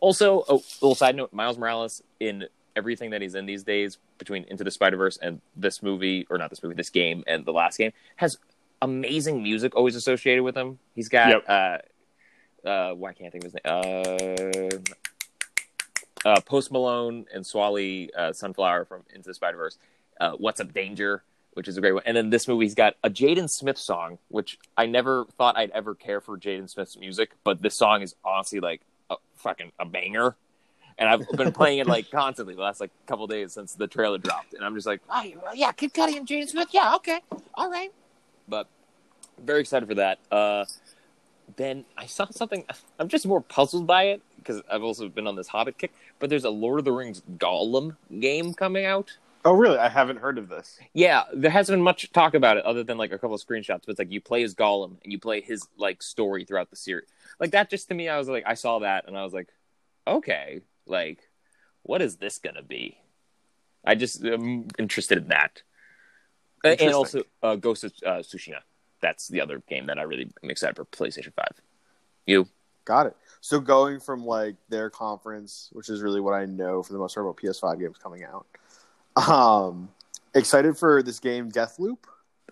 Also, 0.00 0.44
a 0.48 0.54
little 0.80 0.94
side 0.94 1.16
note: 1.16 1.32
Miles 1.32 1.58
Morales 1.58 2.02
in 2.20 2.46
everything 2.76 3.10
that 3.10 3.20
he's 3.20 3.34
in 3.34 3.46
these 3.46 3.64
days, 3.64 3.98
between 4.18 4.44
Into 4.44 4.62
the 4.62 4.70
Spider 4.70 4.96
Verse 4.96 5.18
and 5.20 5.40
this 5.56 5.82
movie, 5.82 6.26
or 6.30 6.38
not 6.38 6.50
this 6.50 6.62
movie, 6.62 6.76
this 6.76 6.90
game 6.90 7.24
and 7.26 7.44
the 7.44 7.52
last 7.52 7.78
game, 7.78 7.92
has 8.16 8.38
amazing 8.82 9.42
music 9.42 9.74
always 9.76 9.94
associated 9.96 10.42
with 10.42 10.56
him. 10.56 10.78
He's 10.94 11.08
got 11.08 11.28
Yep. 11.28 11.44
uh, 11.48 12.68
uh, 12.68 12.94
why 12.94 13.12
can't 13.12 13.28
I 13.28 13.30
think 13.30 13.44
of 13.44 13.52
his 13.52 14.74
name? 14.74 14.82
Uh, 16.24 16.28
uh, 16.28 16.40
Post 16.42 16.70
Malone 16.70 17.26
and 17.32 17.44
Swae 17.44 17.72
Lee 17.72 18.10
uh, 18.16 18.32
Sunflower 18.32 18.84
from 18.84 19.02
Into 19.14 19.28
the 19.28 19.34
Spider 19.34 19.56
Verse. 19.56 19.78
Uh, 20.20 20.32
What's 20.32 20.60
Up 20.60 20.72
Danger, 20.74 21.22
which 21.54 21.66
is 21.68 21.76
a 21.78 21.80
great 21.80 21.92
one. 21.92 22.02
And 22.04 22.16
then 22.16 22.28
this 22.30 22.46
movie's 22.46 22.74
got 22.74 22.94
a 23.02 23.08
Jaden 23.08 23.48
Smith 23.48 23.78
song, 23.78 24.18
which 24.28 24.58
I 24.76 24.84
never 24.86 25.24
thought 25.38 25.56
I'd 25.56 25.70
ever 25.70 25.94
care 25.94 26.20
for 26.20 26.36
Jaden 26.38 26.68
Smith's 26.68 26.98
music, 26.98 27.30
but 27.44 27.62
this 27.62 27.74
song 27.74 28.02
is 28.02 28.14
honestly 28.24 28.60
like 28.60 28.82
a 29.08 29.16
fucking 29.36 29.72
a 29.78 29.86
banger. 29.86 30.36
And 30.98 31.08
I've 31.08 31.26
been 31.30 31.52
playing 31.52 31.78
it 31.78 31.86
like 31.86 32.10
constantly 32.12 32.54
the 32.54 32.60
last 32.60 32.78
like 32.80 32.90
couple 33.06 33.26
days 33.26 33.54
since 33.54 33.72
the 33.72 33.86
trailer 33.86 34.18
dropped, 34.18 34.52
and 34.52 34.62
I'm 34.62 34.74
just 34.74 34.86
like, 34.86 35.00
oh 35.08 35.22
yeah, 35.54 35.72
Kid 35.72 35.94
Cudi 35.94 36.18
and 36.18 36.28
Jaden 36.28 36.46
Smith, 36.48 36.68
yeah, 36.72 36.94
okay, 36.96 37.20
all 37.54 37.70
right. 37.70 37.90
But 38.50 38.68
very 39.42 39.60
excited 39.60 39.88
for 39.88 39.94
that. 39.94 40.18
Uh, 40.30 40.66
then 41.56 41.84
I 41.96 42.06
saw 42.06 42.26
something. 42.30 42.64
I'm 42.98 43.08
just 43.08 43.26
more 43.26 43.40
puzzled 43.40 43.86
by 43.86 44.04
it 44.04 44.22
because 44.36 44.60
I've 44.70 44.82
also 44.82 45.08
been 45.08 45.26
on 45.26 45.36
this 45.36 45.48
Hobbit 45.48 45.78
kick. 45.78 45.92
But 46.18 46.28
there's 46.28 46.44
a 46.44 46.50
Lord 46.50 46.78
of 46.78 46.84
the 46.84 46.92
Rings 46.92 47.22
Gollum 47.38 47.96
game 48.18 48.52
coming 48.52 48.84
out. 48.84 49.16
Oh, 49.42 49.54
really? 49.54 49.78
I 49.78 49.88
haven't 49.88 50.18
heard 50.18 50.36
of 50.36 50.50
this. 50.50 50.78
Yeah, 50.92 51.22
there 51.32 51.50
hasn't 51.50 51.74
been 51.74 51.82
much 51.82 52.12
talk 52.12 52.34
about 52.34 52.58
it 52.58 52.64
other 52.66 52.84
than 52.84 52.98
like 52.98 53.12
a 53.12 53.18
couple 53.18 53.34
of 53.34 53.40
screenshots. 53.40 53.82
But 53.86 53.90
it's 53.90 53.98
like 53.98 54.12
you 54.12 54.20
play 54.20 54.42
as 54.42 54.54
Gollum 54.54 54.96
and 55.02 55.12
you 55.12 55.18
play 55.18 55.40
his 55.40 55.66
like 55.78 56.02
story 56.02 56.44
throughout 56.44 56.68
the 56.68 56.76
series. 56.76 57.08
Like 57.38 57.52
that, 57.52 57.70
just 57.70 57.88
to 57.88 57.94
me, 57.94 58.10
I 58.10 58.18
was 58.18 58.28
like, 58.28 58.44
I 58.46 58.52
saw 58.52 58.80
that 58.80 59.08
and 59.08 59.16
I 59.16 59.24
was 59.24 59.32
like, 59.32 59.48
okay, 60.06 60.60
like 60.86 61.20
what 61.82 62.02
is 62.02 62.16
this 62.16 62.38
gonna 62.38 62.62
be? 62.62 62.98
I 63.84 63.94
just 63.94 64.24
am 64.24 64.68
interested 64.78 65.18
in 65.18 65.28
that. 65.28 65.62
Uh, 66.64 66.76
And 66.78 66.92
also 66.94 67.22
uh, 67.42 67.56
Ghost 67.56 67.84
of 67.84 67.92
uh, 68.04 68.10
Tsushima. 68.18 68.60
That's 69.00 69.28
the 69.28 69.40
other 69.40 69.62
game 69.68 69.86
that 69.86 69.98
I 69.98 70.02
really 70.02 70.30
am 70.42 70.50
excited 70.50 70.76
for 70.76 70.84
PlayStation 70.84 71.32
Five. 71.34 71.60
You? 72.26 72.46
Got 72.84 73.06
it. 73.06 73.16
So 73.40 73.60
going 73.60 74.00
from 74.00 74.24
like 74.26 74.56
their 74.68 74.90
conference, 74.90 75.70
which 75.72 75.88
is 75.88 76.02
really 76.02 76.20
what 76.20 76.34
I 76.34 76.44
know 76.44 76.82
for 76.82 76.92
the 76.92 76.98
most 76.98 77.14
part 77.14 77.26
about 77.26 77.36
PS5 77.38 77.80
games 77.80 77.96
coming 77.98 78.24
out. 78.24 78.46
Um, 79.16 79.88
excited 80.34 80.76
for 80.76 81.02
this 81.02 81.18
game 81.18 81.50
Deathloop, 81.50 81.98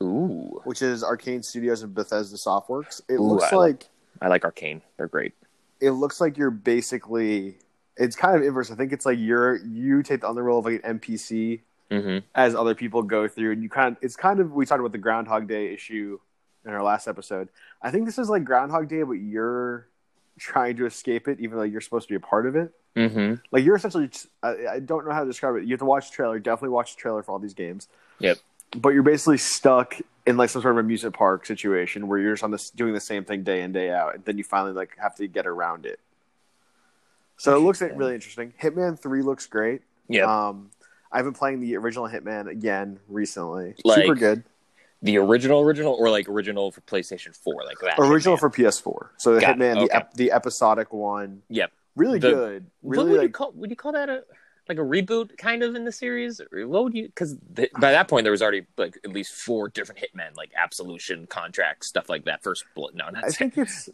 Ooh, 0.03 0.61
which 0.65 0.83
is 0.83 1.03
Arkane 1.03 1.45
Studios 1.45 1.83
and 1.83 1.95
Bethesda 1.95 2.37
Softworks. 2.37 3.01
It 3.09 3.15
Ooh, 3.15 3.23
looks 3.23 3.45
I 3.53 3.57
like- 3.57 3.73
like 3.75 3.89
I 4.21 4.29
like 4.29 4.43
Arkane. 4.43 4.81
They're 4.97 5.07
great. 5.09 5.35
it 5.81 5.91
looks 5.93 6.21
like 6.21 6.37
you're 6.37 6.51
basically 6.51 7.59
it's 7.97 8.17
kind 8.17 8.37
of 8.37 8.43
inverse. 8.43 8.71
I 8.71 8.75
think 8.75 8.93
it's 8.93 9.07
like 9.07 9.19
you're 9.19 9.57
you 9.57 10.03
take 10.03 10.25
on 10.25 10.35
the 10.35 10.43
role 10.43 10.59
of 10.61 10.65
like 10.65 10.83
an 10.85 10.99
NPC 10.99 11.61
Mm-hmm. 11.91 12.19
as 12.35 12.55
other 12.55 12.75
people 12.75 13.03
go 13.03 13.29
through, 13.29 13.53
and 13.53 13.63
you 13.63 13.69
kind 13.69 13.97
of 13.97 14.03
it's 14.03 14.17
kind 14.17 14.41
of 14.41 14.53
we 14.53 14.67
talked 14.67 14.81
about 14.81 14.93
the 14.93 14.99
Groundhog 14.99 15.49
Day 15.49 15.73
issue 15.73 16.19
in 16.67 16.73
our 16.73 16.83
last 16.83 17.09
episode. 17.09 17.49
I 17.81 17.91
think 17.91 18.05
this 18.05 18.19
is 18.19 18.29
like 18.29 18.45
Groundhog 18.45 18.89
Day, 18.89 19.03
but 19.03 19.15
you're 19.15 19.89
trying 20.39 20.77
to 20.77 20.87
escape 20.87 21.29
it, 21.29 21.41
even 21.41 21.57
though 21.57 21.65
you're 21.65 21.81
supposed 21.81 22.09
to 22.09 22.13
be 22.13 22.17
a 22.17 22.21
part 22.21 22.47
of 22.47 22.57
it. 22.57 22.73
Mm-hmm. 22.97 23.35
Like 23.51 23.65
you're 23.65 23.77
essentially, 23.77 24.11
I, 24.43 24.55
I 24.73 24.79
don't 24.81 25.07
know 25.07 25.13
how 25.13 25.21
to 25.21 25.27
describe 25.27 25.57
it. 25.57 25.65
You 25.65 25.71
have 25.71 25.81
to 25.81 25.85
watch 25.85 26.11
the 26.11 26.17
trailer. 26.17 26.39
Definitely 26.39 26.71
watch 26.71 26.95
the 26.97 27.01
trailer 27.01 27.23
for 27.23 27.33
all 27.33 27.39
these 27.39 27.55
games. 27.55 27.89
Yep. 28.19 28.39
But 28.77 28.91
you're 28.91 29.03
basically 29.03 29.39
stuck 29.39 29.97
in 30.27 30.37
like 30.37 30.51
some 30.51 30.61
sort 30.61 30.75
of 30.75 30.85
amusement 30.85 31.15
park 31.15 31.47
situation 31.47 32.07
where 32.07 32.19
you're 32.19 32.35
just 32.35 32.45
on 32.45 32.51
this 32.51 32.71
doing 32.71 32.93
the 32.93 33.01
same 33.01 33.25
thing 33.25 33.45
day 33.45 33.63
in 33.63 33.73
day 33.73 33.91
out, 33.91 34.15
and 34.15 34.25
then 34.25 34.37
you 34.37 34.45
finally 34.45 34.73
like 34.73 34.91
have 35.01 35.15
to 35.17 35.27
get 35.27 35.47
around 35.47 35.87
it. 35.87 36.01
So 37.39 37.57
it 37.57 37.61
looks 37.61 37.81
really 37.81 38.15
interesting. 38.15 38.53
Hitman 38.61 38.99
Three 38.99 39.23
looks 39.23 39.47
great. 39.47 39.83
Yeah. 40.09 40.49
Um, 40.49 40.71
I've 41.11 41.25
been 41.25 41.35
playing 41.35 41.61
the 41.61 41.77
original 41.77 42.09
Hitman 42.09 42.49
again 42.49 42.99
recently. 43.09 43.75
Like- 43.85 44.03
Super 44.03 44.15
good. 44.15 44.45
the 45.03 45.17
original, 45.19 45.61
original, 45.61 45.95
or 45.95 46.11
like 46.11 46.29
original 46.29 46.71
for 46.73 46.81
PlayStation 46.83 47.35
Four, 47.37 47.65
like 47.65 47.79
that. 47.81 47.95
Original 47.99 48.37
Hitman? 48.37 48.41
for 48.41 48.51
PS4. 48.51 49.09
So 49.17 49.35
the 49.35 49.41
Got 49.41 49.51
it. 49.51 49.59
Hitman, 49.59 49.87
the, 49.89 49.95
ep- 49.97 50.15
the 50.15 50.33
episodic 50.33 50.93
one, 50.93 51.43
Yep. 51.49 51.73
really 51.97 52.19
The- 52.19 52.31
good. 52.31 52.67
what 52.83 52.97
Really 52.97 53.13
would 53.13 53.23
you 53.23 53.29
call? 53.31 53.53
Would 53.53 53.71
you 53.71 53.77
call 53.77 53.93
that 53.93 54.09
a 54.09 54.25
like 54.69 54.77
a 54.77 54.83
reboot 54.83 55.39
kind 55.39 55.63
of 55.63 55.75
in 55.77 55.85
the 55.85 55.93
series? 55.93 56.43
What 56.53 56.85
would 56.85 56.95
you? 56.95 57.05
Because 57.07 57.37
th- 57.57 57.71
by 57.81 57.93
that 57.93 58.07
point 58.09 58.25
there 58.25 58.33
was 58.33 58.43
already 58.43 58.67
like 58.77 58.99
at 59.03 59.11
least 59.13 59.33
four 59.33 59.69
different 59.69 60.01
Hitmen, 60.03 60.37
like 60.37 60.51
Absolution, 60.57 61.27
Contract, 61.27 61.85
stuff 61.87 62.11
like 62.11 62.25
that. 62.27 62.43
First 62.43 62.65
Blood. 62.75 62.95
No, 62.95 63.09
not 63.09 63.25
I 63.25 63.29
think 63.31 63.57
it's. 63.57 63.89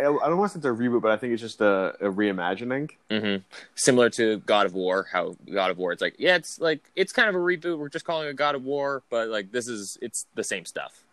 I 0.00 0.28
don't 0.28 0.38
want 0.38 0.52
to 0.52 0.58
say 0.58 0.58
it's 0.58 0.66
a 0.66 0.82
reboot, 0.82 1.02
but 1.02 1.10
I 1.10 1.16
think 1.16 1.32
it's 1.32 1.42
just 1.42 1.60
a, 1.60 1.94
a 2.00 2.08
reimagining. 2.10 2.90
hmm 3.10 3.36
Similar 3.74 4.10
to 4.10 4.38
God 4.40 4.66
of 4.66 4.74
War, 4.74 5.06
how 5.12 5.36
God 5.52 5.70
of 5.70 5.78
War, 5.78 5.92
it's 5.92 6.02
like, 6.02 6.16
yeah, 6.18 6.36
it's 6.36 6.58
like 6.60 6.90
it's 6.96 7.12
kind 7.12 7.28
of 7.28 7.34
a 7.34 7.38
reboot. 7.38 7.78
We're 7.78 7.88
just 7.88 8.04
calling 8.04 8.28
it 8.28 8.36
God 8.36 8.54
of 8.54 8.64
War, 8.64 9.02
but 9.10 9.28
like 9.28 9.52
this 9.52 9.68
is 9.68 9.98
it's 10.00 10.26
the 10.34 10.44
same 10.44 10.64
stuff. 10.64 11.04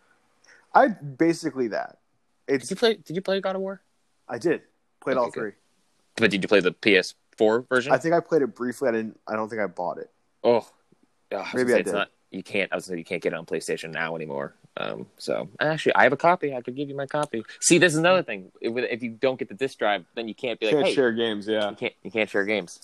I 0.74 0.88
basically 0.88 1.68
that. 1.68 1.98
Did 2.46 2.62
you 2.70 2.76
play? 2.76 2.94
Did 2.94 3.16
you 3.16 3.22
play 3.22 3.40
God 3.40 3.56
of 3.56 3.62
War? 3.62 3.80
I 4.28 4.38
did 4.38 4.62
played 5.00 5.16
all 5.16 5.24
Okay, 5.24 5.32
good. 5.32 5.40
three. 5.40 5.52
But 6.16 6.30
did 6.30 6.42
you 6.42 6.48
play 6.48 6.60
the 6.60 6.72
PS4 6.72 7.68
version? 7.68 7.92
I 7.92 7.98
think 7.98 8.14
I 8.14 8.20
played 8.20 8.42
it 8.42 8.54
briefly. 8.54 8.88
I 8.88 8.92
didn't. 8.92 9.18
I 9.28 9.36
don't 9.36 9.48
think 9.48 9.60
I 9.62 9.66
bought 9.66 9.98
it. 9.98 10.10
oh, 10.44 10.66
oh 11.32 11.36
I 11.36 11.50
Maybe 11.54 11.74
I 11.74 11.78
it's 11.78 11.86
did. 11.90 11.96
not. 11.96 12.10
You 12.30 12.42
can't. 12.42 12.70
I 12.72 12.76
was 12.76 12.86
gonna 12.86 12.98
you 12.98 13.04
can't 13.04 13.22
get 13.22 13.32
it 13.32 13.36
on 13.36 13.46
PlayStation 13.46 13.90
now 13.90 14.14
anymore. 14.16 14.54
Um, 14.78 15.06
so 15.18 15.48
actually, 15.58 15.96
I 15.96 16.04
have 16.04 16.12
a 16.12 16.16
copy. 16.16 16.54
I 16.54 16.60
could 16.60 16.76
give 16.76 16.88
you 16.88 16.94
my 16.94 17.06
copy. 17.06 17.44
See, 17.60 17.78
this 17.78 17.92
is 17.92 17.98
another 17.98 18.22
thing. 18.22 18.52
If, 18.60 18.76
if 18.76 19.02
you 19.02 19.10
don't 19.10 19.38
get 19.38 19.48
the 19.48 19.54
disc 19.54 19.78
drive, 19.78 20.04
then 20.14 20.28
you 20.28 20.34
can't 20.34 20.60
be 20.60 20.66
like, 20.66 20.74
Can't 20.76 20.86
hey, 20.86 20.94
share 20.94 21.12
games. 21.12 21.48
Yeah. 21.48 21.70
you 21.70 21.76
can't 21.76 21.94
you 22.04 22.10
can't 22.10 22.30
share 22.30 22.44
games. 22.44 22.80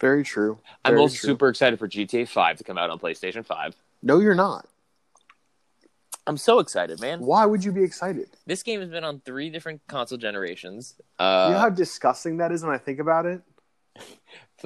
Very 0.00 0.24
true. 0.24 0.58
I'm 0.84 0.98
also 0.98 1.16
true. 1.16 1.30
super 1.30 1.48
excited 1.48 1.78
for 1.78 1.88
GTA 1.88 2.28
5 2.28 2.58
to 2.58 2.64
come 2.64 2.76
out 2.76 2.90
on 2.90 2.98
PlayStation 2.98 3.46
5. 3.46 3.76
No, 4.02 4.18
you're 4.18 4.34
not. 4.34 4.66
I'm 6.26 6.36
so 6.36 6.58
excited, 6.58 7.00
man. 7.00 7.20
Why 7.20 7.46
would 7.46 7.64
you 7.64 7.72
be 7.72 7.82
excited? 7.82 8.28
This 8.46 8.62
game 8.62 8.80
has 8.80 8.88
been 8.88 9.04
on 9.04 9.20
three 9.24 9.50
different 9.50 9.80
console 9.88 10.18
generations. 10.18 10.94
Uh, 11.18 11.46
you 11.48 11.54
know 11.54 11.60
how 11.60 11.68
disgusting 11.68 12.36
that 12.38 12.52
is 12.52 12.64
when 12.64 12.74
I 12.74 12.78
think 12.78 13.00
about 13.00 13.26
it. 13.26 13.42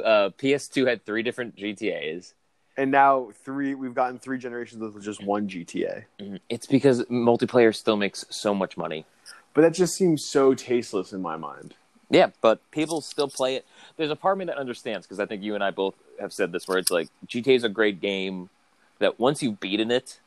uh, 0.02 0.30
PS2 0.38 0.86
had 0.86 1.04
three 1.04 1.22
different 1.22 1.56
GTA's. 1.56 2.34
And 2.76 2.90
now 2.90 3.30
three, 3.44 3.74
we've 3.74 3.94
gotten 3.94 4.18
three 4.18 4.38
generations 4.38 4.82
with 4.82 5.02
just 5.02 5.24
one 5.24 5.48
GTA. 5.48 6.04
Mm-hmm. 6.20 6.36
It's 6.48 6.66
because 6.66 7.02
multiplayer 7.04 7.74
still 7.74 7.96
makes 7.96 8.24
so 8.28 8.54
much 8.54 8.76
money. 8.76 9.06
But 9.54 9.62
that 9.62 9.72
just 9.72 9.96
seems 9.96 10.24
so 10.24 10.52
tasteless 10.52 11.12
in 11.12 11.22
my 11.22 11.36
mind. 11.36 11.74
Yeah, 12.10 12.28
but 12.40 12.60
people 12.70 13.00
still 13.00 13.28
play 13.28 13.56
it. 13.56 13.66
There's 13.96 14.10
a 14.10 14.16
part 14.16 14.34
of 14.34 14.38
me 14.38 14.44
that 14.44 14.58
understands 14.58 15.06
because 15.06 15.18
I 15.18 15.26
think 15.26 15.42
you 15.42 15.54
and 15.54 15.64
I 15.64 15.70
both 15.70 15.94
have 16.20 16.32
said 16.32 16.52
this 16.52 16.68
where 16.68 16.78
it's 16.78 16.90
like 16.90 17.08
GTA 17.26 17.56
is 17.56 17.64
a 17.64 17.68
great 17.68 18.00
game 18.00 18.50
that 18.98 19.18
once 19.18 19.42
you've 19.42 19.58
beaten 19.58 19.90
it, 19.90 20.20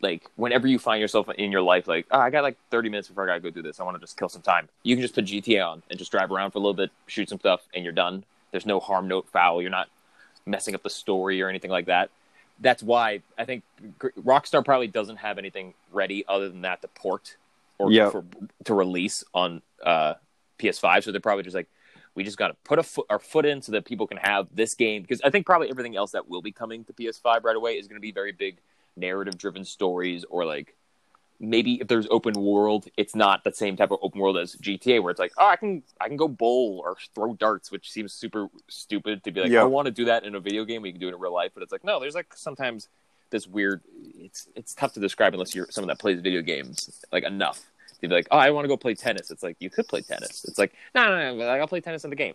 like 0.00 0.28
whenever 0.36 0.66
you 0.66 0.78
find 0.78 1.00
yourself 1.00 1.28
in 1.30 1.50
your 1.50 1.62
life, 1.62 1.88
like, 1.88 2.06
oh, 2.10 2.18
I 2.18 2.30
got 2.30 2.42
like 2.42 2.58
30 2.70 2.90
minutes 2.90 3.08
before 3.08 3.24
I 3.24 3.26
gotta 3.26 3.40
go 3.40 3.50
do 3.50 3.62
this. 3.62 3.80
I 3.80 3.84
want 3.84 3.96
to 3.96 4.00
just 4.00 4.16
kill 4.16 4.28
some 4.28 4.42
time. 4.42 4.68
You 4.82 4.94
can 4.94 5.02
just 5.02 5.14
put 5.14 5.24
GTA 5.24 5.66
on 5.66 5.82
and 5.90 5.98
just 5.98 6.10
drive 6.10 6.30
around 6.30 6.50
for 6.50 6.58
a 6.58 6.60
little 6.60 6.74
bit, 6.74 6.90
shoot 7.06 7.28
some 7.28 7.38
stuff, 7.38 7.62
and 7.74 7.82
you're 7.82 7.92
done. 7.92 8.24
There's 8.50 8.66
no 8.66 8.78
harm, 8.78 9.08
no 9.08 9.22
foul. 9.22 9.62
You're 9.62 9.70
not 9.70 9.88
messing 10.46 10.74
up 10.74 10.82
the 10.82 10.90
story 10.90 11.42
or 11.42 11.48
anything 11.48 11.70
like 11.70 11.86
that. 11.86 12.10
That's 12.60 12.82
why 12.82 13.22
I 13.36 13.44
think 13.44 13.64
Rockstar 13.98 14.64
probably 14.64 14.86
doesn't 14.86 15.16
have 15.16 15.38
anything 15.38 15.74
ready 15.92 16.24
other 16.28 16.48
than 16.48 16.62
that 16.62 16.82
to 16.82 16.88
port 16.88 17.36
or 17.78 17.90
Yep. 17.90 18.12
for, 18.12 18.24
to 18.64 18.74
release 18.74 19.24
on 19.34 19.62
uh, 19.84 20.14
PS5. 20.58 21.04
So 21.04 21.12
they're 21.12 21.20
probably 21.20 21.44
just 21.44 21.56
like, 21.56 21.68
we 22.14 22.24
just 22.24 22.36
got 22.36 22.48
to 22.48 22.54
put 22.64 22.78
a 22.78 22.82
foot, 22.82 23.06
our 23.08 23.18
foot 23.18 23.46
in 23.46 23.62
so 23.62 23.72
that 23.72 23.84
people 23.84 24.06
can 24.06 24.18
have 24.18 24.46
this 24.54 24.74
game. 24.74 25.02
Because 25.02 25.20
I 25.22 25.30
think 25.30 25.46
probably 25.46 25.70
everything 25.70 25.96
else 25.96 26.12
that 26.12 26.28
will 26.28 26.42
be 26.42 26.52
coming 26.52 26.84
to 26.84 26.92
PS5 26.92 27.42
right 27.42 27.56
away 27.56 27.72
is 27.78 27.88
going 27.88 27.96
to 27.96 28.02
be 28.02 28.12
very 28.12 28.32
big 28.32 28.58
narrative 28.96 29.38
driven 29.38 29.64
stories 29.64 30.24
or 30.28 30.44
like 30.44 30.76
maybe 31.42 31.74
if 31.80 31.88
there's 31.88 32.06
open 32.10 32.34
world, 32.34 32.86
it's 32.96 33.14
not 33.16 33.42
the 33.42 33.52
same 33.52 33.76
type 33.76 33.90
of 33.90 33.98
open 34.00 34.20
world 34.20 34.38
as 34.38 34.54
GTA 34.56 35.02
where 35.02 35.10
it's 35.10 35.18
like, 35.18 35.32
oh, 35.36 35.46
I 35.48 35.56
can 35.56 35.82
I 36.00 36.06
can 36.08 36.16
go 36.16 36.28
bowl 36.28 36.80
or 36.84 36.96
throw 37.14 37.34
darts, 37.34 37.70
which 37.70 37.90
seems 37.90 38.12
super 38.14 38.46
stupid 38.68 39.24
to 39.24 39.32
be 39.32 39.40
like, 39.40 39.50
Yeah. 39.50 39.62
I 39.62 39.64
want 39.64 39.86
to 39.86 39.92
do 39.92 40.04
that 40.06 40.24
in 40.24 40.36
a 40.36 40.40
video 40.40 40.64
game. 40.64 40.80
We 40.82 40.92
can 40.92 41.00
do 41.00 41.08
it 41.08 41.14
in 41.14 41.20
real 41.20 41.34
life, 41.34 41.50
but 41.52 41.62
it's 41.62 41.72
like, 41.72 41.84
no, 41.84 41.98
there's 42.00 42.14
like 42.14 42.32
sometimes 42.34 42.88
this 43.30 43.46
weird. 43.46 43.82
It's 44.18 44.48
it's 44.54 44.72
tough 44.72 44.92
to 44.94 45.00
describe 45.00 45.34
unless 45.34 45.54
you're 45.54 45.66
someone 45.70 45.88
that 45.88 45.98
plays 45.98 46.20
video 46.20 46.42
games 46.42 47.04
like 47.12 47.24
enough. 47.24 47.60
To 48.00 48.08
be 48.08 48.14
like, 48.14 48.28
oh, 48.30 48.38
I 48.38 48.50
want 48.50 48.64
to 48.64 48.68
go 48.68 48.76
play 48.76 48.94
tennis. 48.94 49.30
It's 49.30 49.42
like 49.42 49.56
you 49.58 49.70
could 49.70 49.86
play 49.88 50.00
tennis. 50.00 50.44
It's 50.44 50.58
like, 50.58 50.72
no, 50.94 51.04
no, 51.04 51.36
no, 51.36 51.44
I'll 51.44 51.68
play 51.68 51.80
tennis 51.80 52.04
in 52.04 52.10
the 52.10 52.16
game. 52.16 52.34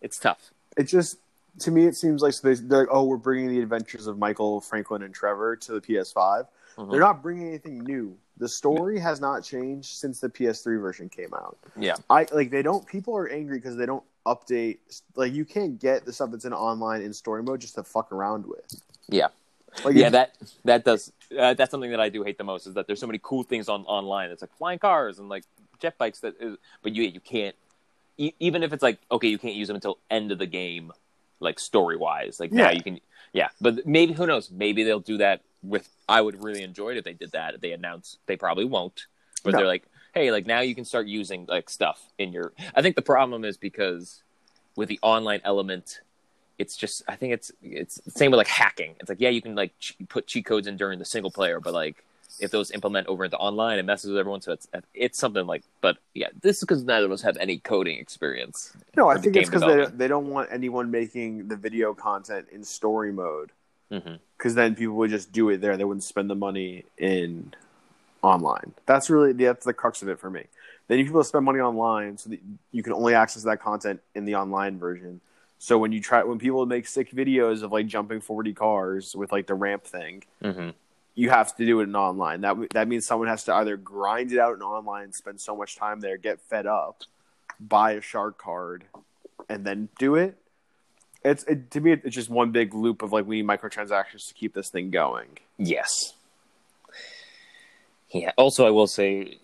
It's 0.00 0.16
tough. 0.16 0.52
It 0.76 0.84
just, 0.84 1.18
to 1.60 1.72
me, 1.72 1.86
it 1.86 1.96
seems 1.96 2.22
like 2.22 2.34
so 2.34 2.46
they, 2.46 2.54
they're 2.54 2.80
like, 2.80 2.88
oh, 2.92 3.02
we're 3.02 3.16
bringing 3.16 3.48
the 3.48 3.60
adventures 3.60 4.06
of 4.06 4.16
Michael, 4.16 4.60
Franklin, 4.60 5.02
and 5.02 5.12
Trevor 5.12 5.56
to 5.56 5.72
the 5.72 5.80
PS5. 5.80 6.46
Mhm. 6.76 6.90
They're 6.92 7.00
not 7.00 7.20
bringing 7.20 7.48
anything 7.48 7.80
new. 7.80 8.16
The 8.38 8.48
story 8.48 8.98
has 9.00 9.20
not 9.20 9.42
changed 9.44 9.88
since 9.96 10.20
the 10.20 10.28
PS3 10.28 10.80
version 10.80 11.08
came 11.08 11.34
out. 11.34 11.56
Yeah. 11.76 11.96
I 12.08 12.26
like 12.32 12.50
they 12.50 12.62
don't. 12.62 12.86
People 12.86 13.16
are 13.16 13.28
angry 13.28 13.58
because 13.58 13.76
they 13.76 13.86
don't 13.86 14.04
update. 14.26 14.78
Like 15.16 15.32
you 15.32 15.44
can't 15.44 15.78
get 15.80 16.04
the 16.04 16.12
stuff 16.12 16.30
that's 16.30 16.44
in 16.44 16.52
online 16.52 17.02
in 17.02 17.12
story 17.12 17.42
mode 17.42 17.60
just 17.60 17.74
to 17.74 17.82
fuck 17.82 18.12
around 18.12 18.46
with. 18.46 18.80
Yeah. 19.08 19.28
Like 19.84 19.96
yeah, 19.96 20.06
if- 20.06 20.12
that 20.12 20.34
that 20.64 20.84
does 20.84 21.12
uh, 21.38 21.54
that's 21.54 21.70
something 21.70 21.90
that 21.90 22.00
I 22.00 22.08
do 22.08 22.22
hate 22.22 22.38
the 22.38 22.44
most 22.44 22.66
is 22.66 22.74
that 22.74 22.86
there's 22.86 23.00
so 23.00 23.06
many 23.06 23.20
cool 23.22 23.42
things 23.42 23.68
on 23.68 23.82
online. 23.86 24.30
It's 24.30 24.42
like 24.42 24.54
flying 24.56 24.78
cars 24.78 25.18
and 25.18 25.28
like 25.28 25.44
jet 25.80 25.98
bikes 25.98 26.20
that, 26.20 26.34
is, 26.40 26.56
but 26.82 26.92
you 26.94 27.02
you 27.04 27.20
can't 27.20 27.54
e- 28.16 28.32
even 28.40 28.62
if 28.62 28.72
it's 28.72 28.82
like 28.82 28.98
okay, 29.10 29.28
you 29.28 29.38
can't 29.38 29.54
use 29.54 29.68
them 29.68 29.74
until 29.74 29.98
end 30.10 30.32
of 30.32 30.38
the 30.38 30.46
game, 30.46 30.92
like 31.40 31.58
story 31.58 31.96
wise. 31.96 32.38
Like 32.40 32.52
now 32.52 32.64
Yeah. 32.70 32.72
you 32.72 32.82
can, 32.82 33.00
yeah. 33.32 33.48
But 33.60 33.86
maybe 33.86 34.12
who 34.12 34.26
knows? 34.26 34.50
Maybe 34.50 34.84
they'll 34.84 35.00
do 35.00 35.18
that 35.18 35.42
with. 35.62 35.88
I 36.08 36.20
would 36.20 36.42
really 36.42 36.62
enjoy 36.62 36.90
it 36.90 36.96
if 36.98 37.04
they 37.04 37.12
did 37.12 37.32
that. 37.32 37.60
They 37.60 37.72
announce 37.72 38.18
they 38.26 38.36
probably 38.36 38.64
won't, 38.64 39.06
but 39.42 39.52
No. 39.52 39.58
they're 39.58 39.66
like, 39.66 39.84
hey, 40.14 40.30
like 40.32 40.46
now 40.46 40.60
you 40.60 40.74
can 40.74 40.84
start 40.84 41.06
using 41.06 41.46
like 41.48 41.68
stuff 41.70 42.02
in 42.18 42.32
your. 42.32 42.52
I 42.74 42.82
think 42.82 42.96
the 42.96 43.02
problem 43.02 43.44
is 43.44 43.56
because 43.56 44.22
with 44.76 44.88
the 44.88 44.98
online 45.02 45.40
element, 45.44 46.00
it's 46.58 46.76
just 46.76 47.02
I 47.08 47.16
think 47.16 47.32
it's 47.34 47.52
it's 47.62 47.96
the 47.96 48.10
same 48.10 48.30
with 48.30 48.38
like 48.38 48.46
hacking. 48.48 48.94
It's 49.00 49.08
like 49.08 49.20
yeah, 49.20 49.28
you 49.30 49.42
can 49.42 49.54
like 49.54 49.78
ch- 49.78 49.96
put 50.08 50.26
cheat 50.26 50.44
codes 50.46 50.66
in 50.66 50.76
during 50.76 50.98
the 50.98 51.04
single 51.04 51.30
player, 51.30 51.60
but 51.60 51.72
like 51.74 52.04
if 52.40 52.50
those 52.50 52.70
implement 52.70 53.06
over 53.06 53.24
into 53.24 53.36
online, 53.36 53.78
it 53.78 53.84
messes 53.84 54.10
with 54.10 54.18
everyone. 54.18 54.40
So 54.40 54.52
it's 54.52 54.68
it's 54.94 55.18
something 55.18 55.46
like. 55.46 55.64
But 55.80 55.98
yeah, 56.14 56.28
this 56.40 56.58
is 56.58 56.60
because 56.60 56.84
neither 56.84 57.06
of 57.06 57.12
us 57.12 57.22
have 57.22 57.36
any 57.38 57.58
coding 57.58 57.98
experience. 57.98 58.72
No, 58.96 59.08
I 59.08 59.18
think 59.18 59.36
it's 59.36 59.48
because 59.48 59.62
they, 59.62 59.96
they 59.96 60.08
don't 60.08 60.28
want 60.28 60.48
anyone 60.52 60.90
making 60.90 61.48
the 61.48 61.56
video 61.56 61.94
content 61.94 62.48
in 62.50 62.64
story 62.64 63.12
mode. 63.12 63.50
Because 64.36 64.54
then 64.54 64.74
people 64.74 64.94
would 64.96 65.10
just 65.10 65.32
do 65.32 65.48
it 65.48 65.60
there. 65.60 65.76
They 65.76 65.84
wouldn't 65.84 66.04
spend 66.04 66.30
the 66.30 66.34
money 66.34 66.84
in 66.96 67.54
online. 68.22 68.72
That's 68.86 69.10
really 69.10 69.32
that's 69.32 69.64
the 69.64 69.72
crux 69.72 70.02
of 70.02 70.08
it 70.08 70.18
for 70.18 70.30
me. 70.30 70.44
They 70.86 70.96
need 70.96 71.04
people 71.04 71.20
to 71.20 71.28
spend 71.28 71.44
money 71.44 71.60
online 71.60 72.18
so 72.18 72.30
that 72.30 72.40
you 72.72 72.82
can 72.82 72.92
only 72.92 73.14
access 73.14 73.42
that 73.44 73.60
content 73.60 74.00
in 74.14 74.24
the 74.24 74.36
online 74.36 74.78
version. 74.78 75.20
So 75.58 75.76
when 75.78 75.92
you 75.92 76.00
try, 76.00 76.22
when 76.22 76.38
people 76.38 76.64
make 76.66 76.86
sick 76.86 77.10
videos 77.10 77.62
of 77.62 77.72
like 77.72 77.86
jumping 77.86 78.20
forty 78.20 78.52
cars 78.52 79.14
with 79.16 79.32
like 79.32 79.46
the 79.46 79.54
ramp 79.54 79.84
thing, 79.84 80.24
hmm 80.42 80.70
you 81.18 81.30
have 81.30 81.56
to 81.56 81.66
do 81.66 81.80
it 81.80 81.84
in 81.84 81.96
online. 81.96 82.42
That 82.42 82.56
that 82.74 82.86
means 82.86 83.04
someone 83.04 83.26
has 83.26 83.42
to 83.44 83.54
either 83.54 83.76
grind 83.76 84.30
it 84.30 84.38
out 84.38 84.54
in 84.54 84.62
online, 84.62 85.12
spend 85.12 85.40
so 85.40 85.56
much 85.56 85.74
time 85.74 85.98
there, 85.98 86.16
get 86.16 86.40
fed 86.40 86.64
up, 86.64 87.02
buy 87.58 87.92
a 87.92 88.00
shark 88.00 88.38
card, 88.38 88.84
and 89.48 89.64
then 89.64 89.88
do 89.98 90.14
it. 90.14 90.38
It's 91.24 91.42
it, 91.44 91.72
to 91.72 91.80
me, 91.80 91.90
it's 91.90 92.14
just 92.14 92.30
one 92.30 92.52
big 92.52 92.72
loop 92.72 93.02
of 93.02 93.12
like 93.12 93.26
we 93.26 93.42
need 93.42 93.48
microtransactions 93.48 94.28
to 94.28 94.34
keep 94.34 94.54
this 94.54 94.70
thing 94.70 94.90
going. 94.90 95.38
Yes. 95.56 96.14
Yeah. 98.10 98.30
Also, 98.36 98.64
I 98.64 98.70
will 98.70 98.86
say, 98.86 99.38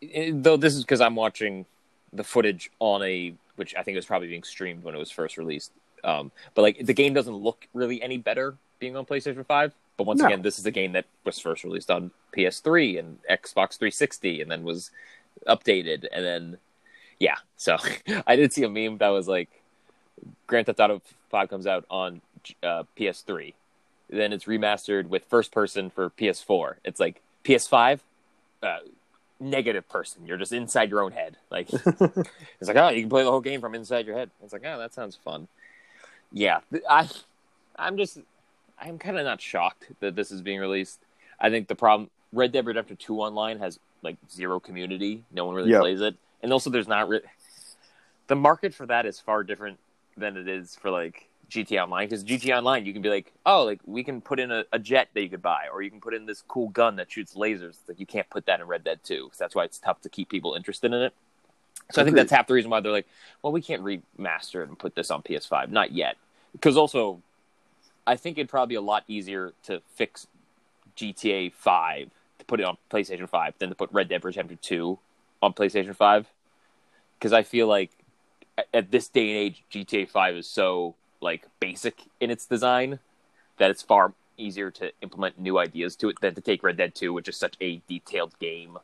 eh, 0.00 0.30
though 0.32 0.56
this 0.56 0.74
is 0.74 0.82
because 0.82 1.02
I'm 1.02 1.14
watching 1.14 1.66
the 2.14 2.24
footage 2.24 2.70
on 2.78 3.02
a, 3.02 3.34
which 3.56 3.74
I 3.76 3.82
think 3.82 3.96
was 3.96 4.06
probably 4.06 4.28
being 4.28 4.44
streamed 4.44 4.82
when 4.82 4.94
it 4.94 4.98
was 4.98 5.10
first 5.10 5.36
released. 5.36 5.72
Um, 6.04 6.32
but 6.54 6.62
like 6.62 6.86
the 6.86 6.94
game 6.94 7.12
doesn't 7.12 7.36
look 7.36 7.68
really 7.74 8.00
any 8.00 8.16
better 8.16 8.56
being 8.78 8.96
on 8.96 9.04
PlayStation 9.04 9.44
Five. 9.44 9.74
But 10.02 10.08
once 10.08 10.20
No. 10.20 10.26
again, 10.26 10.42
this 10.42 10.58
is 10.58 10.66
a 10.66 10.72
game 10.72 10.92
that 10.92 11.04
was 11.24 11.38
first 11.38 11.62
released 11.62 11.88
on 11.88 12.10
PS3 12.36 12.98
and 12.98 13.18
Xbox 13.30 13.78
360, 13.78 14.40
and 14.42 14.50
then 14.50 14.64
was 14.64 14.90
updated, 15.46 16.06
and 16.12 16.24
then 16.24 16.58
yeah. 17.20 17.36
So 17.56 17.76
I 18.26 18.34
did 18.34 18.52
see 18.52 18.64
a 18.64 18.68
meme 18.68 18.98
that 18.98 19.10
was 19.10 19.28
like, 19.28 19.48
Grand 20.48 20.66
Theft 20.66 20.80
Auto 20.80 21.02
Five 21.30 21.50
comes 21.50 21.68
out 21.68 21.84
on 21.88 22.20
uh, 22.64 22.82
PS3, 22.98 23.54
then 24.10 24.32
it's 24.32 24.46
remastered 24.46 25.06
with 25.06 25.24
first 25.26 25.52
person 25.52 25.88
for 25.88 26.10
PS4. 26.10 26.74
It's 26.84 26.98
like 26.98 27.22
PS5, 27.44 28.00
uh, 28.60 28.78
negative 29.38 29.88
person. 29.88 30.26
You're 30.26 30.36
just 30.36 30.52
inside 30.52 30.90
your 30.90 31.00
own 31.00 31.12
head. 31.12 31.36
Like 31.48 31.68
it's 31.72 32.66
like, 32.68 32.76
oh, 32.76 32.88
you 32.88 33.02
can 33.02 33.08
play 33.08 33.22
the 33.22 33.30
whole 33.30 33.40
game 33.40 33.60
from 33.60 33.76
inside 33.76 34.04
your 34.06 34.16
head. 34.16 34.30
It's 34.42 34.52
like, 34.52 34.64
oh, 34.66 34.80
that 34.80 34.94
sounds 34.94 35.14
fun. 35.14 35.46
Yeah, 36.32 36.58
I, 36.90 37.08
I'm 37.76 37.96
just, 37.96 38.18
I'm 38.82 38.98
kind 38.98 39.16
of 39.18 39.24
not 39.24 39.40
shocked 39.40 39.86
that 40.00 40.16
this 40.16 40.30
is 40.32 40.42
being 40.42 40.58
released. 40.60 40.98
I 41.40 41.50
think 41.50 41.68
the 41.68 41.74
problem, 41.74 42.10
Red 42.32 42.52
Dead 42.52 42.66
Redemption 42.66 42.96
Two 42.96 43.20
online 43.20 43.58
has 43.60 43.78
like 44.02 44.16
zero 44.30 44.58
community. 44.60 45.24
No 45.32 45.46
one 45.46 45.54
really 45.54 45.70
Yeah. 45.70 45.78
plays 45.80 46.00
it, 46.00 46.16
and 46.42 46.52
also 46.52 46.68
there's 46.70 46.88
not 46.88 47.08
re- 47.08 47.20
the 48.26 48.36
market 48.36 48.74
for 48.74 48.86
that 48.86 49.06
is 49.06 49.20
far 49.20 49.44
different 49.44 49.78
than 50.16 50.36
it 50.36 50.48
is 50.48 50.74
for 50.74 50.90
like 50.90 51.28
GTA 51.48 51.84
Online 51.84 52.06
because 52.08 52.24
GTA 52.24 52.58
Online 52.58 52.84
you 52.84 52.92
can 52.92 53.02
be 53.02 53.08
like, 53.08 53.32
oh, 53.46 53.64
like 53.64 53.80
we 53.84 54.02
can 54.02 54.20
put 54.20 54.40
in 54.40 54.50
a, 54.50 54.64
a 54.72 54.78
jet 54.78 55.08
that 55.14 55.22
you 55.22 55.28
could 55.28 55.42
buy, 55.42 55.66
or 55.72 55.82
you 55.82 55.90
can 55.90 56.00
put 56.00 56.14
in 56.14 56.26
this 56.26 56.42
cool 56.48 56.68
gun 56.68 56.96
that 56.96 57.10
shoots 57.10 57.34
lasers. 57.34 57.76
Like 57.86 58.00
you 58.00 58.06
can't 58.06 58.28
put 58.30 58.46
that 58.46 58.60
in 58.60 58.66
Red 58.66 58.82
Dead 58.84 59.00
2 59.04 59.24
because 59.24 59.38
that's 59.38 59.54
why 59.54 59.64
it's 59.64 59.78
tough 59.78 60.00
to 60.02 60.08
keep 60.08 60.28
people 60.28 60.54
interested 60.54 60.92
in 60.92 61.02
it. 61.02 61.14
So 61.90 62.00
I 62.00 62.04
think 62.04 62.16
that's 62.16 62.30
half 62.32 62.46
the 62.46 62.54
reason 62.54 62.70
why 62.70 62.80
they're 62.80 62.92
like, 62.92 63.06
well, 63.42 63.52
we 63.52 63.60
can't 63.60 63.82
remaster 63.82 64.62
it 64.62 64.68
and 64.68 64.78
put 64.78 64.94
this 64.94 65.10
on 65.10 65.22
PS5, 65.22 65.70
not 65.70 65.92
yet. 65.92 66.16
Because 66.52 66.76
also, 66.76 67.20
I 68.06 68.16
think 68.16 68.38
it'd 68.38 68.48
probably 68.50 68.72
be 68.74 68.76
a 68.76 68.80
lot 68.80 69.04
easier 69.08 69.52
to 69.64 69.80
fix 69.94 70.26
GTA 70.96 71.52
5 71.52 72.10
to 72.38 72.44
put 72.44 72.60
it 72.60 72.64
on 72.64 72.76
PlayStation 72.90 73.28
5 73.28 73.54
than 73.58 73.68
to 73.68 73.74
put 73.74 73.90
Red 73.92 74.08
Dead 74.08 74.24
Redemption 74.24 74.58
2 74.60 74.98
on 75.42 75.52
PlayStation 75.52 75.94
5. 75.94 76.26
Because 77.18 77.32
I 77.32 77.42
feel 77.42 77.66
like 77.66 77.90
at- 78.58 78.68
at 78.74 78.90
this 78.90 79.08
day 79.08 79.28
and 79.30 79.38
age, 79.38 79.64
GTA 79.70 80.06
5 80.08 80.36
is 80.36 80.48
so 80.48 80.94
like 81.20 81.46
basic 81.60 82.02
in 82.20 82.30
its 82.30 82.46
design 82.46 82.98
that 83.58 83.70
it's 83.70 83.82
far 83.82 84.12
easier 84.36 84.70
to 84.72 84.92
implement 85.02 85.38
new 85.38 85.56
ideas 85.58 85.94
to 85.96 86.08
it 86.08 86.20
than 86.20 86.34
to 86.34 86.40
take 86.40 86.62
Red 86.64 86.76
Dead 86.76 86.94
2, 86.94 87.12
which 87.12 87.28
is 87.28 87.36
such 87.36 87.54
a 87.60 87.80
detailed 87.86 88.36
game, 88.40 88.78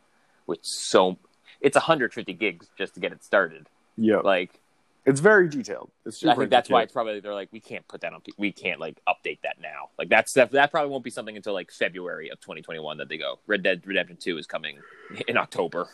which 0.47 0.65
so 0.65 1.17
it's 1.61 1.75
150 1.75 2.33
gigs 2.35 2.69
just 2.79 2.95
to 2.95 3.01
get 3.01 3.11
it 3.13 3.25
started. 3.25 3.69
Yeah, 3.97 4.19
Like 4.19 4.61
it's 5.09 5.21
very 5.21 5.49
detailed. 5.49 5.91
It's 6.05 6.19
super 6.19 6.33
I 6.33 6.37
think 6.37 6.51
that's 6.51 6.69
why 6.69 6.83
it's 6.83 6.93
probably 6.93 7.21
they're 7.21 7.33
like 7.33 7.49
we 7.51 7.61
can't 7.61 7.87
put 7.89 8.03
that 8.03 8.13
on. 8.13 8.21
We 8.37 8.53
can't 8.53 8.79
like 8.79 9.01
update 9.09 9.41
that 9.43 9.57
now. 9.59 9.89
Like 9.99 10.11
that's 10.11 10.35
that, 10.35 10.51
that 10.51 10.71
probably 10.71 10.91
won't 10.91 11.03
be 11.03 11.11
something 11.11 11.35
until 11.35 11.55
like 11.55 11.71
February 11.71 12.29
of 12.29 12.41
2021 12.41 12.99
that 12.99 13.09
they 13.09 13.17
go. 13.17 13.39
Red 13.47 13.63
Dead 13.63 13.83
Redemption 13.87 14.19
2 14.21 14.37
is 14.37 14.47
coming 14.47 14.79
in 15.27 15.39
October. 15.39 15.89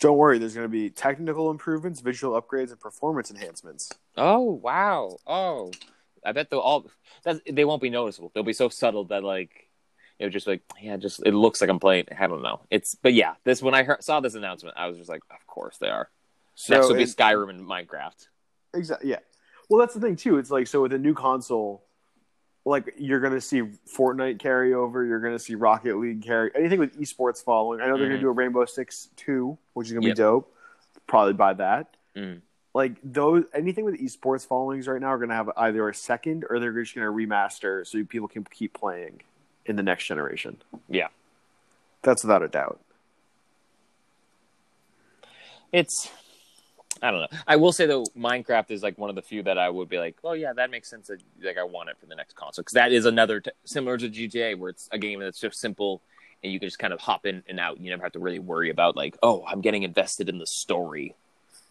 Don't 0.00 0.18
worry, 0.18 0.38
there's 0.38 0.54
going 0.54 0.64
to 0.64 0.68
be 0.68 0.90
technical 0.90 1.48
improvements, 1.52 2.00
visual 2.00 2.40
upgrades, 2.40 2.70
and 2.72 2.80
performance 2.80 3.30
enhancements. 3.30 3.88
Oh 4.16 4.40
wow! 4.40 5.16
Oh, 5.28 5.70
I 6.24 6.32
bet 6.32 6.50
they'll 6.50 6.58
all 6.58 6.90
that's, 7.22 7.38
they 7.48 7.64
won't 7.64 7.80
be 7.80 7.88
noticeable. 7.90 8.32
They'll 8.34 8.42
be 8.42 8.52
so 8.52 8.68
subtle 8.68 9.04
that 9.04 9.22
like 9.22 9.68
it 10.18 10.24
was 10.24 10.32
just 10.32 10.48
like 10.48 10.62
yeah, 10.82 10.96
just 10.96 11.22
it 11.24 11.34
looks 11.34 11.60
like 11.60 11.70
I'm 11.70 11.78
playing. 11.78 12.06
I 12.18 12.26
don't 12.26 12.42
know. 12.42 12.62
It's 12.68 12.96
but 12.96 13.14
yeah, 13.14 13.34
this 13.44 13.62
when 13.62 13.74
I 13.74 13.84
heard, 13.84 14.02
saw 14.02 14.18
this 14.18 14.34
announcement, 14.34 14.76
I 14.76 14.88
was 14.88 14.98
just 14.98 15.08
like, 15.08 15.22
of 15.30 15.46
course 15.46 15.78
they 15.78 15.88
are. 15.88 16.10
So 16.60 16.74
Next 16.74 16.88
will 16.88 16.96
be 16.96 17.04
Skyrim 17.04 17.48
and 17.48 17.66
Minecraft. 17.66 18.28
Exactly. 18.74 19.08
Yeah. 19.08 19.20
Well, 19.70 19.80
that's 19.80 19.94
the 19.94 20.00
thing 20.00 20.14
too. 20.14 20.36
It's 20.36 20.50
like 20.50 20.66
so 20.66 20.82
with 20.82 20.92
a 20.92 20.98
new 20.98 21.14
console, 21.14 21.82
like 22.66 22.92
you're 22.98 23.20
gonna 23.20 23.40
see 23.40 23.62
Fortnite 23.62 24.36
carryover. 24.42 25.08
You're 25.08 25.20
gonna 25.20 25.38
see 25.38 25.54
Rocket 25.54 25.96
League 25.96 26.22
carry 26.22 26.50
anything 26.54 26.78
with 26.78 27.00
esports 27.00 27.42
following. 27.42 27.80
I 27.80 27.86
know 27.86 27.96
they're 27.96 28.08
Mhm. 28.08 28.10
gonna 28.10 28.20
do 28.20 28.28
a 28.28 28.32
Rainbow 28.32 28.66
Six 28.66 29.08
two, 29.16 29.56
which 29.72 29.86
is 29.86 29.94
gonna 29.94 30.06
Yep. 30.08 30.16
be 30.16 30.18
dope. 30.18 30.54
Probably 31.06 31.32
buy 31.32 31.54
that. 31.54 31.96
Mhm. 32.14 32.42
Like 32.74 32.96
those, 33.02 33.44
anything 33.54 33.86
with 33.86 33.94
esports 33.98 34.46
followings 34.46 34.86
right 34.86 35.00
now 35.00 35.08
are 35.08 35.18
gonna 35.18 35.34
have 35.34 35.50
either 35.56 35.88
a 35.88 35.94
second 35.94 36.44
or 36.50 36.58
they're 36.60 36.72
just 36.74 36.94
gonna 36.94 37.06
remaster 37.10 37.86
so 37.86 38.04
people 38.04 38.28
can 38.28 38.44
keep 38.44 38.74
playing 38.74 39.22
in 39.64 39.76
the 39.76 39.82
next 39.82 40.04
generation. 40.04 40.60
Yeah. 40.90 41.08
That's 42.02 42.22
without 42.22 42.42
a 42.42 42.48
doubt. 42.48 42.80
It's 45.72 46.10
I 47.02 47.10
don't 47.10 47.20
know. 47.20 47.38
I 47.46 47.56
will 47.56 47.72
say 47.72 47.86
though, 47.86 48.04
Minecraft 48.16 48.70
is 48.70 48.82
like 48.82 48.98
one 48.98 49.10
of 49.10 49.16
the 49.16 49.22
few 49.22 49.42
that 49.44 49.58
I 49.58 49.70
would 49.70 49.88
be 49.88 49.98
like, 49.98 50.16
oh 50.22 50.32
yeah, 50.32 50.52
that 50.52 50.70
makes 50.70 50.88
sense. 50.90 51.08
That, 51.08 51.22
like 51.42 51.58
I 51.58 51.64
want 51.64 51.88
it 51.88 51.96
for 51.98 52.06
the 52.06 52.14
next 52.14 52.34
console 52.36 52.62
because 52.62 52.74
that 52.74 52.92
is 52.92 53.06
another 53.06 53.40
t- 53.40 53.50
similar 53.64 53.96
to 53.98 54.08
GTA 54.08 54.58
where 54.58 54.70
it's 54.70 54.88
a 54.92 54.98
game 54.98 55.20
that's 55.20 55.40
just 55.40 55.58
simple 55.58 56.02
and 56.42 56.52
you 56.52 56.58
can 56.60 56.68
just 56.68 56.78
kind 56.78 56.92
of 56.92 57.00
hop 57.00 57.26
in 57.26 57.42
and 57.48 57.58
out. 57.60 57.80
You 57.80 57.90
never 57.90 58.02
have 58.02 58.12
to 58.12 58.18
really 58.18 58.38
worry 58.38 58.70
about 58.70 58.96
like, 58.96 59.16
oh, 59.22 59.44
I'm 59.46 59.60
getting 59.60 59.82
invested 59.82 60.28
in 60.28 60.38
the 60.38 60.46
story. 60.46 61.14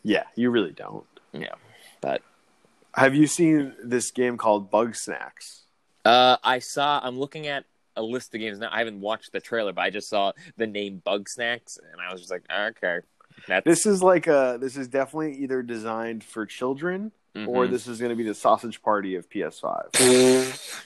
Yeah, 0.03 0.23
you 0.35 0.49
really 0.49 0.71
don't. 0.71 1.05
Yeah, 1.33 1.55
but 2.01 2.21
Have 2.95 3.13
you 3.15 3.27
seen 3.27 3.75
this 3.83 4.11
game 4.11 4.37
called 4.37 4.71
Bugsnax? 4.71 5.61
uh, 6.05 6.37
I 6.43 6.59
saw. 6.59 6.99
I'm 7.03 7.19
looking 7.19 7.47
at 7.47 7.65
a 7.95 8.01
list 8.01 8.33
of 8.33 8.39
games 8.39 8.59
now. 8.59 8.69
I 8.71 8.79
haven't 8.79 9.01
watched 9.01 9.31
the 9.33 9.39
trailer, 9.41 9.73
but 9.73 9.81
I 9.81 9.89
just 9.89 10.09
saw 10.09 10.31
the 10.57 10.65
name 10.67 11.01
Bugsnax, 11.05 11.77
and 11.79 12.01
I 12.01 12.11
was 12.11 12.21
just 12.21 12.31
like, 12.31 12.43
okay, 12.51 12.99
that's 13.47 13.65
This 13.65 13.85
is 13.85 14.01
like 14.03 14.27
a. 14.27 14.57
This 14.59 14.77
is 14.77 14.87
definitely 14.87 15.35
either 15.37 15.61
designed 15.61 16.23
for 16.23 16.45
children 16.45 17.11
or 17.35 17.65
Mhm. 17.65 17.69
this 17.71 17.87
is 17.87 17.99
going 17.99 18.09
to 18.09 18.15
be 18.15 18.23
the 18.23 18.33
sausage 18.33 18.81
party 18.81 19.15
of 19.15 19.29
PS5. 19.29 20.85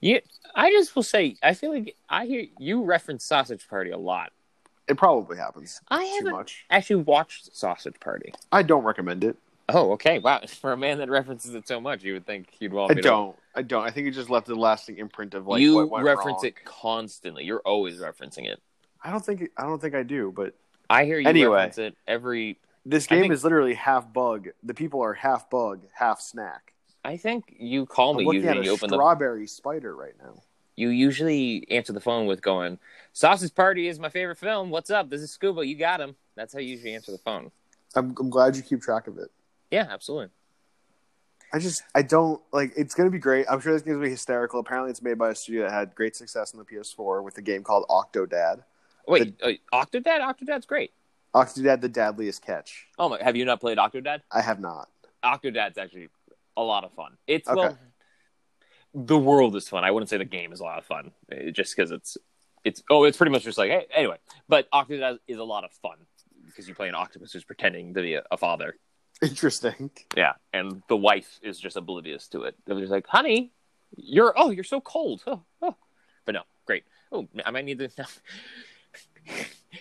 You, 0.00 0.20
I 0.54 0.70
just 0.70 0.96
will 0.96 1.04
say, 1.04 1.36
I 1.42 1.54
feel 1.54 1.72
like 1.72 1.94
I 2.08 2.26
hear 2.26 2.46
you 2.58 2.82
reference 2.82 3.24
Sausage 3.24 3.68
Party 3.68 3.90
a 3.92 3.96
lot. 3.98 4.32
It 4.88 4.96
probably 4.96 5.36
happens 5.36 5.80
I 5.88 6.02
haven't 6.02 6.52
actually 6.68 7.04
watched 7.04 7.54
Sausage 7.56 8.00
Party. 8.00 8.34
I 8.50 8.64
don't 8.64 8.82
recommend 8.82 9.22
it. 9.22 9.36
Oh, 9.68 9.92
okay. 9.92 10.18
Wow. 10.18 10.40
For 10.48 10.72
a 10.72 10.76
man 10.76 10.98
that 10.98 11.08
references 11.08 11.54
it 11.54 11.68
so 11.68 11.80
much, 11.80 12.02
you 12.02 12.14
would 12.14 12.26
think 12.26 12.48
he'd 12.58 12.72
want 12.72 12.90
I 12.90 12.94
don't. 13.00 13.36
I 13.54 13.62
don't. 13.62 13.84
I 13.84 13.90
think 13.92 14.08
it 14.08 14.10
just 14.10 14.28
left 14.28 14.48
a 14.48 14.56
lasting 14.56 14.98
imprint 14.98 15.34
of 15.34 15.46
like 15.46 15.60
you 15.60 15.86
what 15.86 16.02
reference 16.02 16.42
wrong. 16.42 16.46
it 16.46 16.64
constantly. 16.64 17.44
You're 17.44 17.60
always 17.60 17.98
referencing 18.00 18.46
it. 18.50 18.60
I 19.02 19.10
don't 19.10 19.24
think. 19.24 19.50
I 19.56 19.62
don't 19.62 19.80
think 19.80 19.94
I 19.94 20.02
do. 20.02 20.32
But 20.34 20.54
I 20.88 21.04
hear 21.04 21.18
you 21.18 21.28
Anyway. 21.28 21.54
reference 21.56 21.78
it 21.78 21.96
every. 22.06 22.58
this 22.86 23.06
game 23.06 23.22
think- 23.22 23.32
is 23.32 23.44
literally 23.44 23.74
half 23.74 24.12
bug. 24.12 24.48
The 24.62 24.74
people 24.74 25.00
are 25.02 25.14
half 25.14 25.48
bug, 25.50 25.82
half 25.94 26.20
snack. 26.20 26.72
I 27.04 27.16
think 27.16 27.56
you 27.58 27.84
call 27.86 28.10
I'm 28.12 28.24
me 28.24 28.34
usually 28.36 28.58
at 28.58 28.64
you 28.64 28.70
open 28.72 28.88
the. 28.90 28.96
strawberry 28.96 29.46
spider 29.46 29.94
right 29.96 30.14
now. 30.22 30.42
You 30.76 30.88
usually 30.88 31.66
answer 31.70 31.92
the 31.92 32.00
phone 32.00 32.26
with 32.26 32.40
going, 32.42 32.78
"Sausage 33.12 33.54
Party 33.54 33.88
is 33.88 33.98
my 33.98 34.08
favorite 34.08 34.38
film. 34.38 34.70
What's 34.70 34.90
up? 34.90 35.10
This 35.10 35.20
is 35.20 35.30
Scuba. 35.30 35.66
You 35.66 35.74
got 35.76 36.00
him." 36.00 36.14
That's 36.36 36.52
how 36.54 36.60
you 36.60 36.68
usually 36.70 36.94
answer 36.94 37.12
the 37.12 37.18
phone. 37.18 37.50
I'm, 37.94 38.14
I'm 38.18 38.30
glad 38.30 38.56
you 38.56 38.62
keep 38.62 38.80
track 38.80 39.06
of 39.06 39.18
it. 39.18 39.30
Yeah, 39.70 39.86
absolutely. 39.90 40.30
I 41.52 41.58
just 41.58 41.82
I 41.94 42.00
don't 42.02 42.40
like 42.52 42.72
it's 42.76 42.94
gonna 42.94 43.10
be 43.10 43.18
great. 43.18 43.44
I'm 43.50 43.60
sure 43.60 43.72
this 43.74 43.82
game's 43.82 43.96
gonna 43.96 44.06
be 44.06 44.10
hysterical. 44.10 44.60
Apparently 44.60 44.90
it's 44.90 45.02
made 45.02 45.18
by 45.18 45.30
a 45.30 45.34
studio 45.34 45.64
that 45.64 45.72
had 45.72 45.94
great 45.94 46.16
success 46.16 46.54
on 46.54 46.58
the 46.58 46.64
PS4 46.64 47.22
with 47.22 47.36
a 47.36 47.42
game 47.42 47.62
called 47.62 47.84
Octodad. 47.90 48.62
Wait, 49.06 49.34
uh, 49.42 49.50
Octodad? 49.72 50.20
Octodad's 50.20 50.66
great. 50.66 50.92
Octodad: 51.34 51.80
The 51.80 51.88
Deadliest 51.88 52.44
Catch. 52.44 52.86
Oh 52.98 53.08
my! 53.08 53.22
Have 53.22 53.36
you 53.36 53.44
not 53.44 53.60
played 53.60 53.78
Octodad? 53.78 54.20
I 54.30 54.42
have 54.42 54.60
not. 54.60 54.88
Octodad's 55.24 55.78
actually 55.78 56.08
a 56.56 56.62
lot 56.62 56.84
of 56.84 56.92
fun. 56.92 57.16
It's 57.26 57.48
Okay. 57.48 57.60
well, 57.60 57.78
the 58.94 59.18
world 59.18 59.56
is 59.56 59.68
fun. 59.68 59.84
I 59.84 59.90
wouldn't 59.90 60.10
say 60.10 60.18
the 60.18 60.24
game 60.24 60.52
is 60.52 60.60
a 60.60 60.64
lot 60.64 60.78
of 60.78 60.84
fun, 60.84 61.12
eh, 61.30 61.50
just 61.50 61.74
because 61.74 61.90
it's 61.90 62.16
it's 62.64 62.82
oh, 62.90 63.04
it's 63.04 63.16
pretty 63.16 63.32
much 63.32 63.44
just 63.44 63.58
like 63.58 63.70
hey, 63.70 63.86
anyway. 63.94 64.16
But 64.48 64.70
Octodad 64.70 65.18
is 65.26 65.38
a 65.38 65.44
lot 65.44 65.64
of 65.64 65.72
fun 65.72 65.96
because 66.46 66.68
you 66.68 66.74
play 66.74 66.88
an 66.88 66.94
octopus 66.94 67.32
who's 67.32 67.44
pretending 67.44 67.94
to 67.94 68.02
be 68.02 68.14
a, 68.14 68.22
a 68.30 68.36
father. 68.36 68.76
Interesting. 69.22 69.90
Yeah, 70.16 70.32
and 70.52 70.82
the 70.88 70.96
wife 70.96 71.38
is 71.42 71.58
just 71.58 71.76
oblivious 71.76 72.28
to 72.28 72.42
it. 72.42 72.56
They're 72.66 72.78
just 72.78 72.92
like, 72.92 73.06
"Honey, 73.06 73.52
you're 73.96 74.34
oh, 74.36 74.50
you're 74.50 74.64
so 74.64 74.80
cold." 74.80 75.22
Oh, 75.26 75.42
oh. 75.62 75.76
But 76.24 76.32
no, 76.32 76.42
great. 76.66 76.84
Oh, 77.10 77.28
I 77.44 77.50
might 77.50 77.64
need 77.64 77.78
to. 77.78 77.88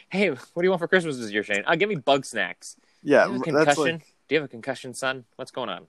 hey, 0.09 0.29
what 0.29 0.39
do 0.55 0.63
you 0.63 0.69
want 0.69 0.79
for 0.79 0.87
Christmas 0.87 1.17
this 1.17 1.31
year, 1.31 1.43
Shane? 1.43 1.63
Uh, 1.65 1.75
give 1.75 1.89
me 1.89 1.95
Bugsnax. 1.95 2.75
Yeah, 3.03 3.25
Do 3.25 3.33
you 3.33 3.33
have 3.33 3.41
a 3.41 3.43
concussion? 3.43 3.83
like 3.83 4.13
Do 4.27 4.35
you 4.35 4.41
have 4.41 4.45
a 4.45 4.51
concussion, 4.51 4.93
son? 4.93 5.25
What's 5.35 5.51
going 5.51 5.69
on? 5.69 5.87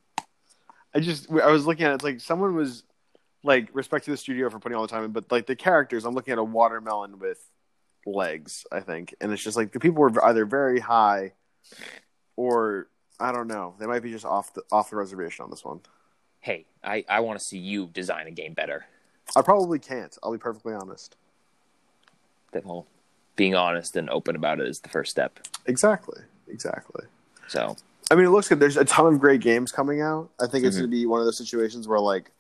I 0.95 1.01
just 1.01 1.31
I 1.31 1.51
was 1.51 1.67
looking 1.67 1.87
at 1.87 1.93
it 1.93 1.95
it's 1.97 2.05
like 2.05 2.21
someone 2.21 2.55
was 2.55 2.85
like 3.43 3.69
respect 3.73 4.05
to 4.05 4.11
the 4.11 4.17
studio 4.17 4.51
for 4.51 4.59
putting 4.59 4.77
all 4.77 4.83
the 4.83 4.93
time 4.93 5.05
in, 5.05 5.13
but 5.13 5.31
like 5.31 5.47
the 5.47 5.57
characters, 5.57 6.05
I'm 6.05 6.15
looking 6.15 6.33
at 6.33 6.39
a 6.39 6.45
watermelon 6.45 7.19
with 7.19 7.39
legs, 8.07 8.67
I 8.71 8.81
think, 8.81 9.15
and 9.21 9.33
it's 9.33 9.43
just 9.43 9.57
like 9.57 9.73
the 9.73 9.81
people 9.81 10.01
were 10.01 10.25
either 10.25 10.45
very 10.45 10.81
high 10.81 11.33
or 12.37 12.89
I 13.19 13.33
don't 13.33 13.49
know, 13.49 13.75
they 13.79 13.87
might 13.87 14.03
be 14.03 14.11
just 14.11 14.25
off 14.25 14.53
the 14.55 14.63
off 14.71 14.91
the 14.91 14.97
reservation 14.97 15.45
on 15.45 15.51
this 15.51 15.65
one. 15.65 15.81
Hey, 16.41 16.67
I, 16.83 17.05
I 17.09 17.21
want 17.21 17.39
to 17.39 17.45
see 17.45 17.59
you 17.59 17.87
design 17.93 18.27
a 18.27 18.33
game 18.33 18.53
better. 18.53 18.85
I 19.37 19.43
probably 19.43 19.79
can't. 19.79 20.17
I'll 20.23 20.33
be 20.33 20.39
perfectly 20.39 20.75
honest. 20.75 21.17
That 22.53 22.67
well, 22.67 22.87
being 23.37 23.55
honest 23.55 23.97
and 23.97 24.11
open 24.11 24.37
about 24.37 24.61
it 24.61 24.69
is 24.69 24.81
the 24.81 24.89
first 24.89 25.11
step. 25.11 25.39
Exactly. 25.67 26.21
Exactly. 26.49 27.05
So 27.49 27.77
I 28.11 28.15
mean, 28.15 28.27
it 28.27 28.31
looks 28.31 28.49
good. 28.49 28.61
There's 28.61 28.77
a 28.77 28.85
ton 28.85 29.07
of 29.07 29.21
great 29.21 29.41
games 29.41 29.73
coming 29.73 30.03
out. 30.03 30.29
I 30.39 30.47
think 30.47 30.65
it's 30.67 30.77
Mhm. 30.77 30.81
going 30.81 30.91
to 30.91 30.97
be 30.97 31.07
one 31.07 31.21
of 31.21 31.25
those 31.27 31.39
situations 31.39 31.89
where, 31.89 31.99
like, 31.99 32.31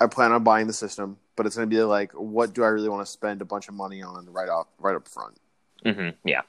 I 0.00 0.06
plan 0.06 0.32
on 0.32 0.42
buying 0.44 0.66
the 0.66 0.72
system, 0.72 1.18
but 1.36 1.44
it's 1.44 1.56
going 1.56 1.68
to 1.68 1.76
be 1.76 1.82
like, 1.82 2.12
what 2.12 2.54
do 2.54 2.64
I 2.64 2.68
really 2.68 2.88
want 2.88 3.04
to 3.04 3.10
spend 3.10 3.42
a 3.42 3.44
bunch 3.44 3.68
of 3.68 3.74
money 3.74 4.00
on 4.00 4.32
right 4.32 4.48
off, 4.48 4.66
right 4.78 4.96
up 4.96 5.06
front? 5.06 5.36
hmm 5.84 6.10
yeah, 6.24 6.42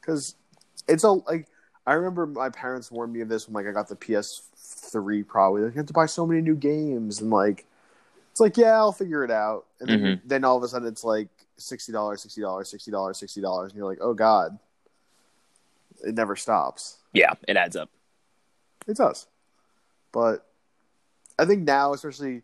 Because 0.00 0.34
it's 0.88 1.04
a 1.04 1.10
like, 1.10 1.46
I 1.86 1.92
remember 1.92 2.26
my 2.26 2.48
parents 2.48 2.90
warned 2.90 3.12
me 3.12 3.20
of 3.20 3.28
this 3.28 3.46
when 3.46 3.54
like 3.54 3.70
I 3.70 3.72
got 3.72 3.88
the 3.88 3.96
PS3. 3.96 5.22
Probably 5.22 5.62
like, 5.62 5.74
you 5.74 5.78
have 5.78 5.86
to 5.86 5.92
buy 5.92 6.06
so 6.06 6.26
many 6.26 6.40
new 6.40 6.56
games, 6.56 7.20
and 7.20 7.30
like, 7.30 7.64
it's 8.32 8.40
like, 8.40 8.56
yeah, 8.56 8.72
I'll 8.72 8.92
figure 8.92 9.22
it 9.22 9.30
out. 9.30 9.66
And 9.80 9.88
then, 9.88 10.20
then 10.24 10.44
all 10.44 10.56
of 10.56 10.62
a 10.64 10.68
sudden, 10.68 10.88
it's 10.88 11.04
like 11.04 11.28
sixty 11.56 11.92
dollars, 11.92 12.22
sixty 12.22 12.40
dollars, 12.40 12.68
sixty 12.68 12.90
dollars, 12.90 13.18
sixty 13.18 13.40
dollars, 13.40 13.70
and 13.72 13.78
you're 13.78 13.88
like, 13.88 13.98
oh 14.00 14.14
god, 14.14 14.58
it 16.04 16.14
never 16.14 16.36
stops. 16.36 16.98
yeah, 17.12 17.32
it 17.48 17.56
adds 17.56 17.76
up. 17.76 17.90
It 18.86 18.96
does. 18.96 19.26
But 20.12 20.46
I 21.38 21.44
think 21.46 21.62
now, 21.62 21.92
especially, 21.94 22.42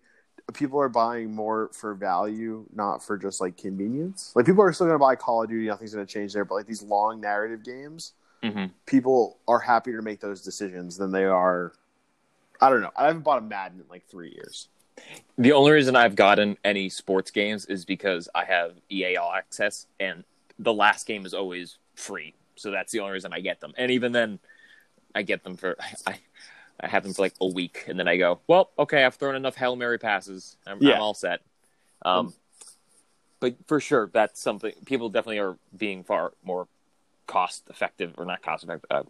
people 0.54 0.80
are 0.80 0.88
buying 0.88 1.32
more 1.34 1.70
for 1.72 1.94
value, 1.94 2.64
not 2.74 3.02
for 3.04 3.16
just 3.18 3.40
like 3.40 3.56
convenience. 3.56 4.32
Like 4.34 4.46
people 4.46 4.62
are 4.64 4.72
still 4.72 4.86
going 4.86 4.94
to 4.94 4.98
buy 4.98 5.14
Call 5.16 5.42
of 5.42 5.48
Duty. 5.50 5.66
Nothing's 5.66 5.94
going 5.94 6.06
to 6.06 6.12
change 6.12 6.32
there. 6.32 6.44
But 6.44 6.54
like 6.54 6.66
these 6.66 6.82
long 6.82 7.20
narrative 7.20 7.64
games, 7.64 8.12
hmm 8.42 8.66
people 8.86 9.38
are 9.46 9.60
happier 9.60 9.98
to 9.98 10.02
make 10.02 10.18
those 10.20 10.40
decisions 10.42 10.96
than 10.96 11.12
they 11.12 11.24
are. 11.24 11.72
I 12.60 12.70
don't 12.70 12.80
know. 12.80 12.90
I 12.96 13.06
haven't 13.06 13.22
bought 13.22 13.38
a 13.38 13.42
Madden 13.42 13.80
in 13.80 13.86
like 13.88 14.06
three 14.08 14.30
years. 14.32 14.68
The 15.38 15.52
only 15.52 15.72
reason 15.72 15.96
I've 15.96 16.16
gotten 16.16 16.56
any 16.64 16.88
sports 16.88 17.30
games 17.30 17.64
is 17.66 17.84
because 17.84 18.28
I 18.34 18.44
have 18.44 18.72
EA 18.90 19.16
All 19.16 19.32
Access, 19.32 19.86
and 19.98 20.24
the 20.58 20.72
last 20.72 21.06
game 21.06 21.24
is 21.24 21.32
always 21.32 21.78
free. 21.94 22.34
So 22.56 22.70
that's 22.70 22.92
the 22.92 23.00
only 23.00 23.12
reason 23.14 23.32
I 23.32 23.40
get 23.40 23.60
them. 23.60 23.72
And 23.78 23.90
even 23.90 24.12
then, 24.12 24.38
I 25.14 25.22
get 25.22 25.42
them 25.42 25.56
for 25.56 25.76
I, 26.06 26.16
I 26.78 26.88
have 26.88 27.02
them 27.02 27.14
for 27.14 27.22
like 27.22 27.34
a 27.40 27.46
week, 27.46 27.84
and 27.88 27.98
then 27.98 28.06
I 28.08 28.16
go, 28.18 28.40
well, 28.46 28.70
okay, 28.78 29.04
I've 29.04 29.14
thrown 29.14 29.34
enough 29.34 29.56
hail 29.56 29.76
mary 29.76 29.98
passes. 29.98 30.56
I'm, 30.66 30.78
Yeah. 30.82 30.96
I'm 30.96 31.02
all 31.02 31.14
set. 31.14 31.40
Um, 32.02 32.34
but 33.40 33.54
for 33.66 33.80
sure, 33.80 34.10
that's 34.12 34.40
something 34.40 34.72
people 34.84 35.08
definitely 35.08 35.38
are 35.38 35.56
being 35.76 36.04
far 36.04 36.32
more 36.44 36.68
cost 37.26 37.64
effective, 37.70 38.14
or 38.18 38.24
not 38.26 38.42
cost 38.42 38.64
effective, 38.64 38.86
uh, 38.90 39.02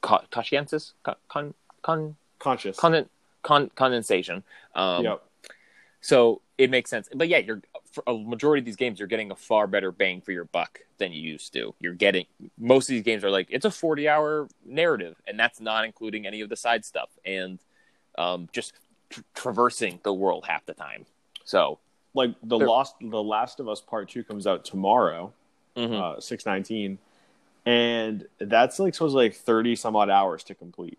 co- 0.00 0.24
conscientious, 0.30 0.94
con, 1.04 1.14
con, 1.28 1.54
con, 1.82 2.16
Conscious. 2.40 2.76
con, 2.76 3.08
con, 3.46 3.70
condensation. 3.74 4.42
Um, 4.74 5.04
yep. 5.04 5.22
so 6.00 6.42
it 6.58 6.68
makes 6.68 6.90
sense. 6.90 7.08
But 7.14 7.28
yeah, 7.28 7.38
you're 7.38 7.62
for 7.92 8.02
a 8.06 8.14
majority 8.14 8.60
of 8.60 8.66
these 8.66 8.76
games, 8.76 8.98
you're 8.98 9.08
getting 9.08 9.30
a 9.30 9.36
far 9.36 9.66
better 9.66 9.90
bang 9.90 10.20
for 10.20 10.32
your 10.32 10.44
buck 10.44 10.80
than 10.98 11.12
you 11.12 11.22
used 11.22 11.52
to. 11.54 11.74
You're 11.80 11.94
getting 11.94 12.26
most 12.58 12.90
of 12.90 12.94
these 12.94 13.04
games 13.04 13.24
are 13.24 13.30
like 13.30 13.46
it's 13.48 13.64
a 13.64 13.70
40 13.70 14.08
hour 14.08 14.48
narrative, 14.66 15.16
and 15.26 15.38
that's 15.38 15.60
not 15.60 15.84
including 15.84 16.26
any 16.26 16.40
of 16.40 16.48
the 16.48 16.56
side 16.56 16.84
stuff 16.84 17.08
and 17.24 17.58
um, 18.18 18.48
just 18.52 18.72
tr- 19.10 19.20
traversing 19.34 20.00
the 20.02 20.12
world 20.12 20.44
half 20.46 20.66
the 20.66 20.74
time. 20.74 21.06
So 21.44 21.78
Like 22.14 22.34
the 22.42 22.58
Lost, 22.58 22.96
the 23.00 23.22
Last 23.22 23.60
of 23.60 23.68
Us 23.68 23.80
Part 23.80 24.08
Two 24.08 24.24
comes 24.24 24.46
out 24.46 24.64
tomorrow, 24.64 25.32
mhm. 25.76 25.94
uh, 25.94 26.20
six 26.20 26.44
nineteen, 26.44 26.98
and 27.64 28.26
that's 28.38 28.80
like 28.80 28.94
supposed 28.94 29.12
to 29.12 29.18
be 29.18 29.24
like 29.24 29.36
thirty 29.36 29.76
some 29.76 29.94
odd 29.94 30.10
hours 30.10 30.42
to 30.44 30.54
complete. 30.54 30.98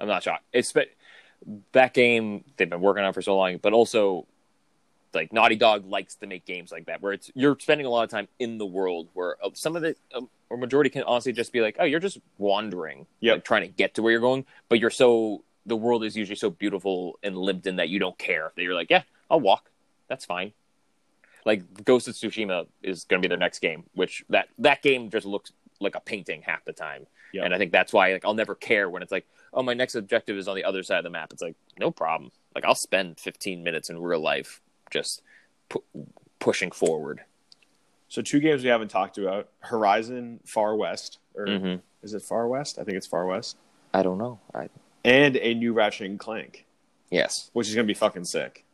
I'm 0.00 0.08
not 0.08 0.22
shocked. 0.22 0.44
It's 0.52 0.72
but 0.72 0.88
that 1.72 1.94
game 1.94 2.44
they've 2.56 2.68
been 2.68 2.80
working 2.80 3.04
on 3.04 3.12
for 3.12 3.22
so 3.22 3.36
long, 3.36 3.58
but 3.58 3.72
also 3.72 4.26
like 5.12 5.32
Naughty 5.32 5.56
Dog 5.56 5.86
likes 5.86 6.14
to 6.16 6.26
make 6.26 6.44
games 6.44 6.70
like 6.70 6.86
that 6.86 7.02
where 7.02 7.12
it's 7.12 7.30
you're 7.34 7.56
spending 7.58 7.86
a 7.86 7.90
lot 7.90 8.04
of 8.04 8.10
time 8.10 8.28
in 8.38 8.58
the 8.58 8.66
world 8.66 9.08
where 9.14 9.36
uh, 9.44 9.50
some 9.54 9.74
of 9.76 9.82
the 9.82 9.96
um, 10.14 10.28
or 10.48 10.56
majority 10.56 10.90
can 10.90 11.02
honestly 11.04 11.32
just 11.32 11.52
be 11.52 11.60
like, 11.60 11.76
oh, 11.78 11.84
you're 11.84 12.00
just 12.00 12.18
wandering, 12.38 13.06
Yep. 13.20 13.36
like, 13.36 13.44
trying 13.44 13.62
to 13.62 13.68
get 13.68 13.94
to 13.94 14.02
where 14.02 14.12
you're 14.12 14.20
going, 14.20 14.44
but 14.68 14.78
you're 14.80 14.90
so 14.90 15.42
the 15.66 15.76
world 15.76 16.04
is 16.04 16.16
usually 16.16 16.36
so 16.36 16.50
beautiful 16.50 17.18
and 17.22 17.36
lived 17.36 17.66
in 17.66 17.76
that 17.76 17.88
you 17.88 17.98
don't 17.98 18.16
care 18.18 18.50
that 18.56 18.62
you're 18.62 18.74
like, 18.74 18.90
yeah, 18.90 19.02
I'll 19.30 19.40
walk, 19.40 19.70
that's 20.08 20.24
fine. 20.24 20.52
Like 21.44 21.84
Ghost 21.84 22.06
of 22.08 22.14
Tsushima 22.14 22.66
is 22.82 23.04
going 23.04 23.20
to 23.22 23.26
be 23.26 23.30
their 23.30 23.38
next 23.38 23.60
game, 23.60 23.84
which 23.94 24.24
that 24.28 24.48
that 24.58 24.82
game 24.82 25.10
just 25.10 25.26
looks 25.26 25.52
like 25.80 25.94
a 25.96 26.00
painting 26.00 26.42
half 26.42 26.64
the 26.64 26.72
time, 26.72 27.06
Yep. 27.32 27.44
and 27.44 27.54
I 27.54 27.58
think 27.58 27.72
that's 27.72 27.92
why 27.92 28.12
like 28.12 28.24
I'll 28.24 28.34
never 28.34 28.54
care 28.54 28.88
when 28.90 29.02
it's 29.02 29.12
like, 29.12 29.26
oh, 29.52 29.62
my 29.62 29.74
next 29.74 29.94
objective 29.94 30.36
is 30.36 30.48
on 30.48 30.56
the 30.56 30.64
other 30.64 30.82
side 30.82 30.98
of 30.98 31.04
the 31.04 31.10
map. 31.10 31.32
It's 31.32 31.42
like 31.42 31.56
no 31.78 31.90
problem. 31.90 32.30
Like 32.54 32.64
I'll 32.64 32.74
spend 32.74 33.18
15 33.20 33.62
minutes 33.62 33.90
in 33.90 33.98
real 34.00 34.20
life 34.20 34.60
just 34.90 35.22
pu- 35.68 35.84
pushing 36.38 36.70
forward. 36.70 37.20
So 38.08 38.22
two 38.22 38.40
games 38.40 38.64
we 38.64 38.68
haven't 38.70 38.88
talked 38.88 39.18
about: 39.18 39.48
Horizon 39.60 40.40
Far 40.44 40.74
West, 40.74 41.18
or 41.34 41.46
Mhm. 41.46 41.80
is 42.02 42.12
it 42.14 42.22
Far 42.22 42.48
West? 42.48 42.78
I 42.78 42.84
think 42.84 42.96
it's 42.96 43.06
Far 43.06 43.26
West, 43.26 43.56
I 43.94 44.02
don't 44.02 44.18
know. 44.18 44.40
I 44.54 44.68
and 45.04 45.36
a 45.36 45.54
new 45.54 45.72
Ratchet 45.72 46.10
and 46.10 46.18
Clank, 46.18 46.66
yes. 47.10 47.50
which 47.52 47.68
is 47.68 47.74
gonna 47.74 47.86
be 47.86 47.94
fucking 47.94 48.24
sick. 48.24 48.64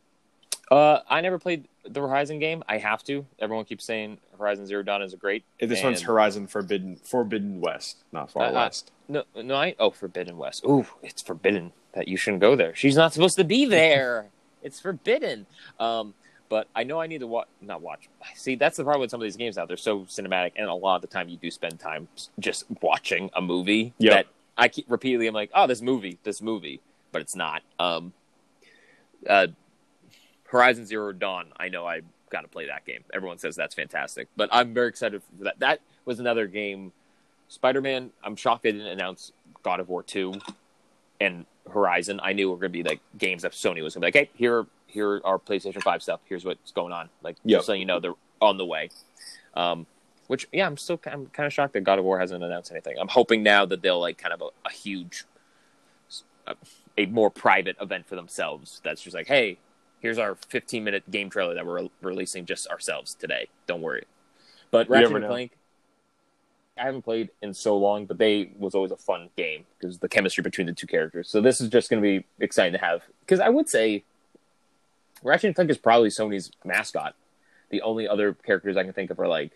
Uh, 0.69 0.99
I 1.09 1.21
never 1.21 1.39
played 1.39 1.67
the 1.85 2.01
Horizon 2.01 2.39
game. 2.39 2.63
I 2.67 2.77
have 2.77 3.03
to. 3.05 3.25
Everyone 3.39 3.63
keeps 3.65 3.85
saying 3.85 4.17
Horizon 4.37 4.65
Zero 4.67 4.83
Dawn 4.83 5.01
is 5.01 5.13
a 5.13 5.17
great. 5.17 5.43
This 5.59 5.79
and- 5.79 5.85
one's 5.85 6.01
Horizon 6.01 6.47
Forbidden 6.47 6.97
Forbidden 6.97 7.61
West, 7.61 8.03
not 8.11 8.31
Far 8.31 8.43
Uh, 8.47 8.49
uh, 8.49 8.53
West. 8.53 8.91
No, 9.07 9.23
no, 9.35 9.55
I 9.55 9.75
oh 9.79 9.91
Forbidden 9.91 10.37
West. 10.37 10.65
Ooh, 10.65 10.85
it's 11.01 11.21
forbidden 11.21 11.71
that 11.93 12.07
you 12.09 12.17
shouldn't 12.17 12.41
go 12.41 12.55
there. 12.55 12.75
She's 12.75 12.95
not 12.97 13.13
supposed 13.13 13.37
to 13.37 13.43
be 13.45 13.65
there. 13.79 14.27
it's 14.61 14.79
forbidden. 14.81 15.45
Um, 15.79 16.13
but 16.49 16.67
I 16.75 16.83
know 16.83 16.99
I 16.99 17.07
need 17.07 17.19
to 17.19 17.27
watch. 17.27 17.47
Not 17.61 17.81
watch. 17.81 18.09
See, 18.35 18.55
that's 18.55 18.75
the 18.77 18.83
problem 18.83 19.01
with 19.01 19.11
some 19.11 19.21
of 19.21 19.25
these 19.25 19.37
games 19.37 19.55
now. 19.55 19.65
They're 19.65 19.77
so 19.77 20.01
cinematic, 20.01 20.51
and 20.57 20.67
a 20.67 20.73
lot 20.73 20.95
of 20.95 21.01
the 21.01 21.07
time 21.07 21.29
you 21.29 21.37
do 21.37 21.49
spend 21.51 21.79
time 21.79 22.07
just 22.39 22.65
watching 22.81 23.29
a 23.33 23.41
movie 23.41 23.93
Yep. 23.99 24.13
that 24.13 24.25
I 24.57 24.67
keep 24.67 24.85
repeatedly. 24.89 25.27
I'm 25.27 25.33
like, 25.33 25.51
oh, 25.53 25.67
this 25.67 25.81
movie, 25.81 26.19
this 26.23 26.41
movie, 26.41 26.79
but 27.11 27.21
it's 27.21 27.35
not. 27.35 27.61
Um, 27.79 28.13
uh, 29.29 29.47
Horizon 30.47 30.85
Zero 30.85 31.11
Dawn. 31.13 31.47
I 31.57 31.69
know 31.69 31.85
I 31.85 32.01
got 32.29 32.41
to 32.41 32.47
play 32.47 32.67
that 32.67 32.85
game. 32.85 33.03
Everyone 33.13 33.37
says 33.37 33.55
that's 33.55 33.75
fantastic, 33.75 34.27
but 34.35 34.49
I'm 34.51 34.73
very 34.73 34.89
excited 34.89 35.21
for 35.23 35.43
that. 35.45 35.59
That 35.59 35.79
was 36.05 36.19
another 36.19 36.47
game. 36.47 36.91
Spider 37.49 37.81
Man. 37.81 38.11
I'm 38.23 38.35
shocked 38.35 38.63
they 38.63 38.71
didn't 38.73 38.87
announce 38.87 39.31
God 39.63 39.79
of 39.79 39.87
War 39.89 40.03
two 40.03 40.33
and 41.21 41.45
Horizon. 41.71 42.19
I 42.21 42.33
knew 42.33 42.49
were 42.49 42.55
going 42.57 42.71
to 42.73 42.83
be 42.83 42.83
like 42.83 42.99
games 43.17 43.43
that 43.43 43.53
Sony 43.53 43.81
was 43.83 43.93
going 43.95 44.01
to 44.01 44.11
be 44.11 44.19
like, 44.19 44.27
hey, 44.27 44.29
here, 44.35 44.65
here 44.87 45.21
are 45.23 45.39
PlayStation 45.39 45.81
Five 45.81 46.01
stuff. 46.03 46.19
Here's 46.27 46.43
what's 46.45 46.71
going 46.71 46.91
on. 46.93 47.09
Like, 47.23 47.37
Yep. 47.45 47.59
just 47.59 47.67
so 47.67 47.73
you 47.73 47.85
know, 47.85 47.99
they're 47.99 48.13
on 48.41 48.57
the 48.57 48.65
way. 48.65 48.89
Um, 49.53 49.85
which 50.27 50.45
yeah, 50.51 50.67
I'm 50.67 50.75
still 50.77 50.99
I'm 51.05 51.27
kind 51.27 51.47
of 51.47 51.53
shocked 51.53 51.73
that 51.73 51.85
God 51.85 51.99
of 51.99 52.05
War 52.05 52.19
hasn't 52.19 52.43
announced 52.43 52.71
anything. 52.71 52.97
I'm 52.99 53.07
hoping 53.07 53.43
now 53.43 53.65
that 53.65 53.81
they'll 53.81 53.99
like 53.99 54.17
kind 54.17 54.33
of 54.33 54.41
a, 54.41 54.49
a 54.67 54.71
huge, 54.71 55.23
a, 56.45 56.55
a 56.97 57.05
more 57.05 57.31
private 57.31 57.77
event 57.81 58.05
for 58.07 58.15
themselves. 58.15 58.81
That's 58.83 59.01
just 59.01 59.15
like, 59.15 59.27
hey, 59.27 59.57
here's 59.99 60.17
our 60.17 60.35
15 60.35 60.83
minute 60.83 61.09
game 61.09 61.29
trailer 61.29 61.53
that 61.53 61.65
we're 61.65 61.81
re- 61.81 61.91
releasing 62.01 62.45
just 62.45 62.67
ourselves 62.67 63.13
today. 63.13 63.47
Don't 63.65 63.81
worry. 63.81 64.05
But 64.71 64.89
Ratchet 64.89 65.15
and. 65.15 65.25
Clank, 65.25 65.51
I 66.77 66.83
haven't 66.83 67.01
played 67.03 67.29
in 67.41 67.53
so 67.53 67.77
long, 67.77 68.05
but 68.05 68.17
they 68.17 68.51
was 68.57 68.75
always 68.75 68.91
a 68.91 68.97
fun 68.97 69.29
game 69.35 69.65
because 69.79 69.97
the 69.99 70.09
chemistry 70.09 70.41
between 70.41 70.67
the 70.67 70.73
two 70.73 70.87
characters. 70.87 71.29
So 71.29 71.41
this 71.41 71.61
is 71.61 71.69
just 71.69 71.89
going 71.89 72.01
to 72.01 72.07
be 72.19 72.25
exciting 72.39 72.73
to 72.73 72.85
have. 72.85 73.01
Because 73.21 73.39
I 73.39 73.49
would 73.49 73.69
say 73.69 74.03
Ratchet 75.23 75.45
and 75.45 75.55
Clank 75.55 75.71
is 75.71 75.77
probably 75.77 76.09
Sony's 76.09 76.51
mascot. 76.63 77.15
The 77.69 77.81
only 77.81 78.07
other 78.07 78.33
characters 78.33 78.77
I 78.77 78.83
can 78.83 78.93
think 78.93 79.09
of 79.11 79.19
are 79.19 79.27
like 79.27 79.51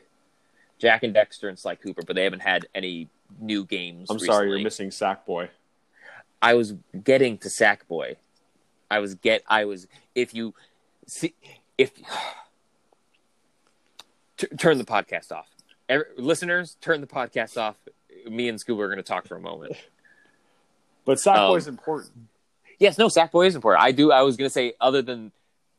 Jak 0.80 1.04
and 1.04 1.16
Daxter 1.16 1.48
and 1.48 1.58
Sly 1.58 1.76
Cooper, 1.76 2.02
but 2.06 2.16
they 2.16 2.24
haven't 2.24 2.42
had 2.42 2.66
any 2.74 3.08
new 3.40 3.66
games. 3.66 4.10
I'm 4.10 4.20
sorry, 4.20 4.50
you're 4.50 4.60
missing 4.60 4.90
Sackboy. 4.90 5.50
I 6.42 6.56
was 6.56 6.74
getting 7.04 7.38
to 7.40 7.50
Sackboy. 7.50 8.16
I 8.92 9.00
was 9.00 9.16
get. 9.16 9.42
I 9.48 9.66
was. 9.66 9.88
If 10.14 10.34
you 10.36 10.54
see, 11.08 11.34
if 11.78 11.92
T- 14.38 14.48
turn 14.58 14.78
the 14.78 14.84
podcast 14.84 15.32
off, 15.32 15.48
Every, 15.90 16.06
listeners, 16.18 16.78
turn 16.82 17.02
the 17.02 17.08
podcast 17.08 17.58
off. 17.58 17.76
Me 18.30 18.48
and 18.50 18.60
Scuba 18.60 18.82
are 18.84 18.88
going 18.88 18.98
to 18.98 19.04
talk 19.04 19.28
for 19.28 19.36
a 19.36 19.42
moment. 19.42 19.74
But 21.04 21.18
Sackboy's 21.18 21.68
Um, 21.68 21.74
important. 21.74 22.12
Yes, 22.78 23.00
no, 23.00 23.08
Sackboy 23.08 23.48
is 23.48 23.56
important. 23.56 23.84
I 23.84 23.92
do. 23.92 24.12
I 24.12 24.22
was 24.22 24.38
going 24.38 24.46
to 24.46 24.54
say, 24.54 24.74
other 24.80 25.02
than 25.02 25.32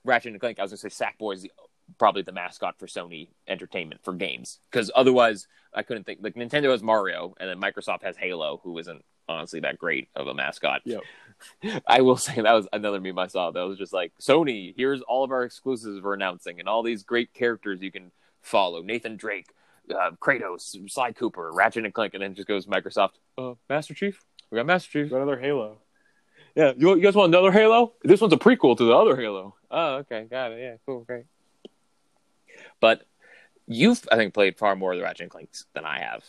Ratchet 0.04 0.32
and 0.32 0.40
Clank, 0.40 0.58
I 0.58 0.62
was 0.62 0.72
going 0.72 0.80
to 0.80 0.90
say 0.90 1.04
Sackboy 1.04 1.34
is 1.34 1.42
the, 1.42 1.52
probably 1.96 2.22
the 2.22 2.32
mascot 2.32 2.76
for 2.76 2.88
Sony 2.88 3.28
Entertainment 3.46 4.02
for 4.02 4.14
games. 4.14 4.58
Because 4.68 4.90
otherwise, 4.96 5.46
I 5.72 5.84
couldn't 5.84 6.04
think. 6.06 6.18
Like 6.22 6.34
Nintendo 6.34 6.72
has 6.72 6.82
Mario, 6.82 7.36
and 7.38 7.48
then 7.48 7.60
Microsoft 7.60 8.02
has 8.02 8.16
Halo, 8.16 8.60
who 8.64 8.76
isn't 8.78 9.04
honestly 9.28 9.60
that 9.60 9.78
great 9.78 10.08
of 10.16 10.26
a 10.26 10.34
mascot. 10.34 10.80
Yep. 10.84 11.02
I 11.86 12.00
will 12.00 12.16
say 12.18 12.34
that 12.34 12.52
was 12.52 12.68
another 12.72 13.00
meme 13.00 13.18
I 13.18 13.26
saw. 13.26 13.50
That 13.50 13.62
was 13.62 13.78
just 13.78 13.92
like 13.92 14.12
Sony. 14.20 14.74
Here's 14.76 15.02
all 15.02 15.24
of 15.24 15.30
our 15.30 15.44
exclusives 15.44 16.02
we're 16.02 16.14
announcing, 16.14 16.60
and 16.60 16.68
all 16.68 16.82
these 16.82 17.02
great 17.02 17.32
characters 17.34 17.80
you 17.82 17.90
can 17.92 18.10
follow. 18.40 18.82
Nathan 18.82 19.16
Drake, 19.16 19.48
uh, 19.90 20.12
Kratos, 20.20 20.90
Sly 20.90 21.12
Cooper, 21.12 21.50
Ratchet 21.52 21.84
and 21.84 21.94
Clank, 21.94 22.14
and 22.14 22.22
then 22.22 22.34
just 22.34 22.48
goes 22.48 22.66
Microsoft. 22.66 23.12
Uh, 23.38 23.54
Master 23.68 23.94
Chief. 23.94 24.20
We 24.50 24.56
got 24.56 24.66
Master 24.66 24.90
Chief. 24.90 25.10
Got 25.10 25.16
another 25.16 25.38
Halo. 25.38 25.78
Yeah, 26.54 26.72
you, 26.76 26.94
you 26.96 27.00
guys 27.00 27.14
want 27.14 27.34
another 27.34 27.50
Halo? 27.50 27.94
This 28.02 28.20
one's 28.20 28.34
a 28.34 28.36
prequel 28.36 28.76
to 28.76 28.84
the 28.84 28.92
other 28.92 29.16
Halo. 29.16 29.54
Oh, 29.70 29.94
okay, 29.96 30.26
got 30.30 30.52
it. 30.52 30.60
Yeah, 30.60 30.74
cool, 30.84 31.00
great. 31.00 31.24
But 32.80 33.06
you've, 33.66 34.06
I 34.12 34.16
think, 34.16 34.34
played 34.34 34.58
far 34.58 34.76
more 34.76 34.92
of 34.92 34.98
the 34.98 35.04
Ratchet 35.04 35.22
and 35.22 35.30
Clanks 35.30 35.64
than 35.72 35.84
I 35.84 36.00
have. 36.00 36.24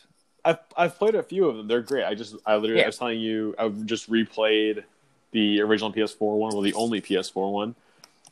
I've 0.45 0.59
I've 0.77 0.97
played 0.97 1.15
a 1.15 1.23
few 1.23 1.47
of 1.47 1.55
them. 1.57 1.67
They're 1.67 1.81
great. 1.81 2.03
I 2.03 2.15
just 2.15 2.35
I 2.45 2.55
literally 2.55 2.79
Yeah. 2.79 2.85
I 2.85 2.87
was 2.87 2.97
telling 2.97 3.19
you 3.19 3.55
I've 3.57 3.85
just 3.85 4.09
replayed 4.09 4.83
the 5.33 5.59
original 5.61 5.91
PS4 5.91 6.37
one, 6.37 6.53
well 6.53 6.61
the 6.61 6.73
only 6.75 7.01
PS4 7.01 7.51
one. 7.51 7.75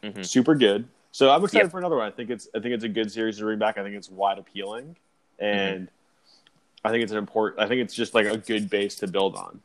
Mhm. 0.02 0.26
Super 0.26 0.56
good. 0.56 0.88
So 1.12 1.30
I'm 1.30 1.44
excited 1.44 1.66
Yep. 1.66 1.72
for 1.72 1.80
another 1.80 1.98
one. 1.98 2.08
I 2.08 2.12
think 2.12 2.30
it's 2.30 2.48
I 2.56 2.60
think 2.60 2.74
it's 2.74 2.84
a 2.86 2.90
good 2.90 3.12
series 3.12 3.38
to 3.38 3.44
bring 3.44 3.60
back. 3.60 3.78
I 3.78 3.84
think 3.84 3.96
it's 3.96 4.10
wide 4.10 4.38
appealing, 4.40 4.96
and 5.40 5.90
I 6.86 6.90
think 6.92 7.04
it's 7.04 7.12
an 7.12 7.18
important. 7.18 7.60
I 7.62 7.68
think 7.68 7.82
it's 7.82 7.94
just 7.94 8.14
like 8.14 8.26
a 8.28 8.38
good 8.38 8.70
base 8.70 8.96
to 8.98 9.08
build 9.08 9.36
on. 9.36 9.62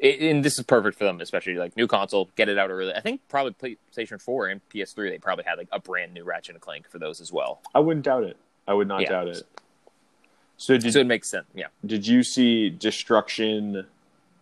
It, 0.00 0.20
and 0.22 0.44
this 0.44 0.58
is 0.58 0.64
perfect 0.64 0.98
for 0.98 1.04
them, 1.04 1.20
especially 1.20 1.54
like 1.54 1.76
new 1.76 1.86
console, 1.86 2.28
get 2.34 2.48
it 2.48 2.58
out 2.58 2.68
early. 2.68 2.92
I 2.92 2.98
think 3.00 3.20
probably 3.28 3.76
PlayStation 3.96 4.20
4 4.20 4.48
and 4.48 4.60
PS3, 4.68 5.08
they 5.08 5.18
probably 5.18 5.44
had 5.44 5.56
like 5.56 5.68
a 5.70 5.78
brand 5.78 6.12
new 6.12 6.24
Ratchet 6.24 6.56
and 6.56 6.60
Clank 6.60 6.90
for 6.90 6.98
those 6.98 7.20
as 7.20 7.32
well. 7.32 7.62
I 7.76 7.78
wouldn't 7.78 8.04
doubt 8.04 8.24
it. 8.24 8.36
I 8.66 8.74
would 8.74 8.88
not 8.88 9.02
Yeah. 9.02 9.10
doubt 9.10 9.28
it. 9.28 9.44
So 10.56 10.76
did 10.76 10.92
So 10.92 10.98
it 10.98 11.06
makes 11.06 11.30
sense. 11.30 11.46
Yeah. 11.54 11.68
did 11.86 12.08
you 12.08 12.24
see 12.24 12.70
Destruction? 12.70 13.86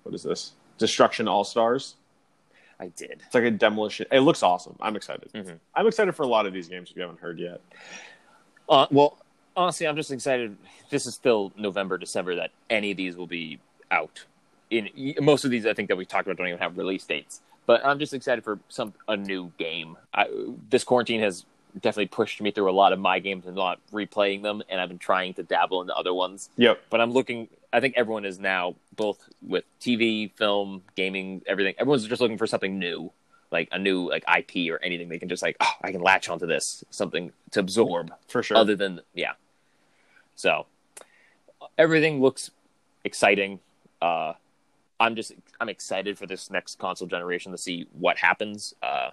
What 0.02 0.14
is 0.14 0.22
this? 0.22 0.52
Destruction 0.78 1.28
All 1.28 1.44
Stars. 1.44 1.96
I 2.80 2.86
did. 2.88 3.22
It's 3.24 3.34
like 3.34 3.44
a 3.44 3.50
demolition. 3.50 4.06
It 4.10 4.20
looks 4.20 4.42
awesome. 4.42 4.76
I'm 4.80 4.96
excited. 4.96 5.30
Mhm. 5.32 5.58
I'm 5.74 5.86
excited 5.86 6.14
for 6.16 6.24
a 6.24 6.26
lot 6.26 6.46
of 6.46 6.52
these 6.52 6.68
games 6.68 6.90
if 6.90 6.96
you 6.96 7.02
haven't 7.02 7.20
heard 7.20 7.38
yet. 7.38 7.60
Uh, 8.68 8.86
well, 8.90 9.18
honestly, 9.56 9.86
I'm 9.86 9.94
just 9.96 10.10
excited. 10.10 10.56
This 10.90 11.06
is 11.06 11.14
still 11.14 11.52
November, 11.56 11.98
December 11.98 12.34
that 12.36 12.50
any 12.70 12.90
of 12.90 12.96
these 12.96 13.16
will 13.16 13.26
be 13.26 13.60
out. 13.90 14.24
In 14.70 14.88
most 15.20 15.44
of 15.44 15.50
these, 15.50 15.66
I 15.66 15.74
think 15.74 15.88
that 15.88 15.96
we 15.96 16.04
talked 16.06 16.26
about 16.26 16.38
don't 16.38 16.48
even 16.48 16.58
have 16.58 16.76
release 16.78 17.04
dates. 17.04 17.40
But 17.66 17.84
I'm 17.86 17.98
just 18.00 18.12
excited 18.14 18.42
for 18.42 18.58
some 18.68 18.94
a 19.06 19.16
new 19.16 19.52
game. 19.58 19.96
I, 20.12 20.26
this 20.70 20.82
quarantine 20.82 21.20
has 21.20 21.44
definitely 21.80 22.06
pushed 22.08 22.40
me 22.40 22.50
through 22.50 22.68
a 22.68 22.72
lot 22.72 22.92
of 22.92 22.98
my 22.98 23.18
games 23.20 23.46
and 23.46 23.54
not 23.54 23.78
replaying 23.92 24.42
them, 24.42 24.62
and 24.68 24.80
I've 24.80 24.88
been 24.88 24.98
trying 24.98 25.34
to 25.34 25.42
dabble 25.44 25.80
into 25.82 25.94
other 25.94 26.12
ones. 26.12 26.50
Yep. 26.56 26.82
But 26.90 27.00
I'm 27.00 27.12
looking. 27.12 27.48
I 27.72 27.80
think 27.80 27.94
everyone 27.96 28.24
is 28.24 28.38
now 28.38 28.76
both 28.94 29.18
with 29.40 29.64
TV, 29.80 30.30
film, 30.32 30.82
gaming, 30.94 31.42
everything. 31.46 31.74
Everyone's 31.78 32.06
just 32.06 32.20
looking 32.20 32.38
for 32.38 32.46
something 32.46 32.78
new, 32.78 33.10
like 33.50 33.68
a 33.72 33.78
new 33.78 34.08
like 34.08 34.24
IP 34.28 34.70
or 34.70 34.78
anything 34.82 35.08
they 35.08 35.18
can 35.18 35.28
just 35.28 35.42
like, 35.42 35.56
oh, 35.60 35.72
I 35.82 35.90
can 35.90 36.02
latch 36.02 36.28
onto 36.28 36.46
this, 36.46 36.84
something 36.90 37.32
to 37.52 37.60
absorb 37.60 38.12
For 38.28 38.42
sure. 38.42 38.56
other 38.56 38.76
than 38.76 39.00
yeah. 39.14 39.32
So 40.34 40.66
everything 41.78 42.20
looks 42.20 42.50
exciting. 43.04 43.60
Uh, 44.00 44.34
I'm 45.00 45.16
just 45.16 45.32
I'm 45.60 45.68
excited 45.68 46.18
for 46.18 46.26
this 46.26 46.50
next 46.50 46.78
console 46.78 47.08
generation 47.08 47.52
to 47.52 47.58
see 47.58 47.86
what 47.92 48.18
happens, 48.18 48.74
uh, 48.82 49.10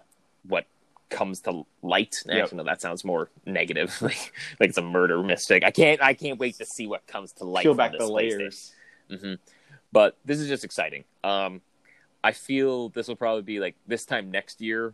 what 0.48 0.66
comes 1.10 1.42
to 1.42 1.66
light. 1.82 2.24
Yep. 2.26 2.44
Actually, 2.44 2.58
no, 2.60 2.64
that 2.66 2.82
sounds 2.82 3.04
more 3.04 3.30
negative, 3.46 3.96
like 4.02 4.34
like 4.60 4.70
it's 4.70 4.78
a 4.78 4.82
murder 4.82 5.22
mystic. 5.24 5.64
I 5.64 5.72
can't 5.72 6.02
I 6.02 6.14
can't 6.14 6.40
wait 6.40 6.56
to 6.58 6.66
see 6.66 6.88
what 6.88 7.06
comes 7.08 7.34
to 7.34 7.44
light. 7.46 7.64
Peel 7.64 7.74
back 7.74 7.98
the 7.98 8.08
layers. 8.08 8.74
hmm 9.10 9.34
But 9.92 10.18
this 10.26 10.40
is 10.40 10.48
just 10.48 10.64
exciting. 10.64 11.04
Um, 11.24 11.62
I 12.24 12.32
feel 12.32 12.90
this 12.90 13.08
will 13.08 13.16
probably 13.16 13.44
be 13.44 13.60
like 13.60 13.76
this 13.88 14.06
time 14.06 14.32
next 14.32 14.62
year. 14.62 14.94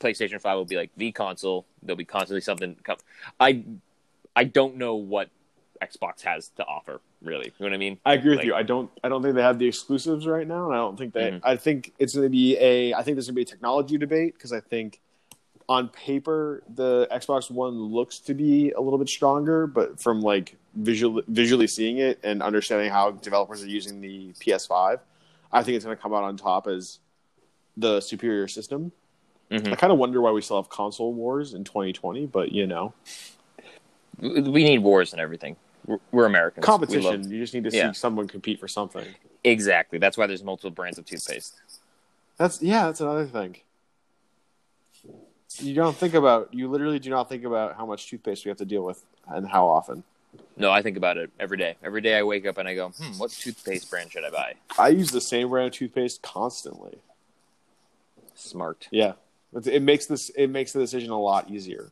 PlayStation 0.00 0.40
Five 0.40 0.56
will 0.56 0.64
be 0.64 0.76
like 0.76 0.90
the 0.96 1.12
console. 1.12 1.66
There'll 1.82 1.96
be 1.96 2.04
constantly 2.04 2.40
something. 2.40 2.76
Come. 2.82 2.96
I 3.38 3.64
I 4.34 4.44
don't 4.44 4.76
know 4.76 4.96
what 4.96 5.28
Xbox 5.82 6.22
has 6.22 6.48
to 6.56 6.64
offer. 6.66 7.00
Really, 7.22 7.46
you 7.46 7.52
know 7.60 7.66
what 7.66 7.74
I 7.74 7.78
mean? 7.78 7.98
I 8.04 8.14
agree 8.14 8.30
with 8.30 8.38
Like- 8.40 8.46
you. 8.46 8.54
I 8.54 8.62
don't. 8.62 8.90
I 9.02 9.08
don't 9.08 9.22
think 9.22 9.34
they 9.34 9.42
have 9.42 9.58
the 9.58 9.66
exclusives 9.66 10.26
right 10.26 10.46
now, 10.46 10.66
and 10.66 10.74
I 10.74 10.78
don't 10.78 10.96
think 10.98 11.12
they. 11.14 11.30
Mhm. 11.32 11.40
I 11.42 11.56
think 11.56 11.92
it's 11.98 12.14
going 12.14 12.24
to 12.26 12.30
be 12.30 12.56
a. 12.58 12.94
I 12.94 13.02
think 13.02 13.16
there's 13.16 13.26
going 13.26 13.34
to 13.34 13.38
be 13.38 13.42
a 13.42 13.44
technology 13.46 13.96
debate 13.98 14.34
because 14.34 14.52
I 14.52 14.60
think 14.60 15.00
on 15.68 15.88
paper 15.88 16.62
the 16.74 17.06
Xbox 17.12 17.50
One 17.50 17.80
looks 17.80 18.18
to 18.20 18.34
be 18.34 18.70
a 18.72 18.80
little 18.80 18.98
bit 18.98 19.08
stronger, 19.08 19.66
but 19.66 20.00
from 20.00 20.20
like 20.20 20.56
visual 20.74 21.22
visually 21.28 21.66
seeing 21.66 21.98
it 21.98 22.18
and 22.22 22.42
understanding 22.42 22.90
how 22.90 23.12
developers 23.12 23.62
are 23.62 23.68
using 23.68 24.00
the 24.00 24.32
PS5, 24.40 25.00
I 25.52 25.62
think 25.62 25.76
it's 25.76 25.84
going 25.84 25.96
to 25.96 26.02
come 26.02 26.12
out 26.14 26.24
on 26.24 26.36
top 26.36 26.66
as 26.66 26.98
the 27.76 28.00
superior 28.00 28.48
system. 28.48 28.92
Mhm. 29.50 29.72
I 29.72 29.76
kind 29.76 29.92
of 29.92 29.98
wonder 29.98 30.20
why 30.20 30.30
we 30.32 30.42
still 30.42 30.56
have 30.60 30.68
console 30.68 31.12
wars 31.12 31.54
in 31.54 31.64
2020, 31.64 32.26
but 32.26 32.52
you 32.52 32.66
know, 32.66 32.92
We 34.20 34.64
need 34.64 34.80
wars 34.80 35.12
and 35.12 35.20
everything. 35.20 35.56
We're, 35.86 35.98
we're 36.12 36.26
Americans. 36.26 36.64
Competition. 36.64 37.22
love- 37.22 37.32
you 37.32 37.38
just 37.40 37.54
need 37.54 37.64
to 37.64 37.70
Yeah. 37.70 37.90
see 37.92 37.98
someone 37.98 38.28
compete 38.28 38.60
for 38.60 38.68
something. 38.68 39.06
exactly. 39.44 39.98
That's 39.98 40.16
why 40.18 40.26
there's 40.26 40.44
multiple 40.44 40.70
brands 40.70 40.98
of 40.98 41.04
toothpaste. 41.06 41.54
That's 42.36 42.62
yeah, 42.62 42.86
that's 42.86 43.00
another 43.00 43.26
thing. 43.26 43.56
You 45.58 45.74
don't 45.74 45.96
think 45.96 46.14
about 46.14 46.52
you 46.54 46.68
literally 46.68 46.98
do 46.98 47.10
not 47.10 47.28
think 47.28 47.44
about 47.44 47.76
how 47.76 47.84
much 47.84 48.08
toothpaste 48.08 48.44
we 48.44 48.48
have 48.50 48.58
to 48.58 48.64
deal 48.64 48.82
with 48.82 49.02
and 49.28 49.46
how 49.48 49.66
often. 49.66 50.04
No, 50.56 50.70
I 50.70 50.80
think 50.80 50.96
about 50.96 51.16
it 51.16 51.30
every 51.40 51.56
day. 51.56 51.74
Every 51.82 52.00
day 52.00 52.16
I 52.16 52.22
wake 52.22 52.46
up 52.46 52.56
and 52.58 52.68
I 52.68 52.74
go, 52.74 52.90
hmm, 52.90 53.18
what 53.18 53.30
toothpaste 53.30 53.90
brand 53.90 54.12
should 54.12 54.24
I 54.24 54.30
buy? 54.30 54.54
I 54.78 54.88
use 54.88 55.10
the 55.10 55.20
same 55.20 55.48
brand 55.48 55.68
of 55.68 55.72
toothpaste 55.72 56.22
constantly. 56.22 56.98
Smart. 58.34 58.86
Yeah. 58.90 59.14
It 59.64 59.82
makes 59.82 60.06
this 60.06 60.30
it 60.30 60.46
makes 60.48 60.72
the 60.72 60.78
decision 60.80 61.10
a 61.10 61.18
lot 61.20 61.50
easier. 61.50 61.90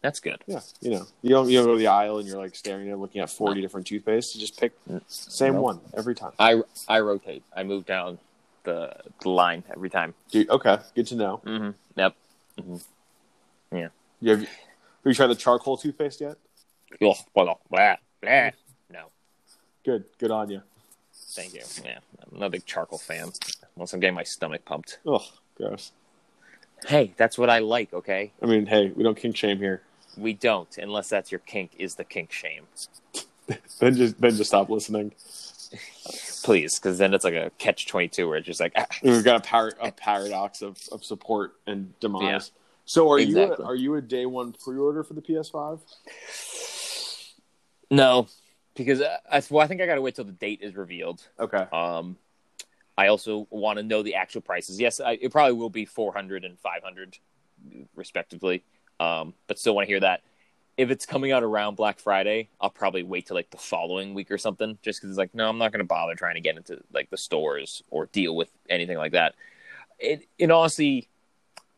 That's 0.00 0.20
good. 0.20 0.42
Yeah, 0.46 0.60
you 0.80 0.90
know, 0.90 1.06
you 1.22 1.30
don't 1.30 1.48
you 1.48 1.58
don't 1.58 1.66
go 1.66 1.72
to 1.72 1.78
the 1.78 1.88
aisle 1.88 2.18
and 2.18 2.28
you're 2.28 2.38
like 2.38 2.54
staring 2.54 2.88
at 2.90 2.98
looking 2.98 3.20
at 3.20 3.30
forty 3.30 3.60
different 3.60 3.86
toothpaste. 3.86 4.34
You 4.34 4.40
just 4.40 4.58
pick 4.58 4.72
same 5.08 5.54
Nope. 5.54 5.62
one 5.64 5.80
every 5.96 6.14
time. 6.14 6.32
I 6.38 6.62
I 6.86 7.00
rotate. 7.00 7.42
I 7.56 7.64
move 7.64 7.84
down 7.84 8.18
the, 8.62 8.94
the 9.22 9.28
line 9.30 9.64
every 9.72 9.90
time. 9.90 10.14
Dude, 10.30 10.48
okay, 10.50 10.78
good 10.94 11.06
to 11.08 11.16
know. 11.16 11.40
Mm-hmm. 11.44 11.70
Yep. 11.96 12.14
Yeah. 13.72 13.88
You 14.20 14.30
have, 14.30 14.40
have 14.40 14.48
you 15.04 15.14
tried 15.14 15.28
the 15.28 15.34
charcoal 15.34 15.76
toothpaste 15.76 16.20
yet? 16.20 16.36
Oh, 17.02 17.14
well, 17.34 17.56
blah, 17.70 17.96
blah. 18.22 18.50
No, 18.90 19.06
Good, 19.84 20.04
good 20.18 20.30
on 20.30 20.50
you. 20.50 20.62
thank 21.14 21.54
you. 21.54 21.62
Yeah, 21.84 21.98
I'm 22.32 22.38
not 22.38 22.46
a 22.46 22.50
big 22.50 22.66
charcoal 22.66 22.98
fan. 22.98 23.30
Once 23.76 23.92
I'm 23.92 24.00
getting 24.00 24.14
my 24.16 24.22
stomach 24.24 24.64
pumped. 24.64 24.98
Oh, 25.06 25.24
gross. 25.56 25.92
Hey, 26.86 27.14
that's 27.16 27.36
what 27.38 27.50
I 27.50 27.58
like. 27.60 27.92
Okay, 27.92 28.32
I 28.42 28.46
mean, 28.46 28.66
hey, 28.66 28.90
we 28.94 29.02
don't 29.02 29.16
kink 29.16 29.36
shame 29.36 29.58
here. 29.58 29.82
We 30.16 30.32
don't 30.32 30.78
unless 30.78 31.08
that's 31.08 31.30
your 31.30 31.40
kink. 31.40 31.72
Is 31.78 31.94
the 31.94 32.04
kink 32.04 32.32
shame? 32.32 32.64
Then 33.78 33.94
just 33.94 34.20
then 34.20 34.36
just 34.36 34.50
stop 34.50 34.68
listening. 34.68 35.14
Please, 36.42 36.78
because 36.78 36.98
then 36.98 37.14
it's 37.14 37.24
like 37.24 37.32
a 37.32 37.50
catch 37.56 37.86
twenty 37.86 38.08
two 38.08 38.28
where 38.28 38.36
it's 38.36 38.46
just 38.46 38.60
like 38.60 38.72
ah, 38.76 38.84
We've 39.02 39.24
got 39.24 39.36
a, 39.36 39.48
par- 39.48 39.72
a 39.80 39.90
paradox 39.90 40.60
of, 40.60 40.78
of 40.92 41.02
support 41.02 41.54
and 41.66 41.98
demise. 41.98 42.22
Yeah. 42.22 42.40
So 42.84 43.10
are 43.10 43.18
you 43.18 43.38
a, 43.38 43.62
are 43.62 43.74
you 43.74 43.94
a 43.94 44.02
day 44.02 44.26
one 44.26 44.52
pre 44.52 44.76
order 44.76 45.02
for 45.02 45.14
the 45.14 45.22
PS5? 45.22 45.80
no, 47.90 48.28
because 48.74 49.02
I, 49.02 49.42
well, 49.50 49.64
I 49.64 49.66
think 49.66 49.80
I 49.80 49.86
gotta 49.86 50.02
wait 50.02 50.14
till 50.14 50.24
the 50.24 50.32
date 50.32 50.60
is 50.62 50.74
revealed. 50.74 51.26
Okay. 51.40 51.66
Um, 51.72 52.16
I 52.98 53.08
also 53.08 53.46
want 53.50 53.78
to 53.78 53.82
know 53.82 54.02
the 54.02 54.16
actual 54.16 54.40
prices. 54.40 54.80
Yes, 54.80 55.00
I, 55.00 55.12
it 55.20 55.30
probably 55.30 55.52
will 55.52 55.70
be 55.70 55.84
400 55.84 56.44
and 56.44 56.58
500 56.58 57.18
respectively. 57.94 58.64
Um, 59.00 59.34
but 59.46 59.58
still 59.58 59.74
want 59.74 59.86
to 59.86 59.92
hear 59.92 60.00
that. 60.00 60.22
If 60.76 60.90
it's 60.90 61.06
coming 61.06 61.32
out 61.32 61.42
around 61.42 61.74
Black 61.74 61.98
Friday, 61.98 62.50
I'll 62.60 62.70
probably 62.70 63.02
wait 63.02 63.26
till 63.26 63.36
like 63.36 63.50
the 63.50 63.56
following 63.56 64.14
week 64.14 64.30
or 64.30 64.38
something, 64.38 64.78
just 64.82 65.00
because 65.00 65.10
it's 65.10 65.18
like, 65.18 65.34
no, 65.34 65.48
I'm 65.48 65.58
not 65.58 65.72
going 65.72 65.80
to 65.80 65.84
bother 65.84 66.14
trying 66.14 66.36
to 66.36 66.40
get 66.40 66.56
into 66.56 66.80
like 66.92 67.10
the 67.10 67.16
stores 67.16 67.82
or 67.90 68.06
deal 68.06 68.36
with 68.36 68.48
anything 68.68 68.96
like 68.96 69.12
that. 69.12 69.34
It, 69.98 70.28
in 70.38 70.52
honesty, 70.52 71.08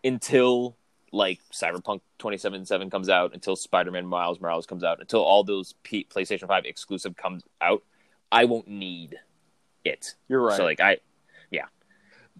until 0.04 0.76
like 1.12 1.40
Cyberpunk 1.52 2.00
2077 2.18 2.90
comes 2.90 3.08
out, 3.08 3.32
until 3.34 3.56
Spider-Man 3.56 4.06
Miles 4.06 4.40
Morales 4.40 4.66
comes 4.66 4.84
out, 4.84 5.00
until 5.00 5.22
all 5.22 5.44
those 5.44 5.74
P- 5.82 6.06
PlayStation 6.08 6.46
5 6.46 6.64
exclusive 6.66 7.16
comes 7.16 7.42
out, 7.60 7.82
I 8.30 8.44
won't 8.44 8.68
need 8.68 9.16
it. 9.84 10.14
You're 10.28 10.42
right. 10.42 10.56
So 10.56 10.64
like 10.64 10.80
I, 10.80 10.98
yeah. 11.50 11.66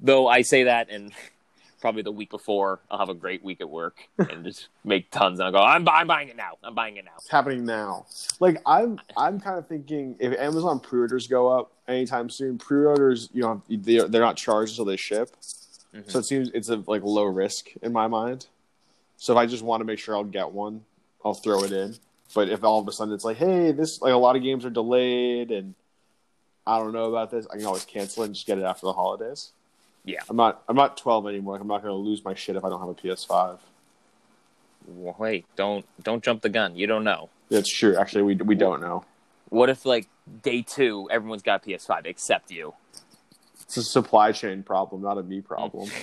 Though 0.00 0.28
I 0.28 0.42
say 0.42 0.64
that, 0.64 0.90
and 0.90 1.12
probably 1.80 2.02
the 2.02 2.12
week 2.12 2.30
before, 2.30 2.80
I'll 2.90 2.98
have 2.98 3.08
a 3.08 3.14
great 3.14 3.42
week 3.42 3.60
at 3.60 3.68
work 3.68 3.98
and 4.18 4.44
just 4.44 4.68
make 4.84 5.10
tons, 5.10 5.38
and 5.38 5.46
I'll 5.46 5.52
go, 5.52 5.58
I'm, 5.58 5.88
I'm 5.88 6.06
buying 6.06 6.28
it 6.28 6.36
now. 6.36 6.52
I'm 6.62 6.74
buying 6.74 6.96
it 6.96 7.04
now. 7.04 7.12
It's 7.16 7.28
happening 7.28 7.64
now. 7.64 8.06
Like 8.38 8.60
I'm, 8.66 9.00
I'm 9.16 9.40
kind 9.40 9.58
of 9.58 9.66
thinking 9.66 10.16
if 10.18 10.38
Amazon 10.38 10.80
pre-orders 10.80 11.26
go 11.26 11.48
up 11.48 11.72
anytime 11.88 12.30
soon, 12.30 12.58
pre-orders, 12.58 13.30
you 13.32 13.42
know, 13.42 13.62
they're, 13.68 14.08
they're 14.08 14.20
not 14.20 14.36
charged 14.36 14.72
until 14.72 14.84
they 14.84 14.96
ship. 14.96 15.34
Mhm. 15.94 16.08
So 16.08 16.20
it 16.20 16.24
seems 16.24 16.50
it's 16.54 16.68
a 16.68 16.76
like 16.86 17.02
low 17.02 17.24
risk 17.24 17.66
in 17.82 17.92
my 17.92 18.06
mind. 18.06 18.46
So 19.16 19.32
if 19.32 19.38
I 19.38 19.46
just 19.46 19.62
want 19.64 19.80
to 19.80 19.84
make 19.84 19.98
sure 19.98 20.14
I'll 20.14 20.22
get 20.24 20.52
one, 20.52 20.84
I'll 21.24 21.34
throw 21.34 21.64
it 21.64 21.72
in. 21.72 21.96
But 22.32 22.48
if 22.48 22.62
all 22.62 22.78
of 22.80 22.86
a 22.86 22.92
sudden 22.92 23.12
it's 23.12 23.24
like, 23.24 23.38
hey, 23.38 23.72
this 23.72 24.00
like 24.00 24.12
a 24.12 24.16
lot 24.16 24.36
of 24.36 24.42
games 24.42 24.64
are 24.64 24.70
delayed 24.70 25.50
and 25.50 25.74
I 26.66 26.78
don't 26.78 26.92
know 26.92 27.06
about 27.06 27.32
this, 27.32 27.46
I 27.52 27.56
can 27.56 27.66
always 27.66 27.84
cancel 27.84 28.22
it 28.22 28.26
and 28.26 28.34
just 28.36 28.46
get 28.46 28.56
it 28.58 28.62
after 28.64 28.86
the 28.86 28.92
holidays. 28.92 29.50
Yeah. 30.04 30.20
I'm 30.28 30.36
not 30.36 30.62
I'm 30.68 30.76
not 30.76 30.96
12 30.96 31.26
anymore. 31.28 31.54
Like, 31.54 31.62
I'm 31.62 31.68
not 31.68 31.82
going 31.82 31.92
to 31.92 31.96
lose 31.96 32.24
my 32.24 32.34
shit 32.34 32.56
if 32.56 32.64
I 32.64 32.68
don't 32.68 32.80
have 32.80 32.88
a 32.88 32.94
PS5. 32.94 33.58
Well, 34.88 35.14
Wait, 35.18 35.44
don't 35.56 35.84
don't 36.02 36.22
jump 36.24 36.42
the 36.42 36.48
gun. 36.48 36.74
You 36.76 36.86
don't 36.86 37.04
know. 37.04 37.28
It's 37.50 37.70
true. 37.72 37.96
Actually, 37.96 38.22
we 38.22 38.34
we 38.36 38.54
don't 38.54 38.80
know. 38.80 39.04
What 39.50 39.68
if 39.68 39.84
like 39.84 40.08
day 40.42 40.62
two, 40.62 41.08
everyone's 41.10 41.42
got 41.42 41.62
PS5 41.64 42.06
except 42.06 42.50
you? 42.50 42.74
It's 43.62 43.76
a 43.76 43.82
supply 43.82 44.32
chain 44.32 44.62
problem, 44.62 45.02
not 45.02 45.18
a 45.18 45.22
me 45.22 45.40
problem. 45.40 45.90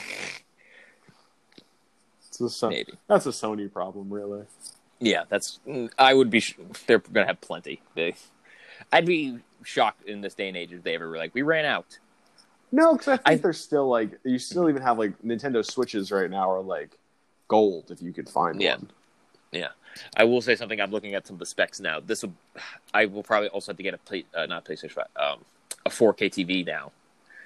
It's 2.28 2.42
a 2.42 2.50
Son- 2.50 2.70
Maybe. 2.70 2.94
that's 3.08 3.26
a 3.26 3.30
Sony 3.32 3.72
problem, 3.72 4.12
really. 4.14 4.44
Yeah, 5.00 5.24
that's. 5.28 5.60
I 5.98 6.14
would 6.14 6.30
be. 6.30 6.40
sh- 6.40 6.56
They're 6.86 7.00
gonna 7.00 7.26
have 7.26 7.42
plenty. 7.42 7.82
They, 7.96 8.14
I'd 8.92 9.06
be 9.08 9.40
shocked 9.64 10.04
in 10.08 10.22
this 10.22 10.34
day 10.36 10.48
and 10.48 10.56
age 10.58 10.72
if 10.72 10.84
they 10.84 10.94
ever 10.96 11.10
were 11.10 11.18
like, 11.18 11.34
we 11.34 11.42
ran 11.42 11.66
out. 11.66 11.98
No, 12.72 12.94
because 12.94 13.08
I 13.08 13.18
think 13.18 13.28
I- 13.28 13.36
there's 13.36 13.60
still 13.60 13.88
like 13.88 14.12
you 14.24 14.40
still 14.40 14.70
even 14.70 14.82
have 14.82 14.98
like 14.98 15.20
Nintendo 15.22 15.66
Switches 15.66 16.12
right 16.12 16.30
now 16.30 16.50
are 16.52 16.62
like 16.62 16.98
gold 17.48 17.92
if 17.92 18.02
you 18.02 18.14
could 18.14 18.30
find 18.30 18.62
Yeah. 18.62 18.76
one. 18.76 18.92
Yeah, 19.52 19.70
I 20.18 20.26
will 20.26 20.42
say 20.42 20.56
something. 20.56 20.80
I'm 20.82 20.92
looking 20.92 21.14
at 21.16 21.26
some 21.26 21.36
of 21.36 21.40
the 21.40 21.46
specs 21.46 21.80
now. 21.80 22.00
This 22.02 22.24
will. 22.24 22.34
I 22.94 23.06
will 23.06 23.24
probably 23.24 23.48
also 23.50 23.72
have 23.72 23.78
to 23.78 23.84
get 23.84 23.94
a 23.94 23.98
play, 23.98 24.26
uh, 24.36 24.46
not 24.46 24.66
PlayStation, 24.66 24.92
5, 24.92 25.06
um, 25.16 25.46
a 25.86 25.90
4K 25.90 26.30
TV 26.30 26.66
now. 26.66 26.92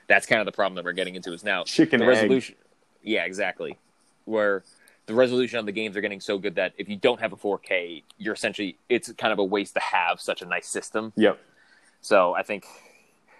That's 0.07 0.25
kind 0.25 0.41
of 0.41 0.45
the 0.47 0.51
problem 0.51 0.75
that 0.75 0.83
we're 0.83 0.93
getting 0.93 1.13
into. 1.15 1.31
Is 1.31 1.43
now 1.43 1.63
Chicken 1.63 1.99
the 1.99 2.05
egg. 2.07 2.09
resolution. 2.09 2.55
Yeah, 3.03 3.25
exactly. 3.25 3.77
Where 4.25 4.63
the 5.05 5.13
resolution 5.13 5.59
of 5.59 5.65
the 5.67 5.71
games 5.71 5.95
are 5.95 6.01
getting 6.01 6.19
so 6.19 6.39
good 6.39 6.55
that 6.55 6.73
if 6.77 6.89
you 6.89 6.95
don't 6.95 7.19
have 7.19 7.31
a 7.33 7.35
4K, 7.37 8.03
you're 8.17 8.33
essentially 8.33 8.77
it's 8.89 9.11
kind 9.13 9.31
of 9.31 9.37
a 9.39 9.43
waste 9.43 9.75
to 9.75 9.79
have 9.79 10.19
such 10.19 10.41
a 10.41 10.45
nice 10.45 10.67
system. 10.67 11.13
Yep. 11.15 11.39
So 12.01 12.33
I 12.33 12.41
think 12.41 12.65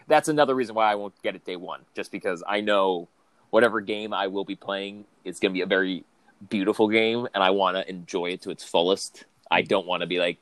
that's 0.08 0.28
another 0.28 0.56
reason 0.56 0.76
why 0.76 0.92
I 0.92 0.96
won't 0.96 1.14
get 1.22 1.36
it 1.36 1.46
day 1.46 1.56
one, 1.56 1.82
just 1.96 2.12
because 2.12 2.44
I 2.48 2.62
know 2.62 3.08
whatever 3.50 3.82
game 3.82 4.14
I 4.14 4.28
will 4.28 4.46
be 4.46 4.56
playing 4.56 5.06
is 5.26 5.40
going 5.40 5.52
to 5.52 5.54
be 5.54 5.62
a 5.62 5.66
very 5.66 6.04
beautiful 6.50 6.88
game, 6.90 7.28
and 7.34 7.44
I 7.44 7.52
want 7.52 7.78
to 7.78 7.88
enjoy 7.90 8.28
it 8.32 8.42
to 8.44 8.50
its 8.52 8.64
fullest. 8.64 9.26
I 9.50 9.62
don't 9.62 9.86
want 9.86 10.02
to 10.02 10.08
be 10.08 10.20
like, 10.20 10.38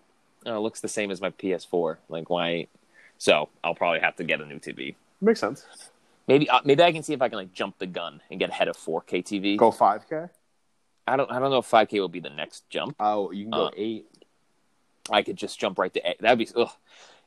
oh, 0.46 0.56
it 0.56 0.60
looks 0.60 0.80
the 0.82 0.88
same 0.88 1.12
as 1.12 1.20
my 1.22 1.32
PS4. 1.32 1.98
Like 2.10 2.30
why? 2.30 2.68
So 3.18 3.50
I'll 3.64 3.76
probably 3.76 4.00
have 4.00 4.16
to 4.18 4.24
get 4.24 4.40
a 4.42 4.46
new 4.46 4.60
TV. 4.60 4.96
Makes 5.22 5.42
sense. 5.42 5.66
Maybe 6.28 6.50
uh, 6.50 6.62
maybe 6.64 6.84
I 6.84 6.92
can 6.92 7.04
see 7.04 7.14
if 7.14 7.22
I 7.22 7.28
can 7.30 7.38
like 7.40 7.54
jump 7.54 7.80
the 7.80 7.88
gun 7.88 8.22
and 8.30 8.40
get 8.40 8.50
ahead 8.52 8.68
of 8.68 8.78
4K 8.78 9.24
TV. 9.26 9.58
Go 9.58 9.72
5K. 9.72 10.30
I 11.08 11.18
don't 11.18 11.30
I 11.32 11.40
don't 11.40 11.50
know 11.50 11.58
if 11.58 11.70
5K 11.70 11.94
will 12.00 12.08
be 12.08 12.20
the 12.20 12.30
next 12.30 12.70
jump. 12.70 12.96
Oh, 13.00 13.32
you 13.32 13.46
can 13.46 13.52
go 13.52 13.66
Uh, 13.66 13.72
eight. 13.76 14.06
I 15.12 15.24
could 15.24 15.38
just 15.38 15.60
jump 15.60 15.80
right 15.80 15.92
to 15.94 16.08
eight. 16.08 16.22
That'd 16.22 16.38
be. 16.38 16.48
Ugh. 16.56 16.70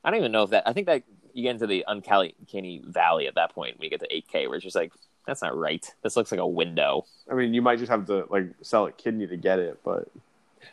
I 0.05 0.11
don't 0.11 0.21
even 0.21 0.33
know 0.33 0.45
if 0.45 0.51
that. 0.51 0.63
I 0.67 0.73
think 0.73 0.87
that 0.87 1.03
you 1.35 1.43
get 1.45 1.51
into 1.53 1.67
the 1.67 1.85
uncanny 1.89 2.81
valley 2.85 3.27
at 3.27 3.35
that 3.37 3.55
point 3.55 3.79
when 3.79 3.85
you 3.85 3.91
get 3.91 4.01
to 4.01 4.09
8K, 4.09 4.47
where 4.49 4.57
it's 4.57 4.65
just 4.65 4.77
like 4.77 4.93
that's 5.27 5.41
not 5.43 5.57
right. 5.57 5.89
This 6.03 6.17
looks 6.17 6.33
like 6.33 6.41
a 6.41 6.47
window, 6.47 7.07
I 7.31 7.35
mean, 7.35 7.55
you 7.55 7.63
might 7.63 7.79
just 7.79 7.91
have 7.91 8.07
to 8.07 8.27
like 8.31 8.47
sell 8.63 8.87
a 8.87 8.93
kidney 8.93 9.27
to 9.29 9.37
get 9.37 9.59
it, 9.59 9.79
but 9.85 10.09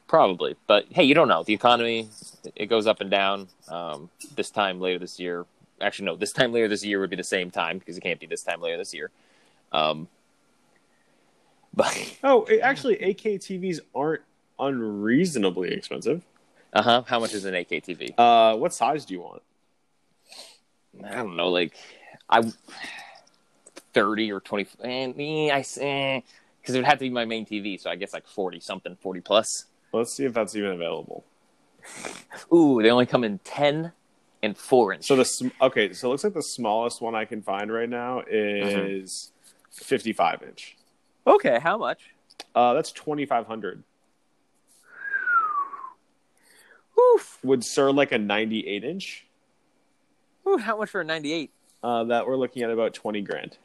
probably. 0.07 0.55
But 0.67 0.85
hey, 0.89 1.03
you 1.03 1.13
don't 1.13 1.27
know. 1.27 1.43
The 1.43 1.53
economy 1.53 2.09
it 2.55 2.65
goes 2.67 2.87
up 2.87 2.99
and 3.01 3.11
down. 3.11 3.47
Um, 3.67 4.09
this 4.35 4.49
time 4.49 4.79
later 4.81 4.97
this 4.99 5.19
year, 5.19 5.45
actually 5.81 6.05
no, 6.07 6.15
this 6.15 6.31
time 6.31 6.51
later 6.51 6.67
this 6.67 6.83
year 6.83 6.99
would 6.99 7.09
be 7.11 7.15
the 7.15 7.23
same 7.23 7.51
time 7.51 7.77
because 7.77 7.97
it 7.97 8.01
can't 8.01 8.19
be 8.19 8.25
this 8.25 8.41
time 8.43 8.59
later 8.61 8.77
this 8.77 8.93
year. 8.93 9.11
Um, 9.71 10.07
but 11.73 12.17
Oh, 12.23 12.45
it- 12.45 12.61
actually, 12.61 12.95
8K 12.97 13.35
TVs 13.37 13.79
aren't 13.93 14.21
unreasonably 14.59 15.71
expensive. 15.73 16.23
uh 16.73 16.81
huh. 16.81 17.03
How 17.07 17.19
much 17.19 17.33
is 17.33 17.45
an 17.45 17.53
8K 17.53 17.83
TV? 17.83 18.13
Uh, 18.17 18.57
what 18.57 18.73
size 18.73 19.05
do 19.05 19.13
you 19.13 19.21
want? 19.21 19.41
I 21.03 21.15
don't 21.15 21.35
know, 21.35 21.49
like 21.49 21.73
I 22.29 22.41
thirty 23.93 24.31
or 24.31 24.39
twenty. 24.39 24.67
And 24.83 25.15
eh, 25.19 25.49
I 25.53 25.61
say 25.61 26.23
because 26.61 26.75
it 26.75 26.79
would 26.79 26.85
have 26.85 26.99
to 26.99 27.05
be 27.05 27.09
my 27.09 27.25
main 27.25 27.45
TV, 27.45 27.79
so 27.79 27.89
I 27.89 27.95
guess 27.95 28.13
like 28.13 28.27
forty 28.27 28.59
something, 28.59 28.97
forty 29.01 29.21
plus. 29.21 29.65
Let's 29.91 30.13
see 30.13 30.25
if 30.25 30.33
that's 30.33 30.55
even 30.55 30.71
available. 30.71 31.25
Ooh, 32.53 32.81
they 32.81 32.89
only 32.91 33.05
come 33.05 33.23
in 33.23 33.39
ten 33.39 33.91
and 34.41 34.57
four 34.57 34.93
inch. 34.93 35.05
So 35.05 35.15
the 35.15 35.25
sm- 35.25 35.49
okay, 35.61 35.93
so 35.93 36.07
it 36.07 36.11
looks 36.11 36.23
like 36.23 36.33
the 36.33 36.43
smallest 36.43 37.01
one 37.01 37.15
I 37.15 37.25
can 37.25 37.41
find 37.41 37.71
right 37.71 37.89
now 37.89 38.23
is 38.29 39.31
55 39.71 40.43
inch. 40.43 40.77
okay, 41.27 41.59
how 41.61 41.77
much? 41.77 42.11
Uh, 42.55 42.73
that's 42.73 42.91
2500. 42.91 43.83
Oof. 47.15 47.39
Would 47.43 47.63
Sir 47.63 47.91
like 47.91 48.11
a 48.11 48.17
98 48.17 48.83
inch? 48.83 49.25
Ooh, 50.49 50.57
how 50.57 50.77
much 50.77 50.89
for 50.89 51.01
a 51.01 51.03
ninety 51.03 51.31
eight? 51.33 51.51
Uh, 51.83 52.03
that 52.05 52.27
we're 52.27 52.35
looking 52.35 52.63
at 52.63 52.71
about 52.71 52.93
20 52.93 53.21
grand. 53.21 53.57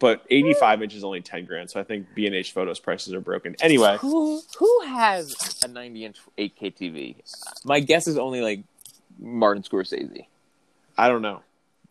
But 0.00 0.24
85 0.30 0.82
inch 0.84 0.94
is 0.94 1.02
only 1.02 1.20
10 1.20 1.46
grand, 1.46 1.68
so 1.68 1.80
I 1.80 1.82
think 1.82 2.14
B 2.14 2.26
and 2.26 2.34
H 2.36 2.52
Photos 2.52 2.78
prices 2.78 3.12
are 3.14 3.20
broken. 3.20 3.56
Anyway, 3.60 3.96
Who 4.00 4.40
who 4.56 4.80
has 4.86 5.60
a 5.64 5.66
ninety 5.66 6.04
inch 6.04 6.18
eight 6.38 6.54
K 6.54 6.70
TV? 6.70 7.16
My 7.64 7.80
guess 7.80 8.06
is 8.06 8.16
only 8.16 8.40
like 8.40 8.60
Martin 9.18 9.64
Scorsese. 9.64 10.26
I 10.96 11.08
don't 11.08 11.22
know. 11.22 11.42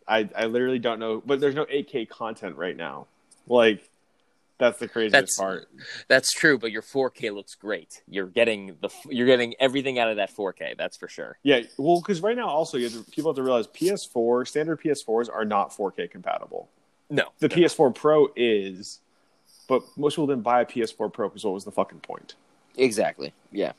I 0.07 0.29
I 0.37 0.45
literally 0.45 0.79
don't 0.79 0.99
know. 0.99 1.21
But 1.25 1.41
there's 1.41 1.55
no 1.55 1.65
8K 1.65 2.07
content 2.07 2.55
right 2.55 2.77
now. 2.77 3.07
Like 3.45 3.83
that's 4.59 4.79
the 4.79 4.87
craziest 4.87 5.11
That's- 5.13 5.37
part. 5.37 5.67
That's 6.07 6.31
true, 6.31 6.57
but 6.57 6.71
your 6.71 6.81
4K 6.81 7.31
looks 7.33 7.55
great. 7.55 8.01
You're 8.07 8.25
getting 8.27 8.75
the 8.81 8.89
you're 9.09 9.27
getting 9.27 9.53
everything 9.59 9.99
out 9.99 10.09
of 10.09 10.17
that 10.17 10.35
4K. 10.35 10.75
That's 10.77 10.97
for 10.97 11.07
sure. 11.07 11.37
Yeah, 11.43 11.61
well, 11.77 12.01
because 12.01 12.21
right 12.21 12.35
now 12.35 12.47
also 12.47 12.77
you 12.77 12.85
have 12.89 12.93
to, 13.05 13.11
people 13.11 13.31
have 13.31 13.35
to 13.37 13.43
realize 13.43 13.67
PS4 13.67 14.47
standard 14.47 14.81
PS4s 14.81 15.29
are 15.33 15.45
not 15.45 15.71
4K 15.75 16.09
compatible. 16.09 16.69
No, 17.09 17.25
The 17.39 17.49
PS4 17.49 17.93
Pro 17.95 18.27
is, 18.35 18.99
but 19.69 19.81
most 19.95 20.13
people 20.15 20.27
didn't 20.27 20.43
buy 20.43 20.61
a 20.61 20.65
PS4 20.65 21.11
Pro 21.13 21.29
because 21.29 21.43
what 21.45 21.53
was 21.53 21.63
the 21.65 21.71
fucking 21.71 21.99
point? 21.99 22.35
exactly. 22.77 23.33
Yeah. 23.51 23.71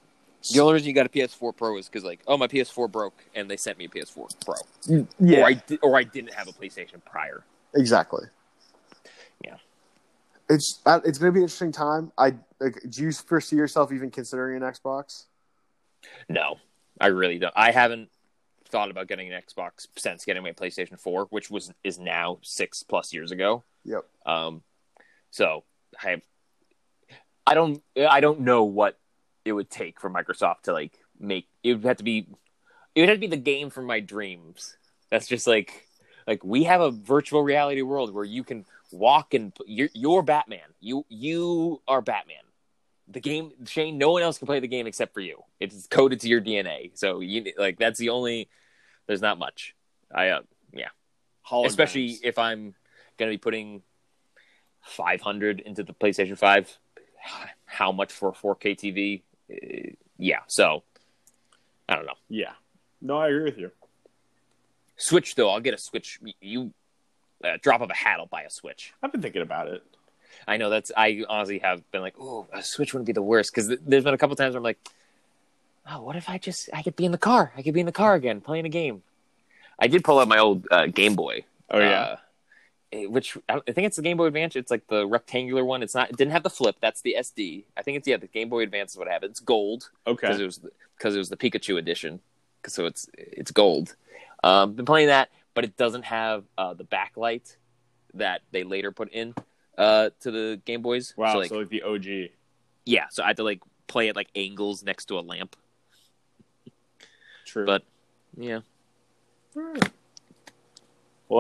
The 0.54 0.60
only 0.60 0.74
reason 0.74 0.88
you 0.88 0.94
got 0.94 1.06
a 1.06 1.08
PS4 1.08 1.54
Pro 1.56 1.76
is 1.78 1.88
because 1.88 2.04
like, 2.04 2.20
oh, 2.28 2.36
my 2.36 2.46
PS4 2.46 2.90
broke, 2.90 3.24
and 3.34 3.50
they 3.50 3.56
sent 3.56 3.76
me 3.76 3.86
a 3.86 3.88
PS4 3.88 4.34
Pro, 4.44 5.06
yeah, 5.18 5.40
or 5.40 5.44
I 5.46 5.52
di- 5.54 5.78
or 5.82 5.96
I 5.96 6.04
didn't 6.04 6.32
have 6.32 6.46
a 6.48 6.52
PlayStation 6.52 7.04
prior. 7.04 7.42
exactly. 7.74 8.24
It's 10.49 10.80
it's 10.86 11.18
going 11.18 11.30
to 11.30 11.32
be 11.32 11.40
an 11.40 11.44
interesting 11.44 11.72
time. 11.72 12.12
I 12.16 12.34
like, 12.61 12.80
do 12.88 13.03
you 13.03 13.12
foresee 13.12 13.57
yourself 13.57 13.92
even 13.92 14.11
considering 14.11 14.62
an 14.62 14.62
Xbox? 14.62 15.24
No, 16.28 16.57
I 17.01 17.09
really 17.09 17.38
don't. 17.38 17.53
I 17.57 17.70
haven't 17.70 18.09
thought 18.68 18.90
about 18.90 19.09
getting 19.09 19.32
an 19.32 19.40
Xbox 19.40 19.86
since 19.96 20.24
getting 20.24 20.42
my 20.42 20.53
PlayStation 20.53 20.99
4, 20.99 21.26
which 21.30 21.51
was 21.51 21.72
is 21.84 21.99
now 21.99 22.38
six 22.42 22.82
plus 22.82 23.12
years 23.12 23.30
ago. 23.30 23.64
Yep. 23.84 24.05
Um, 24.26 24.62
so 25.30 25.64
I 26.03 26.11
have, 26.11 26.22
I 27.46 27.55
don't, 27.55 27.82
I 27.96 28.20
don't 28.20 28.40
know 28.40 28.64
what 28.64 28.99
it 29.44 29.53
would 29.53 29.70
take 29.70 30.01
for 30.01 30.11
Microsoft 30.11 30.62
to 30.62 30.72
like 30.72 30.92
make. 31.18 31.49
It 31.62 31.74
would 31.74 31.84
have 31.84 31.96
to 31.99 32.05
be, 32.05 32.28
it 32.94 33.01
would 33.01 33.09
have 33.09 33.16
to 33.16 33.20
be 33.20 33.26
the 33.26 33.36
game 33.36 33.70
from 33.70 33.86
my 33.86 34.01
dreams. 34.01 34.76
That's 35.11 35.26
just 35.26 35.46
like, 35.46 35.86
like 36.26 36.44
we 36.44 36.64
have 36.64 36.80
a 36.80 36.90
virtual 36.90 37.42
reality 37.42 37.82
world 37.82 38.12
where 38.12 38.24
you 38.24 38.44
can 38.44 38.66
walk 38.93 39.34
and 39.34 39.53
you're, 39.66 39.91
you're 39.95 40.22
Batman. 40.22 40.61
You 40.80 41.05
you 41.09 41.80
are 41.89 42.01
Batman. 42.01 42.36
The 43.11 43.20
game, 43.20 43.53
Shane. 43.66 43.97
No 43.97 44.12
one 44.12 44.22
else 44.22 44.39
can 44.39 44.47
play 44.47 44.61
the 44.61 44.68
game 44.68 44.86
except 44.86 45.14
for 45.14 45.20
you. 45.20 45.43
It's 45.61 45.86
coded 45.86 46.20
to 46.20 46.28
your 46.28 46.41
DNA. 46.41 46.91
So 46.95 47.20
you 47.20 47.53
like 47.57 47.78
that's 47.78 47.99
the 47.99 48.11
only. 48.11 48.49
There's 49.07 49.22
not 49.22 49.39
much. 49.39 49.74
I 50.14 50.28
uh, 50.28 50.41
yeah 50.72 50.89
Holograms. 51.49 51.66
especially 51.66 52.18
if 52.22 52.39
I'm 52.39 52.74
going 53.18 53.30
to 53.30 53.34
be 53.34 53.39
putting 53.39 53.82
500 54.82 55.61
into 55.61 55.82
the 55.82 55.93
PlayStation 55.93 56.36
5. 56.36 56.78
How 57.66 57.93
much 57.93 58.12
for 58.12 58.30
a 58.30 58.32
4K 58.32 58.78
TV? 58.78 59.22
Uh, 59.51 59.95
yeah, 60.18 60.41
so 60.47 60.82
I 61.89 61.97
don't 61.97 62.07
know. 62.07 62.14
yeah. 62.28 62.53
No, 63.01 63.18
I 63.18 63.28
agree 63.28 63.45
with 63.45 63.59
you. 63.59 63.70
Switch 64.97 65.34
though, 65.36 65.51
I'll 65.51 65.61
get 65.61 65.74
a 65.74 65.78
Switch. 65.78 66.18
You 66.41 66.72
uh, 67.45 67.57
drop 67.62 67.80
of 67.80 67.91
a 67.91 67.95
hat, 67.95 68.18
I'll 68.18 68.26
buy 68.26 68.43
a 68.43 68.51
Switch. 68.51 68.93
I've 69.03 69.12
been 69.12 69.22
thinking 69.22 69.43
about 69.43 69.68
it. 69.68 69.82
I 70.47 70.57
know 70.57 70.70
that's. 70.70 70.91
I 70.97 71.24
honestly 71.28 71.59
have 71.59 71.89
been 71.91 72.01
like, 72.01 72.14
oh, 72.20 72.47
a 72.53 72.62
Switch 72.62 72.93
wouldn't 72.95 73.07
be 73.07 73.12
the 73.12 73.22
worst 73.22 73.53
because 73.53 73.68
th- 73.68 73.80
there's 73.86 74.05
been 74.05 74.14
a 74.14 74.18
couple 74.18 74.34
times 74.36 74.53
where 74.55 74.59
I'm 74.59 74.64
like, 74.64 74.78
oh, 75.91 76.03
what 76.03 76.16
if 76.16 76.28
I 76.28 76.39
just 76.39 76.68
I 76.72 76.82
could 76.82 76.97
be 76.97 77.05
in 77.05 77.12
the 77.12 77.18
car? 77.18 77.53
I 77.57 77.62
could 77.62 77.74
be 77.74 77.80
in 77.80 77.86
the 77.86 77.93
car 77.93 78.14
again 78.14 78.41
playing 78.41 78.64
a 78.66 78.68
game. 78.70 79.03
I 79.78 79.86
did 79.89 80.05
pull 80.05 80.18
out 80.18 80.28
my 80.28 80.39
old 80.39 80.66
uh, 80.70 80.86
Game 80.86 81.14
Boy. 81.14 81.45
Oh 81.70 81.78
yeah. 81.78 82.16
uh, 82.95 83.09
which 83.11 83.36
I, 83.49 83.57
I 83.68 83.72
think 83.72 83.86
it's 83.86 83.97
the 83.97 84.03
Game 84.03 84.16
Boy 84.16 84.26
Advance. 84.26 84.57
It's 84.57 84.70
like 84.70 84.86
the 84.86 85.07
rectangular 85.07 85.64
one. 85.64 85.82
It's 85.82 85.95
not. 85.95 86.11
It 86.11 86.16
didn't 86.16 86.32
have 86.32 86.43
the 86.43 86.51
flip. 86.51 86.76
That's 86.80 87.03
the 87.03 87.16
SP. 87.20 87.68
I 87.76 87.82
think 87.82 87.99
it's 87.99 88.09
yeah. 88.09 88.16
The 88.16 88.26
Game 88.26 88.49
Boy 88.49 88.62
Advance 88.62 88.93
is 88.93 88.97
what 88.99 89.09
happened. 89.09 89.32
It's 89.32 89.41
gold 89.41 89.91
Okay. 90.07 90.26
because 90.26 90.41
it 90.41 90.45
was 90.47 90.61
because 90.97 91.14
it 91.14 91.18
was 91.18 91.28
the 91.28 91.36
Pikachu 91.36 91.78
edition. 91.78 92.20
So 92.66 92.86
it's 92.86 93.09
it's 93.14 93.51
gold. 93.51 93.95
Um, 94.43 94.72
been 94.74 94.86
playing 94.86 95.09
that, 95.09 95.30
but 95.59 95.64
it 95.64 95.76
doesn't 95.76 96.04
have 96.04 96.44
uh, 96.56 96.72
the 96.72 96.84
backlight 96.84 97.56
that 98.14 98.42
they 98.52 98.62
later 98.62 98.92
put 98.92 99.11
in 99.11 99.34
uh, 99.76 100.11
to 100.20 100.30
the 100.30 100.61
Game 100.64 100.82
Boys. 100.82 101.14
Wow. 101.16 101.32
So, 101.32 101.38
like, 101.40 101.48
so 101.48 101.56
like 101.56 101.68
the 101.68 101.82
OG. 101.82 102.30
yeah, 102.84 103.06
so 103.11 103.24
I 103.24 103.26
had 103.26 103.38
to 103.38 103.42
like 103.42 103.61
play 103.88 104.09
at 104.09 104.14
like 104.14 104.28
angles 104.36 104.84
next 104.84 105.06
to 105.06 105.18
a 105.18 105.20
lamp. 105.20 105.56
True. 107.44 107.66
But 107.66 107.82
yeah, 108.36 108.61
well, 109.56 109.80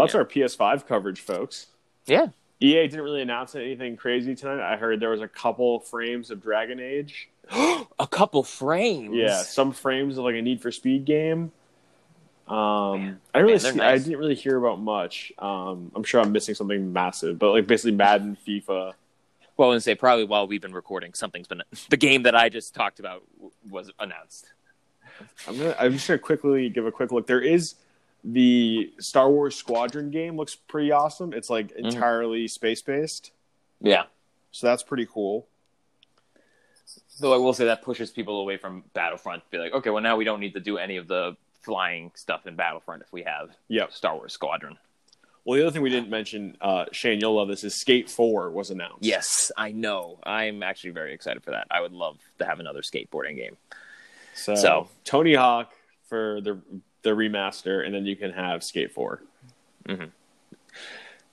that's 0.00 0.14
yeah. 0.14 0.18
our 0.18 0.24
PS5 0.24 0.88
coverage, 0.88 1.20
folks. 1.20 1.68
yeah. 2.06 2.26
EA 2.60 2.88
didn't 2.88 3.02
really 3.02 3.22
announce 3.22 3.54
anything 3.54 3.96
crazy 3.96 4.34
tonight. 4.34 4.60
I 4.60 4.76
heard 4.76 4.98
there 4.98 5.10
was 5.10 5.20
a 5.20 5.28
couple 5.28 5.78
frames 5.78 6.32
of 6.32 6.42
Dragon 6.42 6.80
Age. 6.80 7.28
a 7.52 8.08
couple 8.10 8.42
frames. 8.42 9.14
Yeah, 9.14 9.42
some 9.42 9.70
frames 9.70 10.18
of 10.18 10.24
like 10.24 10.34
a 10.34 10.42
Need 10.42 10.60
for 10.60 10.72
Speed 10.72 11.04
game. 11.04 11.52
Um, 12.50 13.00
Man. 13.00 13.20
I 13.34 13.38
didn't 13.38 13.46
really 13.46 13.62
Man, 13.62 13.76
they're 13.76 13.86
I 13.86 13.98
didn't 13.98 14.18
really 14.18 14.34
hear 14.34 14.56
about 14.56 14.80
much. 14.80 15.32
Um, 15.38 15.92
I'm 15.94 16.04
sure 16.04 16.20
I'm 16.20 16.32
missing 16.32 16.54
something 16.54 16.92
massive, 16.92 17.38
but 17.38 17.50
like 17.52 17.66
basically 17.66 17.92
Madden, 17.92 18.36
FIFA. 18.46 18.94
Well, 19.56 19.72
and 19.72 19.82
say 19.82 19.94
probably 19.94 20.24
while 20.24 20.46
we've 20.46 20.60
been 20.62 20.72
recording, 20.72 21.14
something's 21.14 21.48
been 21.48 21.62
the 21.90 21.96
game 21.96 22.22
that 22.22 22.34
I 22.36 22.48
just 22.48 22.74
talked 22.74 23.00
about 23.00 23.22
was 23.68 23.90
announced. 23.98 24.46
I'm 25.48 25.58
gonna, 25.58 25.76
I'm 25.80 25.92
just 25.94 26.06
gonna 26.06 26.18
quickly 26.18 26.68
give 26.68 26.86
a 26.86 26.92
quick 26.92 27.10
look. 27.10 27.26
There 27.26 27.40
is 27.40 27.74
the 28.24 28.92
Star 29.00 29.28
Wars 29.30 29.56
Squadron 29.56 30.10
game. 30.10 30.36
Looks 30.36 30.54
pretty 30.54 30.92
awesome. 30.92 31.32
It's 31.32 31.50
like 31.50 31.68
Mm-hmm. 31.74 31.86
entirely 31.86 32.46
space 32.48 32.82
based, 32.82 33.32
Yeah. 33.80 34.04
so 34.52 34.66
that's 34.68 34.82
pretty 34.84 35.06
cool. 35.06 35.46
Though 37.20 37.34
I 37.34 37.36
will 37.36 37.52
say 37.52 37.64
that 37.64 37.82
pushes 37.82 38.10
people 38.12 38.40
away 38.40 38.56
from 38.58 38.84
Battlefront. 38.94 39.42
To 39.44 39.50
be 39.50 39.58
like, 39.58 39.72
okay, 39.72 39.90
well 39.90 40.02
now 40.02 40.16
we 40.16 40.24
don't 40.24 40.38
need 40.38 40.54
to 40.54 40.60
do 40.60 40.78
any 40.78 40.96
of 40.98 41.08
the 41.08 41.36
flying 41.72 42.10
stuff 42.14 42.46
in 42.46 42.56
Battlefront 42.56 43.02
if 43.02 43.12
we 43.12 43.22
have 43.24 43.50
Yep. 43.68 43.92
Star 43.92 44.16
Wars 44.16 44.32
Squadron. 44.32 44.78
Well, 45.44 45.58
the 45.58 45.66
other 45.66 45.70
thing 45.72 45.82
we 45.82 45.90
didn't 45.90 46.08
mention, 46.08 46.56
uh, 46.62 46.86
Shane, 46.92 47.20
you'll 47.20 47.34
love 47.36 47.48
this, 47.48 47.62
is 47.62 47.78
Skate 47.78 48.08
Four 48.08 48.50
was 48.50 48.70
announced. 48.70 49.04
Yes, 49.04 49.52
I 49.54 49.72
know. 49.72 50.18
I'm 50.24 50.62
actually 50.62 50.90
very 50.90 51.12
excited 51.12 51.42
for 51.44 51.50
that. 51.50 51.66
I 51.70 51.82
would 51.82 51.92
love 51.92 52.16
to 52.38 52.46
have 52.46 52.58
another 52.58 52.80
skateboarding 52.80 53.36
game. 53.36 53.58
So, 54.34 54.54
So- 54.54 54.88
Tony 55.04 55.34
Hawk 55.34 55.72
for 56.08 56.40
the 56.40 56.58
the 57.02 57.10
remaster, 57.10 57.84
and 57.84 57.94
then 57.94 58.06
you 58.06 58.16
can 58.16 58.32
have 58.32 58.64
Skate 58.64 58.92
Four. 58.92 59.22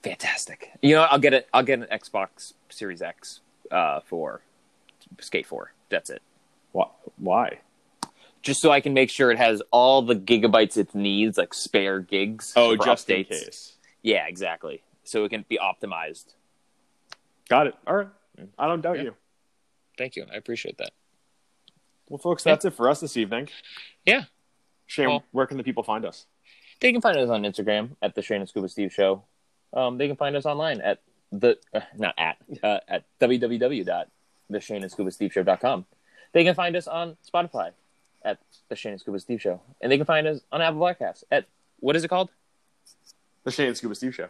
Fantastic. 0.03 0.71
You 0.81 0.95
know, 0.95 1.03
I'll 1.03 1.19
get 1.19 1.33
it. 1.33 1.47
I'll 1.53 1.63
get 1.63 1.79
an 1.79 1.87
Xbox 1.91 2.53
Series 2.69 3.01
X 3.01 3.39
uh, 3.71 4.01
for 4.01 4.41
Skate 5.19 5.45
Four. 5.47 5.71
That's 5.89 6.09
it. 6.09 6.21
Why? 6.73 6.87
Why? 7.17 7.59
Just 8.45 8.61
so 8.61 8.71
I 8.71 8.79
can 8.79 8.93
make 8.93 9.09
sure 9.09 9.31
it 9.31 9.37
has 9.39 9.61
all 9.71 10.03
the 10.03 10.15
gigabytes 10.15 10.77
it 10.77 10.93
needs, 10.93 11.35
like 11.37 11.53
spare 11.53 11.99
gigs. 11.99 12.53
Oh, 12.55 12.75
for 12.77 12.85
just 12.85 13.09
in 13.09 13.23
case. 13.25 13.73
Yeah, 14.03 14.27
exactly. 14.27 14.83
So 15.03 15.25
it 15.25 15.29
can 15.29 15.43
be 15.49 15.57
optimized. 15.57 16.35
Got 17.49 17.67
it. 17.67 17.75
All 17.87 17.95
right. 17.95 18.07
I 18.59 18.67
don't 18.67 18.81
doubt 18.81 18.97
Yeah. 18.97 19.03
you. 19.05 19.15
Thank 19.97 20.15
you. 20.15 20.25
I 20.31 20.35
appreciate 20.35 20.77
that. 20.77 20.91
Well, 22.07 22.19
folks, 22.19 22.43
that's 22.43 22.65
it 22.65 22.73
for 22.75 22.87
us 22.87 22.99
this 22.99 23.17
evening. 23.17 23.49
Yeah. 24.05 24.25
Shane, 24.85 25.07
Well- 25.09 25.23
where 25.31 25.47
can 25.47 25.57
the 25.57 25.63
people 25.63 25.81
find 25.81 26.05
us? 26.05 26.27
They 26.81 26.91
can 26.91 27.01
find 27.01 27.17
us 27.17 27.29
on 27.31 27.41
Instagram 27.43 27.95
at 28.03 28.13
the 28.13 28.21
Shane 28.21 28.41
and 28.41 28.49
Scuba 28.49 28.69
Steve 28.69 28.93
Show. 28.93 29.23
Um, 29.73 29.97
they 29.97 30.05
can 30.07 30.17
find 30.17 30.35
us 30.35 30.45
online 30.45 30.81
at 30.81 30.99
the 31.31 31.57
uh, 31.73 31.79
not 31.97 32.13
at 32.19 32.37
uh, 32.63 32.79
at 32.87 33.05
www.theshaneandscubasteveshow.com. 33.19 35.85
They 36.33 36.43
can 36.43 36.53
find 36.53 36.75
us 36.75 36.87
on 36.87 37.17
Spotify 37.27 37.71
at 38.25 38.39
the 38.67 38.75
Shane 38.75 38.93
and 38.93 38.99
Scuba 38.99 39.19
Steve 39.19 39.41
Show, 39.41 39.61
and 39.81 39.91
they 39.91 39.97
can 39.97 40.05
find 40.05 40.27
us 40.27 40.41
on 40.51 40.61
Apple 40.61 40.81
Podcasts 40.81 41.23
at 41.31 41.45
what 41.79 41.95
is 41.95 42.03
it 42.03 42.07
called? 42.09 42.29
The 43.43 43.51
Shane 43.51 43.67
and 43.67 43.77
Scuba 43.77 43.95
Steve 43.95 44.15
Show. 44.15 44.27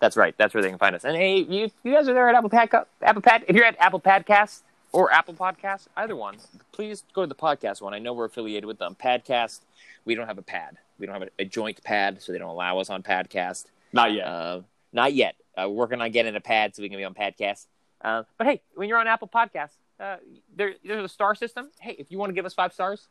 That's 0.00 0.16
right. 0.16 0.34
That's 0.38 0.54
where 0.54 0.62
they 0.62 0.68
can 0.68 0.78
find 0.78 0.94
us. 0.94 1.04
And 1.04 1.16
hey, 1.16 1.38
you, 1.38 1.70
you 1.82 1.92
guys 1.92 2.08
are 2.08 2.14
there 2.14 2.28
at 2.28 2.34
Apple 2.36 2.50
Pad, 2.50 2.70
Apple 3.02 3.22
Pad. 3.22 3.44
If 3.48 3.56
you're 3.56 3.64
at 3.64 3.76
Apple 3.80 4.00
Podcast 4.00 4.60
or 4.92 5.10
Apple 5.10 5.34
Podcast, 5.34 5.88
either 5.96 6.14
one, 6.14 6.36
please 6.70 7.02
go 7.14 7.22
to 7.22 7.26
the 7.26 7.34
podcast 7.34 7.80
one. 7.82 7.94
I 7.94 7.98
know 7.98 8.12
we're 8.12 8.26
affiliated 8.26 8.66
with 8.66 8.78
them. 8.78 8.96
Padcast. 9.02 9.60
We 10.04 10.14
don't 10.14 10.26
have 10.26 10.38
a 10.38 10.42
pad. 10.42 10.76
We 10.98 11.06
don't 11.06 11.14
have 11.14 11.28
a, 11.28 11.42
a 11.42 11.44
joint 11.44 11.82
pad, 11.82 12.22
so 12.22 12.32
they 12.32 12.38
don't 12.38 12.50
allow 12.50 12.78
us 12.78 12.90
on 12.90 13.02
Padcast. 13.02 13.66
Not 13.92 14.12
yet. 14.12 14.26
Uh, 14.26 14.60
not 14.92 15.14
yet. 15.14 15.34
Uh, 15.60 15.68
working 15.68 16.00
on 16.00 16.12
getting 16.12 16.36
a 16.36 16.40
pad 16.40 16.76
so 16.76 16.82
we 16.82 16.88
can 16.88 16.98
be 16.98 17.04
on 17.04 17.14
Padcast. 17.14 17.66
Uh, 18.00 18.22
but 18.36 18.46
hey, 18.46 18.60
when 18.74 18.88
you're 18.88 18.98
on 18.98 19.08
Apple 19.08 19.28
Podcasts, 19.28 19.76
uh, 19.98 20.16
there, 20.54 20.74
there's 20.84 21.04
a 21.04 21.08
star 21.08 21.34
system. 21.34 21.70
Hey, 21.80 21.96
if 21.98 22.10
you 22.10 22.18
want 22.18 22.30
to 22.30 22.34
give 22.34 22.46
us 22.46 22.54
five 22.54 22.72
stars, 22.72 23.08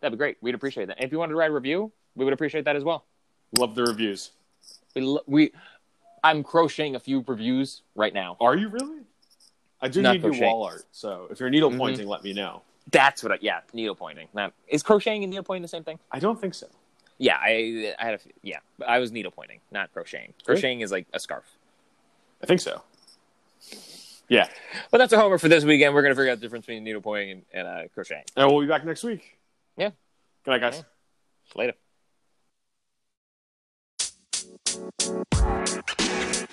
that'd 0.00 0.16
be 0.16 0.18
great. 0.18 0.36
We'd 0.40 0.54
appreciate 0.54 0.86
that. 0.88 0.96
And 0.98 1.04
if 1.06 1.12
you 1.12 1.18
wanted 1.18 1.32
to 1.32 1.36
write 1.36 1.50
a 1.50 1.54
review, 1.54 1.92
we 2.14 2.24
would 2.24 2.34
appreciate 2.34 2.64
that 2.64 2.76
as 2.76 2.84
well. 2.84 3.04
Love 3.56 3.74
the 3.74 3.82
reviews. 3.84 4.30
We, 4.94 5.02
lo- 5.02 5.22
we 5.26 5.52
I'm 6.22 6.42
crocheting 6.42 6.94
a 6.96 7.00
few 7.00 7.24
reviews 7.26 7.82
right 7.94 8.12
now. 8.12 8.36
Are 8.40 8.56
you 8.56 8.68
really? 8.68 9.02
I 9.80 9.88
do 9.88 10.02
Not 10.02 10.12
need 10.20 10.24
new 10.24 10.40
wall 10.40 10.64
art, 10.64 10.84
so 10.92 11.28
if 11.30 11.40
you're 11.40 11.48
needle 11.48 11.70
Mhm. 11.70 12.06
let 12.06 12.22
me 12.22 12.32
know. 12.34 12.62
That's 12.90 13.22
what 13.22 13.32
I, 13.32 13.38
yeah, 13.40 13.60
needle 13.72 13.94
pointing. 13.94 14.28
Not, 14.34 14.52
is 14.68 14.82
crocheting 14.82 15.24
and 15.24 15.30
needle 15.30 15.44
pointing 15.44 15.62
the 15.62 15.68
same 15.68 15.84
thing? 15.84 15.98
I 16.12 16.18
don't 16.18 16.38
think 16.40 16.54
so. 16.54 16.66
Yeah, 17.18 17.36
I, 17.40 17.94
I 17.98 18.04
had 18.04 18.14
a, 18.14 18.18
yeah, 18.42 18.58
but 18.78 18.88
I 18.88 18.98
was 18.98 19.12
needle 19.12 19.30
pointing, 19.30 19.60
not 19.70 19.92
crocheting. 19.92 20.34
Crocheting 20.44 20.80
is 20.80 20.90
like 20.90 21.06
a 21.14 21.20
scarf. 21.20 21.44
I 22.42 22.46
think 22.46 22.60
so. 22.60 22.82
Yeah. 24.28 24.48
But 24.90 24.98
that's 24.98 25.12
our 25.12 25.20
homework 25.20 25.40
for 25.40 25.48
this 25.48 25.64
weekend. 25.64 25.94
We're 25.94 26.02
going 26.02 26.14
to 26.14 26.16
figure 26.20 26.30
out 26.32 26.38
the 26.38 26.42
difference 26.42 26.64
between 26.66 26.84
needle 26.84 27.02
pointing 27.02 27.30
and, 27.30 27.42
and 27.52 27.68
uh, 27.68 27.88
crocheting. 27.94 28.24
And 28.36 28.50
we'll 28.50 28.60
be 28.62 28.66
back 28.68 28.84
next 28.86 29.02
week. 29.02 29.38
Yeah. 29.80 29.92
Good 30.44 30.50
night, 30.50 30.60
guys. 30.60 30.84
Yeah. 31.56 31.72
Later. 36.36 36.49